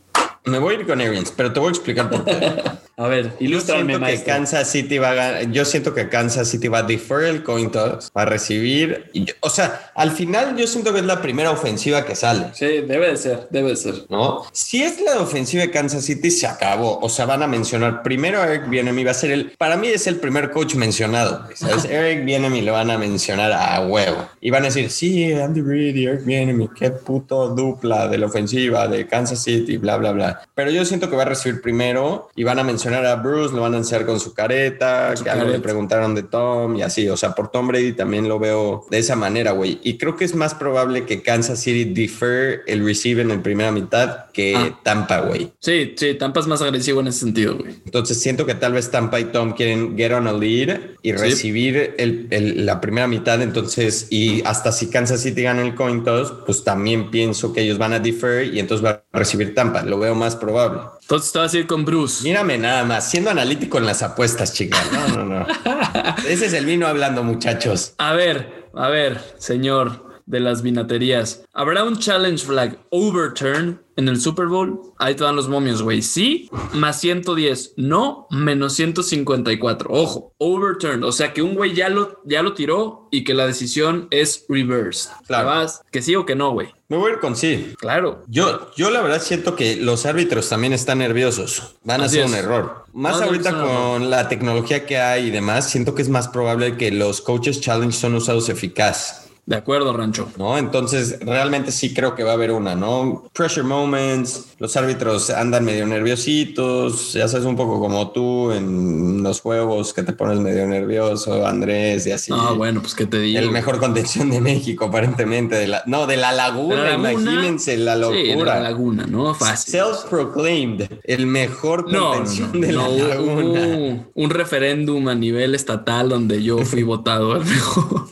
Me 0.46 0.60
voy 0.60 0.76
a 0.76 0.78
ir 0.78 0.86
con 0.86 1.00
Arians, 1.00 1.32
pero 1.36 1.52
te 1.52 1.58
voy 1.58 1.68
a 1.68 1.70
explicar 1.72 2.08
por 2.08 2.24
qué. 2.24 2.32
a 2.96 3.08
ver, 3.08 3.32
ilústrame, 3.40 3.94
yo 3.94 3.98
siento 3.98 4.06
que 4.06 4.22
Kansas 4.22 4.70
City 4.70 4.98
va 4.98 5.10
a 5.10 5.14
ganar, 5.14 5.50
yo 5.50 5.64
siento 5.64 5.92
que 5.92 6.08
Kansas 6.08 6.48
City 6.48 6.68
va 6.68 6.78
a 6.78 6.82
defer 6.84 7.24
el 7.24 7.42
coin 7.42 7.68
toss, 7.72 8.12
va 8.16 8.22
a 8.22 8.26
recibir, 8.26 9.10
o 9.40 9.50
sea, 9.50 9.90
al 9.96 10.12
final 10.12 10.56
yo 10.56 10.68
siento 10.68 10.92
que 10.92 11.00
es 11.00 11.04
la 11.04 11.20
primera 11.20 11.50
ofensiva 11.50 12.04
que 12.04 12.14
sale. 12.14 12.46
Sí, 12.54 12.82
debe 12.86 13.08
de 13.08 13.16
ser, 13.16 13.48
debe 13.50 13.70
de 13.70 13.76
ser. 13.76 13.94
¿No? 14.08 14.44
Si 14.52 14.84
es 14.84 15.00
la 15.00 15.18
ofensiva 15.18 15.64
de 15.64 15.72
Kansas 15.72 16.04
City, 16.04 16.30
se 16.30 16.46
acabó. 16.46 17.00
O 17.00 17.08
sea, 17.08 17.26
van 17.26 17.42
a 17.42 17.48
mencionar 17.48 18.04
primero 18.04 18.40
a 18.40 18.46
Eric 18.46 18.68
Bienemy, 18.68 19.02
va 19.02 19.10
a 19.10 19.14
ser 19.14 19.32
el, 19.32 19.50
para 19.58 19.76
mí 19.76 19.88
es 19.88 20.06
el 20.06 20.16
primer 20.16 20.52
coach 20.52 20.76
mencionado. 20.76 21.48
¿sabes? 21.56 21.84
Eric 21.90 22.24
Bienemy 22.24 22.62
lo 22.62 22.72
van 22.72 22.92
a 22.92 22.98
mencionar 22.98 23.52
a 23.52 23.84
huevo. 23.84 24.28
Y 24.40 24.50
van 24.50 24.62
a 24.62 24.66
decir, 24.66 24.90
sí, 24.90 25.32
Andy 25.32 25.60
Reid 25.60 25.96
y 25.96 26.06
Eric 26.06 26.24
Bienemy, 26.24 26.68
qué 26.68 26.90
puto 26.92 27.48
dupla 27.48 28.06
de 28.06 28.18
la 28.18 28.26
ofensiva 28.26 28.86
de 28.86 29.08
Kansas 29.08 29.42
City, 29.42 29.76
bla, 29.76 29.96
bla, 29.96 30.12
bla. 30.12 30.35
Pero 30.54 30.70
yo 30.70 30.84
siento 30.84 31.10
que 31.10 31.16
va 31.16 31.22
a 31.22 31.26
recibir 31.26 31.60
primero 31.60 32.28
y 32.34 32.44
van 32.44 32.58
a 32.58 32.64
mencionar 32.64 33.04
a 33.06 33.16
Bruce, 33.16 33.54
lo 33.54 33.62
van 33.62 33.74
a 33.74 33.78
enseñar 33.78 34.06
con 34.06 34.20
su 34.20 34.34
careta, 34.34 35.14
que 35.22 35.30
algo 35.30 35.50
le 35.50 35.60
preguntaron 35.60 36.14
de 36.14 36.22
Tom 36.22 36.76
y 36.76 36.82
así. 36.82 37.08
O 37.08 37.16
sea, 37.16 37.34
por 37.34 37.50
Tom 37.50 37.68
Brady 37.68 37.92
también 37.92 38.28
lo 38.28 38.38
veo 38.38 38.86
de 38.90 38.98
esa 38.98 39.16
manera, 39.16 39.52
güey. 39.52 39.80
Y 39.82 39.98
creo 39.98 40.16
que 40.16 40.24
es 40.24 40.34
más 40.34 40.54
probable 40.54 41.04
que 41.04 41.22
Kansas 41.22 41.60
City 41.60 41.84
defer 41.84 42.62
el 42.66 42.84
receive 42.84 43.22
en 43.22 43.28
la 43.28 43.42
primera 43.42 43.70
mitad 43.70 44.26
que 44.32 44.54
ah. 44.56 44.78
Tampa, 44.82 45.20
güey. 45.20 45.52
Sí, 45.60 45.94
sí, 45.96 46.14
Tampa 46.14 46.40
es 46.40 46.46
más 46.46 46.62
agresivo 46.62 47.00
en 47.00 47.08
ese 47.08 47.20
sentido, 47.20 47.56
güey. 47.56 47.74
Entonces 47.84 48.20
siento 48.20 48.46
que 48.46 48.54
tal 48.54 48.72
vez 48.72 48.90
Tampa 48.90 49.20
y 49.20 49.26
Tom 49.26 49.52
quieren 49.52 49.96
get 49.96 50.12
on 50.12 50.26
a 50.26 50.32
lead 50.32 50.78
y 51.02 51.12
recibir 51.12 51.94
el, 51.98 52.66
la 52.66 52.80
primera 52.80 53.06
mitad. 53.06 53.40
Entonces, 53.40 54.08
y 54.10 54.42
hasta 54.44 54.72
si 54.72 54.88
Kansas 54.88 55.20
City 55.20 55.42
gana 55.42 55.62
el 55.62 55.74
coin 55.74 56.04
toss, 56.04 56.32
pues 56.44 56.64
también 56.64 57.10
pienso 57.10 57.52
que 57.52 57.62
ellos 57.62 57.78
van 57.78 57.92
a 57.92 58.00
defer 58.00 58.52
y 58.52 58.58
entonces 58.58 58.84
va 58.84 59.04
a 59.12 59.18
recibir 59.18 59.54
Tampa. 59.54 59.82
Lo 59.82 59.98
veo 59.98 60.14
más 60.14 60.25
probable. 60.34 60.80
Entonces 61.02 61.30
te 61.30 61.38
vas 61.38 61.54
a 61.54 61.58
ir 61.58 61.66
con 61.66 61.84
Bruce. 61.84 62.24
Mírame 62.24 62.58
nada 62.58 62.84
más, 62.84 63.08
siendo 63.08 63.30
analítico 63.30 63.78
en 63.78 63.86
las 63.86 64.02
apuestas, 64.02 64.52
chicas. 64.52 64.84
No, 64.90 65.18
no, 65.18 65.24
no. 65.24 65.46
Ese 66.28 66.46
es 66.46 66.52
el 66.54 66.64
vino 66.64 66.86
hablando, 66.86 67.22
muchachos. 67.22 67.92
A 67.98 68.14
ver, 68.14 68.68
a 68.74 68.88
ver, 68.88 69.20
señor 69.38 70.05
de 70.26 70.40
las 70.40 70.62
vinaterías. 70.62 71.44
¿Habrá 71.52 71.84
un 71.84 71.98
challenge 71.98 72.44
flag 72.44 72.78
overturn 72.90 73.80
en 73.96 74.08
el 74.08 74.20
Super 74.20 74.46
Bowl? 74.46 74.92
Ahí 74.98 75.14
te 75.14 75.24
dan 75.24 75.36
los 75.36 75.48
momios, 75.48 75.82
güey. 75.82 76.02
Sí, 76.02 76.50
más 76.72 77.00
110. 77.00 77.74
No, 77.76 78.26
menos 78.30 78.74
154. 78.74 79.88
Ojo, 79.90 80.34
overturn. 80.38 81.04
O 81.04 81.12
sea 81.12 81.32
que 81.32 81.42
un 81.42 81.54
güey 81.54 81.74
ya 81.74 81.88
lo, 81.88 82.20
ya 82.24 82.42
lo 82.42 82.54
tiró 82.54 83.08
y 83.10 83.24
que 83.24 83.34
la 83.34 83.46
decisión 83.46 84.08
es 84.10 84.44
reverse. 84.48 85.08
Claro. 85.26 85.48
Vas, 85.48 85.82
que 85.90 86.02
sí 86.02 86.14
o 86.16 86.26
que 86.26 86.34
no, 86.34 86.52
güey. 86.52 86.68
Me 86.88 86.96
voy 86.96 87.10
a 87.10 87.14
ir 87.14 87.20
con 87.20 87.34
sí. 87.34 87.74
Claro. 87.78 88.22
Yo, 88.28 88.70
yo 88.76 88.90
la 88.90 89.02
verdad 89.02 89.20
siento 89.20 89.56
que 89.56 89.76
los 89.76 90.06
árbitros 90.06 90.48
también 90.48 90.72
están 90.72 90.98
nerviosos. 90.98 91.76
Van 91.82 92.00
a 92.00 92.04
hacer 92.04 92.24
un 92.26 92.34
error. 92.34 92.84
Más 92.92 93.20
ahorita 93.20 93.60
con 93.60 94.08
la 94.08 94.28
tecnología 94.28 94.86
que 94.86 94.98
hay 94.98 95.26
y 95.26 95.30
demás, 95.30 95.68
siento 95.68 95.94
que 95.94 96.02
es 96.02 96.08
más 96.08 96.28
probable 96.28 96.76
que 96.76 96.92
los 96.92 97.20
coaches 97.20 97.60
challenge 97.60 97.96
son 97.96 98.14
usados 98.14 98.48
eficaz. 98.48 99.25
De 99.46 99.54
acuerdo, 99.54 99.96
Rancho. 99.96 100.28
No, 100.38 100.58
entonces 100.58 101.20
realmente 101.20 101.70
sí 101.70 101.94
creo 101.94 102.16
que 102.16 102.24
va 102.24 102.32
a 102.32 102.34
haber 102.34 102.50
una, 102.50 102.74
¿no? 102.74 103.30
Pressure 103.32 103.64
moments, 103.64 104.56
los 104.58 104.76
árbitros 104.76 105.30
andan 105.30 105.64
medio 105.64 105.86
nerviositos, 105.86 107.12
ya 107.12 107.28
sabes, 107.28 107.46
un 107.46 107.54
poco 107.54 107.78
como 107.78 108.10
tú 108.10 108.50
en 108.50 109.22
los 109.22 109.40
juegos 109.40 109.94
que 109.94 110.02
te 110.02 110.12
pones 110.12 110.40
medio 110.40 110.66
nervioso, 110.66 111.46
Andrés 111.46 112.08
y 112.08 112.10
así. 112.10 112.32
Ah, 112.34 112.54
bueno, 112.56 112.80
pues 112.80 112.96
que 112.96 113.06
te 113.06 113.20
digo. 113.20 113.38
El 113.38 113.52
mejor 113.52 113.78
contención 113.78 114.30
de 114.30 114.40
México, 114.40 114.86
aparentemente. 114.86 115.54
De 115.54 115.68
la, 115.68 115.84
no, 115.86 116.08
de 116.08 116.16
la 116.16 116.32
laguna, 116.32 116.94
imagínense 116.94 117.76
la 117.76 117.94
locura. 117.94 118.20
Sí, 118.20 118.26
de 118.26 118.44
la 118.44 118.60
laguna, 118.60 119.06
¿no? 119.06 119.32
Fácil. 119.32 119.74
Self-proclaimed, 119.74 120.88
el 121.04 121.26
mejor 121.26 121.84
contención 121.84 122.60
de 122.60 122.72
la 122.72 122.88
laguna. 122.88 124.08
un 124.12 124.30
referéndum 124.30 125.06
a 125.06 125.14
nivel 125.14 125.54
estatal 125.54 126.08
donde 126.08 126.42
yo 126.42 126.58
fui 126.64 126.82
votado 126.82 127.36
el 127.36 127.44
mejor. 127.44 128.06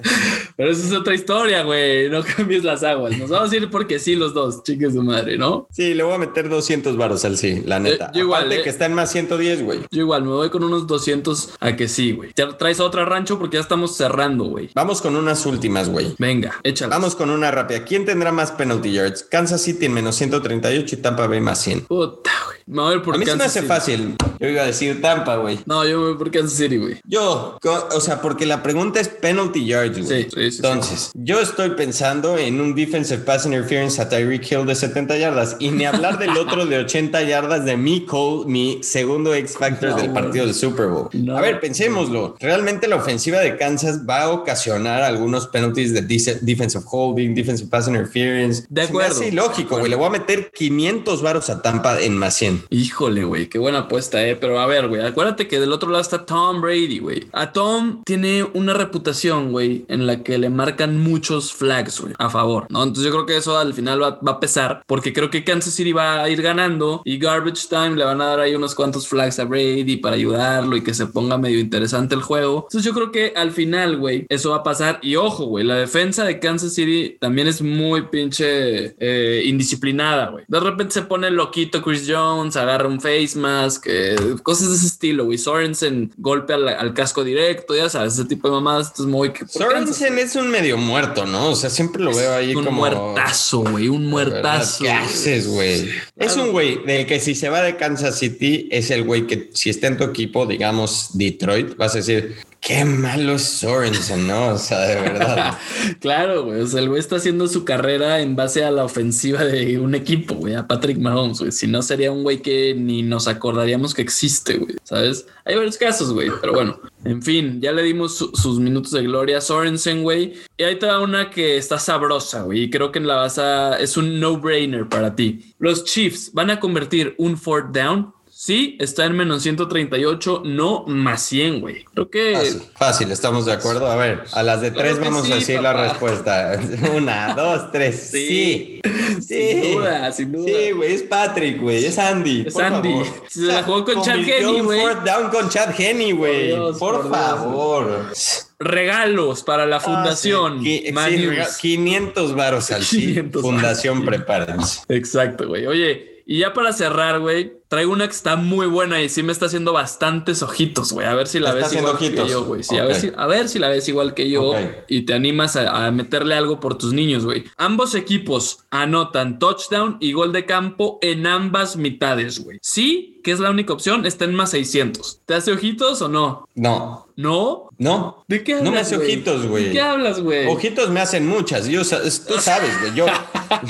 Pero 0.57 0.71
eso 0.71 0.87
es 0.87 0.93
otra 0.93 1.15
historia, 1.15 1.63
güey. 1.65 2.09
No 2.11 2.23
cambies 2.37 2.63
las 2.65 2.83
aguas. 2.85 3.17
Nos 3.19 3.31
vamos 3.31 3.51
a 3.53 3.57
ir 3.57 3.71
porque 3.71 3.99
sí, 3.99 4.15
los 4.15 4.35
dos, 4.35 4.63
chiques 4.63 4.95
de 4.95 5.01
madre, 5.01 5.37
¿no? 5.37 5.67
Sí, 5.73 5.95
le 5.95 6.03
voy 6.03 6.15
a 6.15 6.19
meter 6.19 6.49
200 6.49 6.97
varos 6.97 7.25
al 7.25 7.37
sí, 7.37 7.63
la 7.67 7.81
neta. 7.81 8.11
yo 8.13 8.21
igual. 8.23 8.53
Eh. 8.53 8.63
que 8.63 8.71
está 8.71 8.87
en 8.87 8.95
más 8.95 9.11
110, 9.11 9.63
güey. 9.65 9.81
Yo 9.91 10.03
igual, 10.03 10.23
me 10.23 10.31
voy 10.31 10.51
con 10.51 10.63
unos 10.65 10.87
200 10.87 11.55
a 11.61 11.77
que 11.77 11.89
sí, 11.89 12.13
güey. 12.13 12.33
¿Te 12.33 12.47
traes 12.55 12.81
otra 12.81 13.05
rancho? 13.05 13.39
Porque 13.39 13.57
ya 13.57 13.61
estamos 13.63 13.97
cerrando, 13.97 14.45
güey. 14.45 14.71
Vamos 14.75 15.01
con 15.03 15.17
unas 15.17 15.45
últimas, 15.47 15.89
güey. 15.89 16.15
Venga, 16.19 16.55
échale. 16.63 16.91
Vamos 16.91 17.17
con 17.17 17.31
una 17.31 17.51
rápida. 17.51 17.85
¿Quién 17.85 18.05
tendrá 18.05 18.31
más 18.33 18.53
penalty 18.53 18.93
yards? 18.93 19.25
Kansas 19.25 19.61
City 19.63 19.87
en 19.87 19.93
menos 19.95 20.15
138 20.17 20.95
y 20.95 20.99
Tampa 20.99 21.27
Bay 21.27 21.41
más 21.41 21.61
100. 21.63 21.83
Puta, 21.83 22.31
güey. 22.47 22.59
Me 22.67 22.81
voy 22.81 23.01
por 23.01 23.15
a 23.15 23.19
mí 23.19 23.27
se 23.27 23.33
me 23.33 23.39
Kansas 23.39 23.49
hace 23.51 23.61
City. 23.61 23.69
fácil. 23.69 24.17
Yo 24.41 24.49
iba 24.49 24.63
a 24.63 24.67
decir 24.67 25.01
Tampa, 25.03 25.37
güey. 25.37 25.59
No, 25.67 25.85
yo 25.87 25.99
me 25.99 26.05
voy 26.09 26.15
por 26.17 26.31
Kansas 26.31 26.57
City, 26.57 26.77
güey. 26.79 26.99
Yo, 27.05 27.59
o 27.63 28.01
sea, 28.01 28.23
porque 28.23 28.47
la 28.47 28.63
pregunta 28.63 29.01
es 29.01 29.09
penalty 29.09 29.67
yards, 29.67 29.99
güey. 30.07 30.23
Sí, 30.25 30.29
sí, 30.35 30.44
sí, 30.51 30.59
Entonces, 30.59 31.11
yo 31.15 31.41
estoy 31.41 31.71
pensando 31.71 32.39
en 32.39 32.61
un 32.61 32.75
defensive 32.75 33.23
pass 33.23 33.47
interference 33.47 34.01
a 34.01 34.09
Tyreek 34.09 34.51
Hill 34.51 34.67
de 34.67 34.75
70 34.75 35.17
yardas 35.19 35.57
y 35.59 35.71
ni 35.71 35.85
hablar 35.85 36.19
del 36.19 36.37
otro 36.37 36.67
de 36.67 36.79
80 36.79 37.23
yardas 37.23 37.65
de 37.65 37.77
mi 37.77 38.05
Cole, 38.05 38.45
mi 38.47 38.83
segundo 38.83 39.35
X 39.35 39.57
Factor 39.59 39.91
No, 39.91 39.97
del 39.97 40.13
partido 40.13 40.47
del 40.47 40.55
Super 40.55 40.89
Bowl. 40.89 41.09
No. 41.13 41.37
A 41.37 41.41
ver, 41.41 41.61
pensémoslo. 41.61 42.37
Realmente 42.41 42.89
la 42.89 42.97
ofensiva 42.97 43.41
de 43.41 43.57
Kansas 43.57 44.03
va 44.09 44.23
a 44.23 44.31
ocasionar 44.31 45.03
algunos 45.03 45.47
penalties 45.47 45.93
de 45.93 46.03
defensive 46.03 46.85
holding, 46.91 47.35
defensive 47.35 47.69
pass 47.71 47.89
interference. 47.89 48.67
De 48.69 48.83
acuerdo. 48.83 49.13
hace 49.13 49.29
ilógico, 49.29 49.79
güey. 49.79 49.91
Le 49.91 49.97
voy 49.97 50.07
a 50.07 50.11
meter 50.11 50.51
500 50.53 51.23
varos 51.23 51.51
a 51.51 51.63
Tampa 51.63 52.01
en 52.01 52.17
más 52.17 52.35
100. 52.35 52.65
Híjole, 52.71 53.25
güey, 53.25 53.49
qué 53.49 53.59
buena 53.59 53.81
apuesta, 53.81 54.27
eh. 54.27 54.37
Pero 54.37 54.61
a 54.61 54.67
ver, 54.67 54.89
güey, 54.89 55.05
acuérdate 55.05 55.49
que 55.49 55.61
del 55.61 55.73
otro 55.73 55.91
lado 55.91 56.03
está 56.03 56.25
Tom 56.27 56.61
Brady, 56.61 56.99
güey. 56.99 57.27
A 57.33 57.53
Tom 57.53 58.03
tiene 58.05 58.45
una 58.55 58.75
reputación, 58.75 59.53
güey, 59.53 59.85
en 59.89 60.07
la 60.07 60.23
que 60.23 60.34
le 60.39 60.51
marcan 60.51 60.99
muchos 60.99 61.53
flags, 61.53 62.01
güey, 62.01 62.15
a 62.19 62.31
favor, 62.31 62.67
¿no? 62.71 62.83
Entonces 62.83 63.05
yo 63.05 63.11
creo 63.11 63.27
que 63.27 63.37
eso 63.37 63.59
al 63.59 63.75
final 63.75 64.03
va, 64.03 64.19
va 64.27 64.33
a 64.33 64.41
pesar, 64.41 64.83
porque 64.87 65.13
creo 65.13 65.31
que 65.31 65.45
Kansas 65.45 65.75
City 65.75 65.93
va 65.93 66.23
a 66.23 66.29
ir 66.29 66.43
ganando 66.43 67.03
y 67.05 67.19
Garbage 67.19 67.69
Time 67.69 67.97
le 67.97 68.05
van 68.05 68.21
a 68.21 68.27
dar 68.27 68.41
ahí 68.41 68.55
unos 68.55 68.75
cuantos 68.75 69.09
flags 69.09 69.39
a 69.39 69.45
Brady 69.45 69.97
para 69.97 70.17
ayudarlo 70.17 70.77
y 70.77 70.83
que 70.83 70.95
se 70.95 71.07
ponga 71.07 71.39
medio 71.39 71.59
interesante 71.59 72.15
el 72.15 72.23
juego. 72.23 72.67
Entonces 72.69 72.85
yo 72.85 72.95
creo 72.95 73.13
que 73.13 73.33
al 73.37 73.51
final, 73.51 73.97
güey, 73.97 74.27
eso 74.29 74.51
va 74.51 74.57
a 74.57 74.63
pasar. 74.63 74.99
Y 75.03 75.17
ojo, 75.17 75.47
güey, 75.47 75.65
la 75.65 75.77
defensa 75.77 76.25
de 76.25 76.39
Kansas 76.39 76.75
City 76.75 77.17
también 77.21 77.49
es 77.49 77.63
muy 77.63 78.09
pinche 78.09 78.95
eh, 78.99 79.43
indisciplinada, 79.45 80.31
güey. 80.31 80.45
De 80.49 80.61
repente 80.61 80.95
se 80.95 81.03
pone 81.03 81.31
loquito 81.31 81.83
Chris 81.83 82.05
Jones, 82.09 82.57
agarra 82.57 82.89
un 82.89 83.01
face 83.01 83.33
mask, 83.37 83.87
eh, 83.89 84.17
cosas 84.43 84.71
de 84.71 84.77
ese 84.77 84.87
estilo, 84.87 85.25
güey. 85.27 85.39
Sorensen 85.39 86.13
golpe 86.17 86.55
al, 86.55 86.69
al 86.69 86.95
casco 86.95 87.25
directo, 87.25 87.75
ya 87.75 87.89
sabes, 87.89 88.15
ese 88.15 88.25
tipo 88.25 88.49
de 88.49 88.55
mamadas. 88.55 88.89
Esto 88.89 89.03
es 89.03 89.09
muy... 89.09 89.33
Sorensen 89.49 90.19
es 90.25 90.37
un 90.37 90.51
medio 90.51 90.77
muerto, 90.77 91.27
¿no? 91.27 91.51
O 91.51 91.57
sea, 91.57 91.71
siempre 91.71 92.03
lo 92.03 92.15
veo 92.15 92.35
ahí 92.35 92.55
un 92.55 92.65
como... 92.65 92.79
muertazo, 92.79 93.61
güey, 93.61 93.89
un 93.89 94.07
muertazo. 94.07 94.85
¿Qué 94.85 94.91
haces, 94.91 95.47
güey? 95.47 95.91
Es 96.17 96.37
un 96.37 96.51
güey 96.51 96.85
del 96.85 97.07
que 97.07 97.21
si 97.21 97.35
se 97.35 97.49
va 97.49 97.63
de 97.63 97.77
Kansas 97.77 98.19
City 98.19 98.69
es 98.71 98.91
el 98.91 99.05
güey 99.05 99.27
que 99.27 99.51
si 99.53 99.71
está 99.71 99.87
en 99.87 99.97
tu 99.97 100.05
equipo, 100.05 100.47
digamos 100.47 101.11
Detroit, 101.15 101.77
vas 101.77 101.95
a 101.95 101.99
decir, 101.99 102.37
qué 102.67 102.85
malo 102.85 103.35
es 103.35 103.43
Sorensen, 103.45 104.27
¿no? 104.27 104.55
O 104.55 104.59
sea, 104.59 104.81
de 104.81 104.95
verdad. 105.01 105.59
Claro, 106.01 106.45
güey. 106.45 106.61
O 106.61 106.67
sea, 106.67 106.81
el 106.81 106.89
güey 106.89 106.99
está 107.01 107.17
haciendo 107.17 107.47
su 107.47 107.65
carrera 107.65 108.21
en 108.21 108.37
base 108.37 108.65
a 108.65 108.71
la 108.71 108.85
ofensiva 108.85 109.45
de 109.45 109.79
un 109.79 109.95
equipo, 109.95 110.35
güey, 110.35 110.55
a 110.55 110.67
Patrick 110.67 110.99
Mahomes, 110.99 111.41
güey. 111.41 111.53
Si 111.53 111.67
no, 111.67 111.83
sería 111.83 112.11
un 112.11 112.23
güey 112.23 112.41
que 112.43 112.75
ni 112.75 113.03
nos 113.03 113.29
acordaríamos 113.29 113.93
que 113.95 114.03
existe, 114.03 114.57
güey. 114.59 114.77
¿Sabes? 114.83 115.27
Hay 115.45 115.57
varios 115.57 115.77
casos, 115.77 116.13
güey. 116.13 116.31
Pero 116.41 116.55
bueno, 116.55 116.81
en 117.05 117.23
fin, 117.23 117.61
ya 117.61 117.73
le 117.73 117.83
dimos 117.83 118.17
su- 118.17 118.31
sus 118.35 118.59
minutos 118.61 118.93
de 118.93 119.03
gloria 119.03 119.39
a 119.39 119.41
Sorensen, 119.43 120.03
güey. 120.03 120.35
Y 120.57 120.63
ahí 120.63 120.79
te 120.79 120.87
una 120.97 121.31
que 121.31 121.57
está 121.59 121.79
sabrosa, 121.79 122.43
güey. 122.43 122.63
Y 122.65 122.71
creo 122.71 122.91
que 122.93 123.01
la 123.01 123.17
vas 123.17 123.39
a. 123.39 123.79
Es 123.79 123.97
un 123.97 124.21
no-brainer 124.21 124.89
para 124.89 125.15
ti. 125.15 125.55
Los 125.59 125.85
Chiefs 125.85 126.31
van 126.33 126.51
a 126.51 126.61
convertir 126.61 127.15
un 127.19 127.37
fourth 127.37 127.75
down. 127.75 128.13
Sí, 128.45 128.77
está 128.79 129.07
en 129.07 129.17
menos 129.17 129.43
138, 129.43 130.43
no 130.45 130.85
más 130.87 131.23
100, 131.23 131.63
güey. 131.63 131.85
Creo 131.95 132.11
que. 132.11 132.35
Fácil, 132.35 132.63
fácil, 132.77 133.11
estamos 133.11 133.47
de 133.47 133.55
acuerdo. 133.55 133.91
A 133.91 133.97
ver, 133.97 134.23
a 134.33 134.43
las 134.43 134.61
de 134.61 134.71
tres 134.71 135.01
vamos 135.01 135.25
sí, 135.25 135.33
a 135.33 135.37
decir 135.37 135.63
la 135.63 135.73
respuesta. 135.73 136.61
Una, 136.95 137.33
dos, 137.35 137.73
tres. 137.73 138.11
Sí. 138.13 138.83
Sí. 138.85 139.23
Sin 139.23 139.73
duda, 139.73 140.13
sin 140.13 140.33
duda. 140.33 140.45
Sí, 140.47 140.73
güey, 140.73 140.93
es 140.93 141.03
Patrick, 141.05 141.59
güey, 141.59 141.87
es 141.87 141.99
Andy. 141.99 142.45
Es 142.47 142.55
Andy. 142.59 142.91
favor. 142.93 143.07
Se 143.31 143.41
la 143.41 143.63
jugó 143.63 143.83
con 143.87 144.03
Chad 144.03 144.19
un 144.19 144.65
güey. 144.67 144.81
down 145.07 145.31
con 145.31 145.49
Chad 145.49 145.75
Henney, 145.81 146.13
güey. 146.13 146.55
Por, 146.55 146.79
por 146.79 147.03
Dios. 147.05 147.17
favor. 147.17 148.13
regalos 148.59 149.43
para 149.43 149.65
la 149.65 149.81
fundación. 149.81 150.59
Ah, 150.59 150.63
sí. 150.63 150.83
Sí, 150.87 150.93
News. 150.93 151.35
rega- 151.35 151.49
500 151.63 152.35
varos 152.35 152.71
al 152.73 152.83
sí. 152.85 153.01
500 153.07 153.41
Fundación. 153.41 154.05
Prepárense. 154.05 154.83
Exacto, 154.89 155.49
güey. 155.49 155.67
Oye, 155.67 156.23
y 156.27 156.41
ya 156.41 156.53
para 156.53 156.73
cerrar, 156.73 157.21
güey, 157.21 157.53
traigo 157.75 157.93
una 157.93 158.07
que 158.07 158.15
está 158.15 158.37
muy 158.37 158.69
buena 158.69 159.03
y 159.03 159.09
sí 159.09 159.25
me 159.25 159.33
está 159.33 159.47
haciendo 159.47 159.73
bastantes 159.73 160.45
ojitos, 160.45 160.93
güey. 160.93 161.09
A 161.09 161.15
ver 161.15 161.27
si 161.27 161.41
la 161.41 161.53
¿Te 161.53 161.59
está 161.59 161.71
ves 161.71 161.79
igual 161.81 161.99
que 161.99 162.29
yo, 162.29 162.45
güey. 162.45 162.63
Sí, 162.63 162.79
a, 162.79 162.85
ver 162.85 162.95
si, 162.95 163.11
a 163.17 163.27
ver 163.27 163.49
si 163.49 163.59
la 163.59 163.69
ves 163.69 163.89
igual 163.89 164.15
que 164.15 164.31
yo 164.31 164.55
y 164.87 165.03
te 165.03 165.13
animas 165.13 165.57
a, 165.57 165.87
a 165.87 165.91
meterle 165.91 166.37
algo 166.37 166.61
por 166.61 166.79
tus 166.79 166.93
niños, 166.93 167.25
güey. 167.25 167.45
Ambos 167.57 167.97
equipos 167.97 168.61
anotan 168.71 169.41
touchdown 169.41 169.97
y 169.99 170.13
gol 170.13 170.33
de 170.33 170.47
campo 170.47 171.01
en 171.03 171.27
ambas 171.27 171.77
mitades, 171.77 172.45
güey. 172.45 172.59
Sí, 172.63 173.15
que 173.25 173.33
es 173.33 173.41
la 173.41 173.51
única 173.51 173.73
opción, 173.73 174.05
está 174.05 174.27
en 174.27 174.35
más 174.35 174.51
600. 174.51 175.23
¿Te 175.25 175.35
hace 175.35 175.51
ojitos 175.51 176.03
o 176.03 176.09
no? 176.09 176.47
No, 176.55 177.09
¿No? 177.17 177.71
no. 177.79 178.25
¿De 178.29 178.45
qué 178.45 178.53
hablas? 178.53 178.65
No 178.65 178.73
me 178.73 178.81
hace 178.81 178.97
ojitos, 178.97 179.47
güey. 179.47 179.65
¿De 179.65 179.73
qué 179.73 179.81
hablas, 179.81 180.21
güey? 180.21 180.47
Ojitos 180.47 180.91
me 180.91 181.01
hacen 181.01 181.27
muchas. 181.27 181.67
Yo, 181.67 181.81
tú 181.81 182.39
sabes, 182.39 182.79
güey. 182.81 182.95
Yo, 182.95 183.07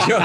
yo, 0.08 0.18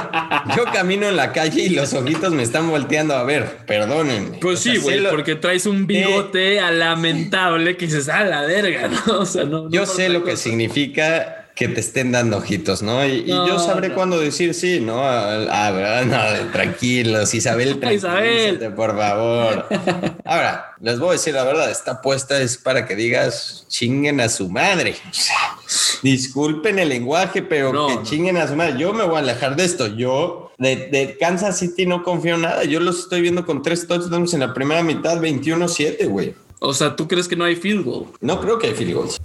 yo 0.58 0.64
camino 0.74 1.08
en 1.08 1.16
la 1.16 1.32
calle 1.32 1.62
y 1.62 1.70
los 1.70 1.94
ojitos 1.94 2.34
me 2.34 2.42
están 2.42 2.70
volteando 2.72 3.14
a 3.14 3.24
ver. 3.24 3.66
Perdónenme. 3.70 4.40
Pues 4.40 4.60
O 4.60 4.64
sí, 4.64 4.78
güey, 4.78 5.00
lo- 5.00 5.12
porque 5.12 5.36
traes 5.36 5.68
un 5.68 5.86
bigote 5.86 6.60
a 6.60 6.72
lamentable 6.72 7.78
que 7.78 7.86
dices, 7.86 8.10
a 8.10 8.24
la 8.24 8.42
verga, 8.42 8.90
¿no? 9.08 9.20
O 9.20 9.26
sea, 9.28 9.44
no. 9.44 9.70
Yo 9.70 9.86
sé 9.86 10.10
lo 10.10 10.24
que 10.24 10.36
significa 10.38 11.39
que 11.60 11.68
te 11.68 11.82
estén 11.82 12.14
dando 12.14 12.38
ojitos, 12.38 12.82
¿no? 12.82 13.06
Y, 13.06 13.26
yo 13.26 13.60
sabré 13.60 13.90
no. 13.90 13.96
cuándo 13.96 14.18
decir 14.18 14.54
sí, 14.54 14.80
¿no? 14.80 15.02
Ah, 15.04 15.72
¿verdad? 15.72 16.06
No, 16.06 16.52
tranquilos, 16.54 17.34
Isabel, 17.34 17.78
Isabel. 17.94 18.74
por 18.76 18.96
favor. 18.96 19.68
Ahora, 20.24 20.74
les 20.80 21.00
voy 21.00 21.10
a 21.10 21.12
decir 21.12 21.34
la 21.34 21.44
verdad, 21.44 21.70
esta 21.70 21.92
apuesta 21.92 22.42
es 22.42 22.56
para 22.56 22.86
que 22.86 22.96
digas 22.96 23.66
chinguen 23.68 24.22
a 24.22 24.30
su 24.30 24.48
madre. 24.48 24.96
O 25.10 25.14
sea, 25.14 25.58
disculpen 26.02 26.80
el 26.80 26.88
lenguaje, 26.88 27.42
pero 27.42 27.74
No, 27.74 27.88
que 27.90 28.10
chinguen 28.10 28.38
a 28.38 28.48
su 28.48 28.56
madre. 28.56 28.80
Yo 28.80 28.94
me 28.94 29.04
voy 29.04 29.18
a 29.18 29.20
alejar 29.20 29.58
de 29.58 29.66
esto. 29.66 29.88
Yo 29.88 30.54
de, 30.60 30.88
de 30.88 31.18
Kansas 31.20 31.60
City 31.60 31.86
no 31.86 32.04
confío 32.06 32.36
en 32.36 32.44
nada. 32.44 32.64
Yo 32.64 32.80
los 32.80 33.00
estoy 33.00 33.20
viendo 33.20 33.46
con 33.46 33.64
tres 33.64 33.86
touchdowns 33.86 34.34
en 34.34 34.40
la 34.40 34.54
primera 34.54 34.82
mitad, 34.82 35.20
21-7, 35.20 36.08
güey. 36.08 36.36
O 36.60 36.74
sea, 36.74 36.96
¿tú 36.96 37.10
crees 37.10 37.28
que 37.28 37.36
no 37.36 37.44
hay 37.44 37.58
field 37.58 37.84
goal? 37.84 38.06
No 38.22 38.40
creo 38.40 38.60
que 38.60 38.68
hay 38.68 38.74
field 38.76 38.94
goals. 38.94 39.20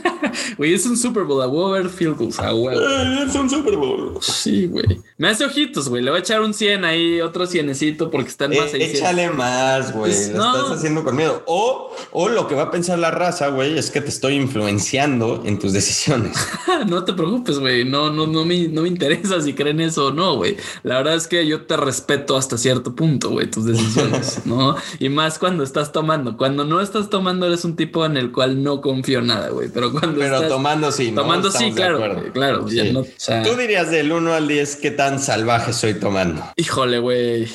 Güey, 0.60 0.74
es 0.74 0.86
un 0.86 0.98
Super 0.98 1.24
Bowl, 1.24 1.42
a 1.42 1.48
huevo 1.48 1.72
ver 1.72 1.90
field 1.90 2.18
goals, 2.18 2.38
a 2.40 2.54
huevo. 2.54 2.80
Eh, 2.82 3.24
Es 3.28 3.34
un 3.34 3.50
Super 3.50 3.78
Bowl. 3.78 4.18
Sí, 4.22 4.68
güey. 4.68 5.00
Me 5.18 5.30
hace 5.30 5.46
ojitos, 5.46 5.88
güey. 5.90 6.04
Le 6.04 6.12
voy 6.12 6.18
a 6.20 6.22
echar 6.22 6.42
un 6.42 6.54
100 6.54 6.84
ahí, 6.86 7.22
otro 7.22 7.48
cienecito 7.48 8.12
porque 8.12 8.28
están 8.30 8.52
más 8.52 8.68
Eh, 8.68 8.72
600. 8.72 9.00
échale 9.00 9.30
más, 9.32 9.94
güey. 9.94 10.12
Pues, 10.12 10.30
Lo 10.32 10.38
no. 10.38 10.58
estás 10.58 10.78
haciendo 10.78 11.04
con 11.06 11.16
miedo. 11.16 11.44
O, 11.48 11.92
o 12.12 12.30
lo 12.30 12.48
que 12.48 12.56
va 12.56 12.64
a 12.64 12.72
pensar 12.72 13.00
la 13.00 13.10
raza, 13.10 13.48
güey, 13.48 13.78
es 13.78 13.90
que 13.90 14.02
te 14.02 14.10
estoy 14.10 14.36
influenciando 14.36 15.42
en 15.46 15.60
tus 15.60 15.74
decisiones. 15.74 16.38
no 16.88 17.04
te 17.06 17.14
preocupes, 17.14 17.60
güey. 17.60 17.86
No, 17.86 18.12
no, 18.12 18.28
no 18.28 18.46
me, 18.46 18.68
no 18.68 18.82
me 18.84 18.90
interesa 18.90 19.42
si 19.42 19.54
creen 19.54 19.80
eso 19.80 20.08
o 20.08 20.12
no, 20.12 20.36
güey. 20.36 20.58
La 20.84 20.98
verdad 20.98 21.16
es 21.16 21.28
que 21.28 21.48
yo 21.48 21.62
te 21.66 21.78
respeto 21.78 22.36
hasta 22.38 22.58
cierto 22.58 22.96
punto, 22.96 23.30
güey, 23.32 23.50
tus 23.50 23.66
decisiones, 23.66 24.42
¿no? 24.46 24.76
Y 25.00 25.10
más 25.10 25.40
cuando 25.40 25.64
estás 25.64 25.92
tomando. 25.92 26.38
Cuando 26.38 26.66
no 26.66 26.82
estás 26.82 27.10
tomando, 27.10 27.46
eres 27.46 27.64
un 27.66 27.76
tipo 27.76 28.06
en 28.06 28.18
el 28.18 28.32
cual 28.32 28.62
no 28.62 28.82
confío 28.82 29.22
nada, 29.22 29.50
güey. 29.50 29.70
Pero 29.74 29.92
cuando 29.92 30.20
Pero 30.20 30.36
estás 30.36 30.49
tomando 30.50 30.92
sí, 30.92 31.12
¿no? 31.12 31.22
tomando 31.22 31.50
sí, 31.52 31.68
Estamos 31.70 31.76
de 31.76 31.82
claro, 31.82 32.34
claro. 32.34 32.68
ya 32.70 32.84
Sí. 32.84 32.92
no- 32.92 33.00
o 33.02 33.08
sea, 33.18 33.44
Tú 33.44 33.56
dirías 33.56 33.90
del 33.90 34.12
1 34.12 34.34
al 34.34 34.48
10 34.48 34.76
qué 34.76 34.92
tan 34.92 35.20
salvaje 35.20 35.74
soy 35.74 35.94
tomando. 35.96 36.44
híjole, 36.56 37.00
güey. 37.00 37.48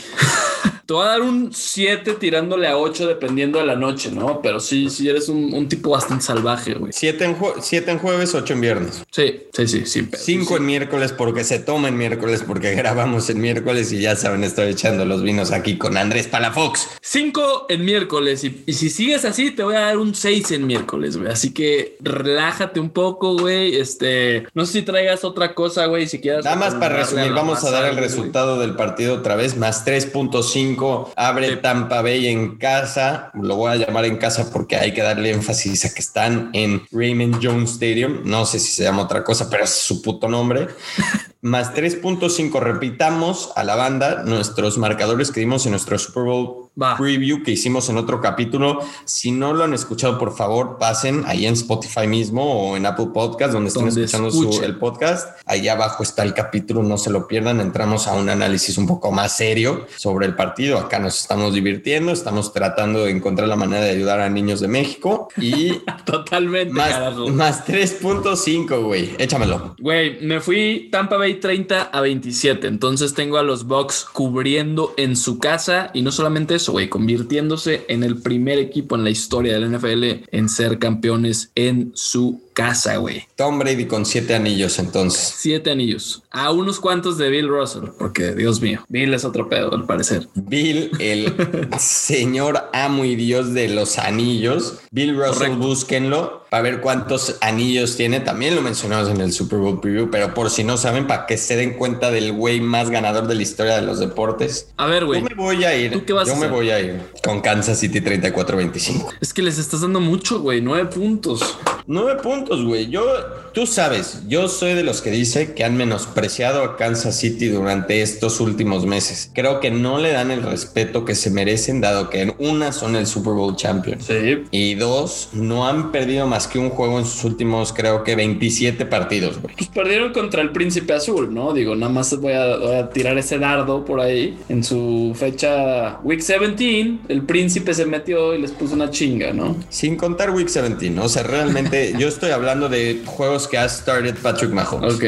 Te 0.87 0.93
voy 0.95 1.05
a 1.07 1.09
dar 1.11 1.23
un 1.23 1.51
7 1.53 2.15
tirándole 2.15 2.69
a 2.69 2.77
8 2.77 3.07
dependiendo 3.07 3.59
de 3.59 3.67
la 3.67 3.77
noche, 3.77 4.11
¿no? 4.11 4.41
Pero 4.43 4.61
sí, 4.61 4.91
sí 4.91 5.09
eres 5.09 5.29
un, 5.29 5.55
un 5.55 5.69
tipo 5.69 5.91
bastante 5.91 6.25
salvaje, 6.25 6.75
güey. 6.75 6.93
7 6.93 7.25
en, 7.25 7.39
jue- 7.39 7.55
siete 7.61 7.91
en 7.91 7.99
jueves, 7.99 8.35
8 8.35 8.53
en 8.55 8.61
viernes. 8.61 9.03
Sí, 9.11 9.43
sí, 9.53 9.67
sí, 9.69 9.87
sí. 9.87 10.03
pero- 10.03 10.23
5 10.23 10.57
en 10.59 10.67
miércoles 10.67 11.13
porque 11.13 11.45
se 11.45 11.59
toma 11.59 11.89
en 11.89 11.97
miércoles 11.97 12.45
porque 12.47 12.75
grabamos 12.75 13.31
en 13.31 13.41
miércoles 13.41 13.93
y 13.93 14.01
ya 14.01 14.17
saben, 14.17 14.45
estoy 14.45 14.71
echando 14.71 15.05
los 15.05 15.23
vinos 15.23 15.53
aquí 15.53 15.79
con 15.79 15.97
Andrés 15.97 16.29
Palafox. 16.29 16.89
5 17.01 17.67
en 17.69 17.85
miércoles 17.85 18.45
y, 18.45 18.63
y 18.67 18.73
si 18.75 18.91
sigues 18.91 19.25
así 19.25 19.51
te 19.51 19.63
voy 19.63 19.77
a 19.77 19.81
dar 19.81 19.99
un 19.99 20.15
6 20.15 20.51
en 20.53 20.67
miércoles, 20.67 21.17
güey. 21.17 21.31
Así 21.31 21.53
que 21.55 21.97
relájate 22.01 22.81
un 22.81 22.91
poco, 22.91 23.37
güey. 23.39 23.77
Este, 23.77 24.47
no 24.55 24.67
sé 24.67 24.73
si 24.73 24.83
traigas 24.83 25.25
otra 25.25 25.55
cosa, 25.55 25.87
güey, 25.87 26.07
si 26.09 26.21
quieras. 26.21 26.45
Nada 26.45 26.57
más 26.57 26.75
para 26.75 26.97
resumir, 26.97 27.33
vamos 27.33 27.65
a 27.65 27.71
dar 27.71 27.85
el 27.87 27.93
güey. 27.93 28.05
resultado 28.05 28.59
del 28.59 28.75
partido 28.77 29.15
otra 29.15 29.37
vez, 29.37 29.57
más 29.57 29.87
3.5, 29.87 30.74
abre. 31.17 31.57
Tampa 31.57 32.03
Bay 32.03 32.27
en 32.27 32.57
casa, 32.57 33.31
lo 33.35 33.57
voy 33.57 33.73
a 33.73 33.77
llamar 33.77 34.05
en 34.05 34.17
casa 34.17 34.51
porque 34.53 34.77
hay 34.77 34.93
que 34.93 35.03
darle 35.03 35.31
énfasis 35.31 35.85
a 35.85 35.95
que 35.95 36.01
están 36.01 36.51
en 36.53 36.83
Raymond 36.91 37.39
Jones 37.43 37.73
Stadium, 37.73 38.21
no 38.25 38.47
sé 38.47 38.59
si 38.59 38.73
se 38.73 38.85
llama 38.85 39.03
otra 39.03 39.25
cosa, 39.25 39.49
pero 39.51 39.65
es 39.65 39.71
su 39.71 40.03
puto 40.03 40.29
nombre. 40.29 40.69
más 41.45 41.75
3.5. 41.75 42.59
Repitamos 42.59 43.53
a 43.55 43.65
la 43.65 43.77
banda 43.77 44.23
nuestros 44.25 44.79
marcadores 44.79 45.31
que 45.31 45.41
dimos 45.41 45.67
en 45.67 45.73
nuestro 45.73 45.99
Super 45.99 46.25
Bowl 46.25 46.64
preview 46.97 47.43
que 47.43 47.53
hicimos 47.53 47.89
en 47.89 47.97
otro 47.97 48.21
capítulo. 48.21 48.81
Si 49.05 49.31
no 49.31 49.53
lo 49.53 49.65
han 49.65 49.75
escuchado, 49.75 50.19
por 50.19 50.37
favor, 50.37 50.79
pasen 50.79 51.25
ahí 51.27 51.47
en 51.47 51.55
Spotify 51.55 52.07
mismo 52.07 52.71
o 52.71 52.77
en 52.77 52.87
Apple 52.87 53.09
Podcast, 53.13 53.53
donde 53.53 53.69
estén 53.69 53.89
escuchando 53.89 54.31
el 54.63 54.77
podcast. 54.77 55.39
Ahí 55.47 55.69
abajo 55.69 56.03
está 56.03 56.23
el 56.23 56.35
capítulo, 56.35 56.83
no 56.83 56.99
se 56.99 57.11
lo 57.11 57.27
pierdan. 57.27 57.61
Entramos 57.61 58.07
a 58.07 58.15
un 58.15 58.29
análisis 58.29 58.79
un 58.79 58.87
poco 58.87 59.13
más 59.13 59.37
serio 59.37 59.87
sobre 59.97 60.27
el 60.27 60.35
partido. 60.35 60.79
Acá 60.79 60.99
nos 60.99 61.21
estamos 61.21 61.55
divirtiendo, 61.55 62.13
estamos 62.13 62.53
tratando 62.53 63.05
de 63.05 63.11
encontrar 63.11 63.49
la 63.49 63.57
manera 63.57 63.85
de 63.85 63.91
ayudar 63.91 64.21
a 64.21 64.29
niños 64.29 64.61
de 64.61 64.69
México 64.69 65.29
y 65.37 65.81
totalmente 66.05 66.73
más, 66.73 67.17
más 67.31 67.67
3.5, 67.67 68.83
güey. 68.83 69.15
Échamelo. 69.19 69.77
Güey, 69.79 70.21
me 70.21 70.41
fui 70.41 70.89
Tampa 70.91 71.17
Bay 71.17 71.35
30 71.35 71.83
a 71.83 72.01
27. 72.01 72.67
Entonces 72.67 73.15
tengo 73.15 73.39
a 73.39 73.43
los 73.43 73.67
Bucks 73.67 74.07
cubriendo 74.13 74.95
en 74.97 75.17
su 75.17 75.39
casa 75.39 75.91
y 75.95 76.03
no 76.03 76.11
solamente 76.13 76.55
eso, 76.55 76.64
convirtiéndose 76.89 77.85
en 77.89 78.03
el 78.03 78.21
primer 78.23 78.59
equipo 78.59 78.97
en 78.97 79.05
la 79.05 79.11
historia 79.11 79.55
del 79.55 79.71
NFL 79.73 80.27
en 80.31 80.49
ser 80.49 80.79
campeones 80.79 81.51
en 81.55 81.93
su 81.95 82.44
casa, 82.55 82.97
güey. 82.97 83.27
Tom 83.37 83.59
Brady 83.59 83.87
con 83.87 84.07
siete 84.07 84.35
anillos 84.35 84.79
entonces. 84.79 85.35
Siete 85.37 85.71
anillos. 85.71 86.23
A 86.31 86.51
unos 86.51 86.81
cuantos 86.81 87.19
de 87.19 87.29
Bill 87.29 87.49
Russell, 87.49 87.91
porque 87.99 88.33
Dios 88.33 88.61
mío, 88.61 88.85
Bill 88.89 89.13
es 89.13 89.25
otro 89.25 89.49
pedo 89.49 89.75
al 89.75 89.85
parecer. 89.85 90.29
Bill, 90.35 90.91
el 90.99 91.35
señor 91.79 92.71
amo 92.73 93.05
y 93.05 93.17
Dios 93.17 93.53
de 93.53 93.69
los 93.69 93.99
anillos. 93.99 94.79
Bill 94.91 95.17
Russell, 95.17 95.53
búsquenlo 95.57 96.45
para 96.55 96.63
ver 96.63 96.81
cuántos 96.81 97.37
anillos 97.41 97.97
tiene. 97.97 98.21
También 98.21 98.55
lo 98.55 98.63
mencionamos 98.63 99.09
en 99.09 99.21
el 99.21 99.33
Super 99.33 99.59
Bowl 99.59 99.81
Preview, 99.81 100.09
pero 100.09 100.35
por 100.35 100.51
si 100.51 100.63
no 100.63 100.77
saben, 100.77 101.09
para 101.09 101.27
que 101.27 101.37
se 101.37 101.57
den 101.57 101.75
cuenta 101.75 102.13
del 102.13 102.33
güey 102.33 102.61
más 102.61 102.91
ganador 102.91 103.27
de 103.27 103.35
la 103.35 103.43
historia 103.43 103.75
de 103.75 103.83
los 103.83 103.99
deportes. 103.99 104.69
A 104.77 104.87
ver, 104.87 105.05
güey. 105.05 105.21
Yo 105.21 105.27
me 105.27 105.35
voy 105.35 105.65
a 105.65 105.77
ir. 105.77 105.91
¿Tú 105.91 106.05
qué 106.05 106.13
vas 106.13 106.29
Yo 106.29 106.37
me 106.37 106.47
voy 106.47 106.71
a 106.71 106.79
ir 106.79 107.01
con 107.25 107.41
Kansas 107.41 107.81
City 107.81 108.01
34-25. 108.01 109.15
Es 109.21 109.35
que 109.35 109.43
les 109.43 109.59
estás 109.59 109.81
dando 109.81 109.99
mucho, 109.99 110.41
güey. 110.41 110.61
Nueve 110.61 110.89
puntos. 110.95 111.59
Nueve 111.87 112.21
puntos, 112.23 112.44
güey. 112.49 112.89
Yo, 112.89 113.05
tú 113.53 113.67
sabes, 113.67 114.23
yo 114.29 114.49
soy 114.49 114.75
de 114.75 114.83
los 114.83 115.01
que 115.01 115.11
dice 115.11 115.55
que 115.55 115.65
han 115.65 115.77
menospreciado 115.77 116.63
a 116.63 116.77
Kansas 116.77 117.17
City 117.17 117.49
durante 117.49 118.03
estos 118.03 118.41
últimos 118.41 118.87
meses. 118.87 119.31
Creo 119.35 119.61
que 119.61 119.71
no 119.71 119.99
le 119.99 120.13
dan 120.13 120.31
el 120.31 120.43
respeto 120.43 121.05
que 121.05 121.15
se 121.15 121.31
merecen, 121.31 121.81
dado 121.81 122.11
que 122.11 122.23
en 122.23 122.35
una 122.39 122.73
son 122.73 122.97
el 122.97 123.07
Super 123.07 123.35
Bowl 123.35 123.57
champion. 123.57 124.01
Sí. 124.01 124.45
Y 124.51 124.75
dos, 124.75 125.31
no 125.33 125.67
han 125.67 125.93
perdido 125.93 126.27
más 126.27 126.47
que 126.47 126.59
un 126.59 126.71
juego 126.71 126.99
en 126.99 127.05
sus 127.05 127.25
últimos, 127.25 127.73
creo 127.73 128.05
que 128.05 128.17
27 128.17 128.87
partidos, 128.87 129.41
güey. 129.41 129.55
Pues 129.57 129.69
perdieron 129.69 130.13
contra 130.13 130.43
el 130.43 130.51
Príncipe 130.51 130.93
Azul, 130.93 131.33
¿no? 131.33 131.53
Digo, 131.53 131.75
nada 131.75 131.93
más 131.93 132.19
voy 132.21 132.33
a, 132.33 132.57
voy 132.57 132.77
a 132.77 132.91
tirar 132.91 133.17
ese 133.19 133.39
dardo 133.39 133.85
por 133.85 134.01
ahí. 134.01 134.39
En 134.49 134.63
su 134.63 135.13
fecha 135.15 135.99
Week 136.03 136.21
17, 136.21 136.99
el 137.09 137.23
Príncipe 137.23 137.75
se 137.75 137.87
metió 137.87 138.35
y 138.35 138.41
les 138.41 138.51
puso 138.53 138.75
una 138.75 138.91
chinga, 138.91 139.33
¿no? 139.33 139.57
Sin 139.69 139.97
contar 139.97 140.31
Week 140.31 140.49
17, 140.49 140.99
o 141.01 141.09
sea, 141.09 141.23
realmente 141.23 141.95
yo 141.99 142.09
estoy 142.09 142.31
hablando 142.35 142.69
de 142.69 143.03
juegos 143.07 143.49
que 143.49 143.57
ha 143.57 143.69
started 143.69 144.17
Patrick 144.17 144.53
Mahomes. 144.53 144.95
Ok. 144.95 145.05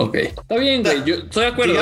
Ok. 0.00 0.14
Está 0.14 0.56
bien, 0.56 0.82
güey. 0.82 1.04
Yo 1.04 1.14
estoy 1.16 1.42
de 1.42 1.48
acuerdo. 1.50 1.74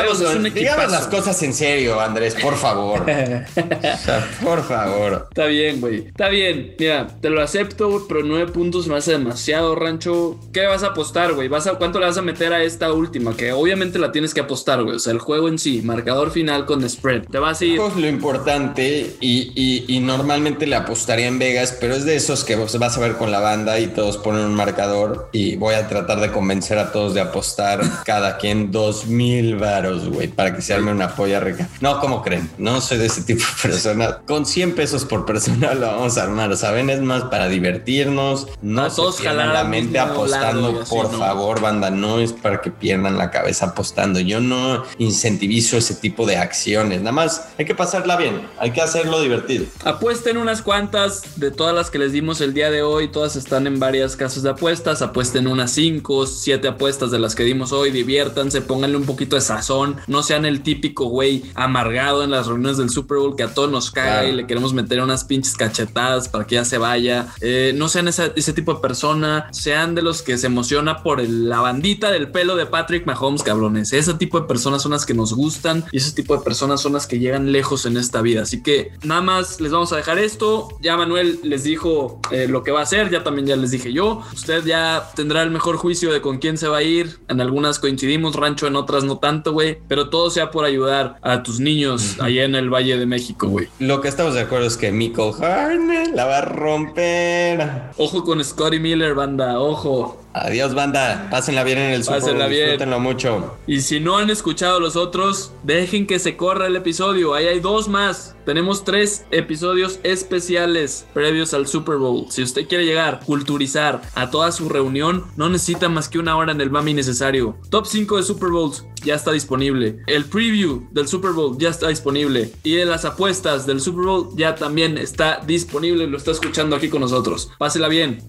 Digamos, 0.53 0.91
las 0.91 1.07
cosas 1.07 1.41
en 1.45 1.55
serio, 1.55 2.01
Andrés, 2.01 2.35
por 2.35 2.57
favor. 2.57 3.07
por 4.43 4.65
favor. 4.65 5.29
Está 5.31 5.47
bien, 5.47 5.81
güey. 5.81 6.09
Está 6.09 6.29
bien. 6.29 6.75
Mira, 6.77 7.07
te 7.21 7.31
lo 7.31 7.41
acepto, 7.41 8.07
pero 8.09 8.25
nueve 8.25 8.51
puntos 8.51 8.89
me 8.89 8.97
hace 8.97 9.13
demasiado, 9.13 9.77
Rancho. 9.77 10.37
¿Qué 10.53 10.67
vas 10.67 10.83
a 10.83 10.89
apostar, 10.89 11.35
güey? 11.35 11.47
¿Vas 11.47 11.69
a, 11.69 11.75
¿Cuánto 11.75 12.01
le 12.01 12.07
vas 12.07 12.19
a 12.19 12.23
meter 12.23 12.53
a 12.53 12.65
esta 12.65 12.93
última? 12.93 13.37
Que 13.37 13.53
obviamente 13.53 14.01
la 14.01 14.11
tienes 14.11 14.35
que 14.35 14.41
apostar, 14.41 14.83
güey. 14.83 14.97
O 14.97 14.99
sea, 14.99 15.13
el 15.13 15.21
juego 15.21 15.47
en 15.47 15.61
sí, 15.61 15.83
marcador 15.83 16.33
final 16.33 16.67
con 16.67 16.89
spread. 16.89 17.23
Te 17.31 17.39
vas 17.39 17.61
a 17.61 17.65
ir. 17.67 17.81
Es 17.81 17.95
lo 17.95 18.09
importante 18.09 19.15
y, 19.21 19.85
y, 19.87 20.01
normalmente 20.01 20.67
le 20.67 20.75
apostaría 20.75 21.29
en 21.29 21.39
Vegas, 21.39 21.77
pero 21.81 21.95
es 21.95 22.05
de 22.05 22.17
esos 22.17 22.43
que 22.43 22.57
vas 22.57 22.97
a 22.97 23.01
ver 23.01 23.17
con 23.17 23.31
la 23.31 23.39
banda 23.39 23.79
y 23.79 23.87
todos 23.89 24.17
ponen 24.17 24.43
un 24.43 24.55
marcador 24.55 25.29
y 25.33 25.55
voy 25.57 25.75
a 25.75 25.87
tratar 25.87 26.21
de 26.21 26.33
convencer 26.33 26.79
a 26.79 26.91
todos 26.91 27.15
de 27.15 27.21
apostar 27.21 27.81
cada 28.09 28.39
quien 28.39 28.73
dos 28.73 29.07
mil 29.07 29.57
varos, 29.57 30.09
güey, 30.09 30.29
para 30.29 30.57
que 30.57 30.63
se 30.63 30.73
arme 30.73 30.91
una 30.93 31.15
polla 31.15 31.41
rica. 31.41 31.69
No, 31.83 32.01
¿cómo 32.01 32.23
creen? 32.23 32.49
No 32.57 32.81
soy 32.81 32.97
de 32.97 33.05
ese 33.05 33.21
tipo 33.21 33.43
de 33.43 33.69
persona. 33.69 34.21
Con 34.27 34.47
100 34.47 34.75
pesos 34.75 35.05
por 35.05 35.27
persona 35.27 35.75
lo 35.75 35.89
vamos 35.89 36.17
a 36.17 36.23
armar, 36.23 36.57
¿saben? 36.57 36.89
Es 36.89 37.03
más 37.03 37.25
para 37.25 37.51
divertirnos. 37.51 38.47
No 38.63 38.91
todos 38.91 39.23
la 39.23 39.63
mente 39.65 39.99
apostando, 39.99 40.85
por 40.89 41.19
favor, 41.19 41.61
banda. 41.61 41.91
No 41.91 42.19
es 42.19 42.33
para 42.33 42.63
que 42.63 42.71
pierdan 42.71 43.19
la 43.19 43.31
cabeza 43.31 43.67
apostando. 43.67 44.21
Yo 44.21 44.41
no 44.41 44.85
incentivizo 44.97 45.77
ese 45.77 45.95
tipo 45.95 46.25
de 46.25 46.39
acciones. 46.39 47.01
Nada 47.01 47.13
más 47.13 47.49
hay 47.59 47.67
que 47.67 47.75
pasarla 47.75 48.17
bien. 48.17 48.49
Hay 48.59 48.71
que 48.71 48.81
hacerlo 48.81 49.21
divertido. 49.21 49.67
Apuesten 49.85 50.39
unas 50.39 50.63
cuantas 50.63 51.39
de 51.39 51.51
todas 51.51 51.75
las 51.75 51.91
que 51.91 51.99
les 51.99 52.13
dimos 52.13 52.41
el 52.41 52.55
día 52.55 52.71
de 52.71 52.81
hoy. 52.81 53.09
Todas 53.09 53.37
están 53.37 53.67
en 53.67 53.79
varias 53.79 54.17
casas 54.17 54.45
de 54.45 54.49
apuestas. 54.49 55.03
Apuesten 55.03 55.47
unas 55.47 55.73
5, 55.73 56.27
7 56.27 56.69
apuestas 56.69 57.11
de 57.11 57.19
las 57.19 57.35
que 57.35 57.43
dimos 57.43 57.71
hoy 57.73 57.88
diviértanse, 57.91 58.61
pónganle 58.61 58.97
un 58.97 59.05
poquito 59.05 59.37
de 59.37 59.43
sazón, 59.43 59.97
no 60.07 60.23
sean 60.23 60.45
el 60.45 60.63
típico 60.63 61.07
güey 61.07 61.45
amargado 61.55 62.25
en 62.25 62.31
las 62.31 62.47
reuniones 62.47 62.79
del 62.79 62.91
Super 62.91 63.19
Bowl 63.19 63.37
que 63.37 63.43
a 63.43 63.55
todos 63.55 63.71
nos 63.71 63.91
cae 63.91 64.31
y 64.31 64.33
le 64.33 64.47
queremos 64.47 64.73
meter 64.73 65.01
unas 65.01 65.25
pinches 65.25 65.57
cachetadas 65.57 66.29
para 66.29 66.47
que 66.47 66.57
ya 66.57 66.65
se 66.65 66.79
vaya. 66.79 67.29
Eh, 67.41 67.73
no 67.75 67.89
sean 67.89 68.09
ese, 68.09 68.53
tipo 68.53 68.75
de 68.75 68.81
persona, 68.81 69.49
sean 69.53 69.95
de 69.95 70.03
los 70.03 70.23
que 70.23 70.39
se 70.39 70.47
emociona 70.47 71.03
por 71.03 71.21
la 71.21 71.61
bandita 71.61 72.11
del 72.11 72.31
pelo 72.31 72.57
de 72.57 72.67
Patrick 72.67 73.07
Mahomes, 73.07 73.43
cabrones. 73.43 73.93
Ese 73.93 74.15
tipo 74.15 74.41
de 74.41 74.47
personas 74.47 74.83
son 74.83 74.93
las 74.93 75.07
que 75.07 75.15
nos 75.15 75.35
gustan 75.35 75.85
y 75.93 75.99
ese 75.99 76.13
tipo 76.13 76.37
de 76.37 76.43
personas 76.43 76.81
son 76.81 76.93
las 76.93 77.07
que 77.07 77.19
llegan 77.19 77.53
lejos 77.53 77.87
en 77.87 77.97
esta 77.97 78.23
vida. 78.23 78.43
Así 78.43 78.63
que 78.63 78.93
nada 79.03 79.21
más 79.21 79.61
les 79.61 79.73
vamos 79.73 79.93
a 79.93 79.97
dejar 79.97 80.19
esto. 80.19 80.69
Ya 80.81 80.97
Manuel 80.97 81.41
les 81.43 81.65
dijo 81.65 82.21
eh, 82.31 82.47
lo 82.49 82.63
que 82.63 82.71
va 82.71 82.81
a 82.81 82.83
hacer, 82.83 83.11
ya 83.11 83.23
también 83.23 83.47
ya 83.47 83.57
les 83.57 83.71
dije 83.71 83.93
yo. 83.93 84.23
Usted 84.33 84.65
ya 84.65 85.11
tendrá 85.15 85.43
el 85.43 85.51
mejor 85.51 85.77
juicio 85.77 86.13
de 86.13 86.21
con 86.21 86.39
quién 86.39 86.59
se 86.59 86.69
va 86.69 86.79
a 86.79 86.83
ir 86.83 87.19
en 87.29 87.41
algunas 87.41 87.78
coincidimos, 87.79 88.35
Rancho, 88.35 88.67
en 88.67 88.77
otras 88.77 89.05
no 89.05 89.19
tanto, 89.19 89.53
güey. 89.53 89.79
Pero 89.89 90.11
todo 90.11 90.31
sea 90.31 90.51
por 90.51 90.65
ayudar 90.65 91.17
a 91.23 91.43
tus 91.43 91.61
niños 91.61 92.17
allá 92.21 92.45
en 92.45 92.55
el 92.55 92.73
Valle 92.73 92.99
de 92.99 93.07
México, 93.07 93.49
güey. 93.49 93.69
Lo 93.79 94.01
que 94.01 94.09
estamos 94.09 94.35
de 94.35 94.41
acuerdo 94.41 94.67
es 94.67 94.77
que 94.77 94.93
Michael 94.93 95.33
Harney 95.43 96.13
la 96.13 96.25
va 96.25 96.39
a 96.39 96.43
romper. 96.43 97.71
Ojo 97.97 98.25
con 98.25 98.43
Scotty 98.43 98.81
Miller, 98.81 99.15
banda, 99.15 99.59
ojo. 99.61 100.23
Adiós, 100.43 100.75
banda. 100.75 101.29
Pásenla 101.31 101.65
bien 101.65 101.79
en 101.79 101.93
el 101.93 102.05
Super 102.05 102.21
Pásenla 102.21 102.47
bien. 102.47 102.67
Disfrútenlo 102.67 103.01
mucho. 103.01 103.57
Y 103.67 103.81
si 103.81 104.01
no 104.01 104.19
han 104.19 104.31
escuchado 104.31 104.81
los 104.81 104.97
otros, 104.97 105.53
dejen 105.63 106.07
que 106.07 106.19
se 106.19 106.37
corra 106.37 106.67
el 106.67 106.77
episodio. 106.77 107.35
Ahí 107.35 107.47
hay 107.47 107.61
dos 107.61 107.89
más. 107.89 108.37
Tenemos 108.45 108.85
tres 108.85 109.27
episodios 109.31 110.01
especiales 110.05 111.07
previos 111.13 111.53
al 111.55 111.67
Super 111.67 111.97
Bowl. 111.97 112.27
Si 112.31 112.43
usted 112.43 112.67
quiere 112.67 112.87
llegar, 112.87 113.21
culturizar 113.27 114.01
a 114.15 114.31
toda 114.31 114.53
su 114.53 114.69
reunión, 114.69 115.25
no 115.37 115.49
necesita 115.49 115.89
más 115.89 116.09
que 116.09 116.19
una 116.19 116.37
hora 116.37 116.53
en 116.53 116.61
el 116.61 116.71
Mami 116.71 116.95
necesario. 116.95 117.57
Top 117.69 117.87
5 117.87 118.17
de 118.17 118.23
Super 118.23 118.49
Bowls 118.49 118.85
ya 119.05 119.15
está 119.15 119.33
disponible. 119.33 119.99
El 120.07 120.25
preview 120.25 120.89
del 120.93 121.09
Super 121.09 121.33
Bowl 121.33 121.59
ya 121.59 121.69
está 121.69 121.89
disponible. 121.89 122.53
Y 122.63 122.77
de 122.77 122.87
las 122.87 123.05
apuestas 123.05 123.67
del 123.67 123.81
Super 123.81 124.05
Bowl 124.05 124.31
ya 124.35 124.55
también 124.55 124.97
está 124.99 125.41
disponible. 125.47 126.07
Lo 126.07 126.17
está 126.17 126.31
escuchando 126.31 126.77
aquí 126.77 126.89
con 126.89 127.01
nosotros. 127.01 127.51
Pásela 127.59 127.89
bien. 127.89 128.23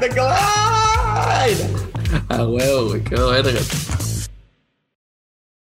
The 0.00 0.08
glide. 0.08 1.58
A 2.28 2.44
huevo, 2.44 2.88
güey, 2.88 3.02
quedó 3.02 3.30
verga. 3.30 3.60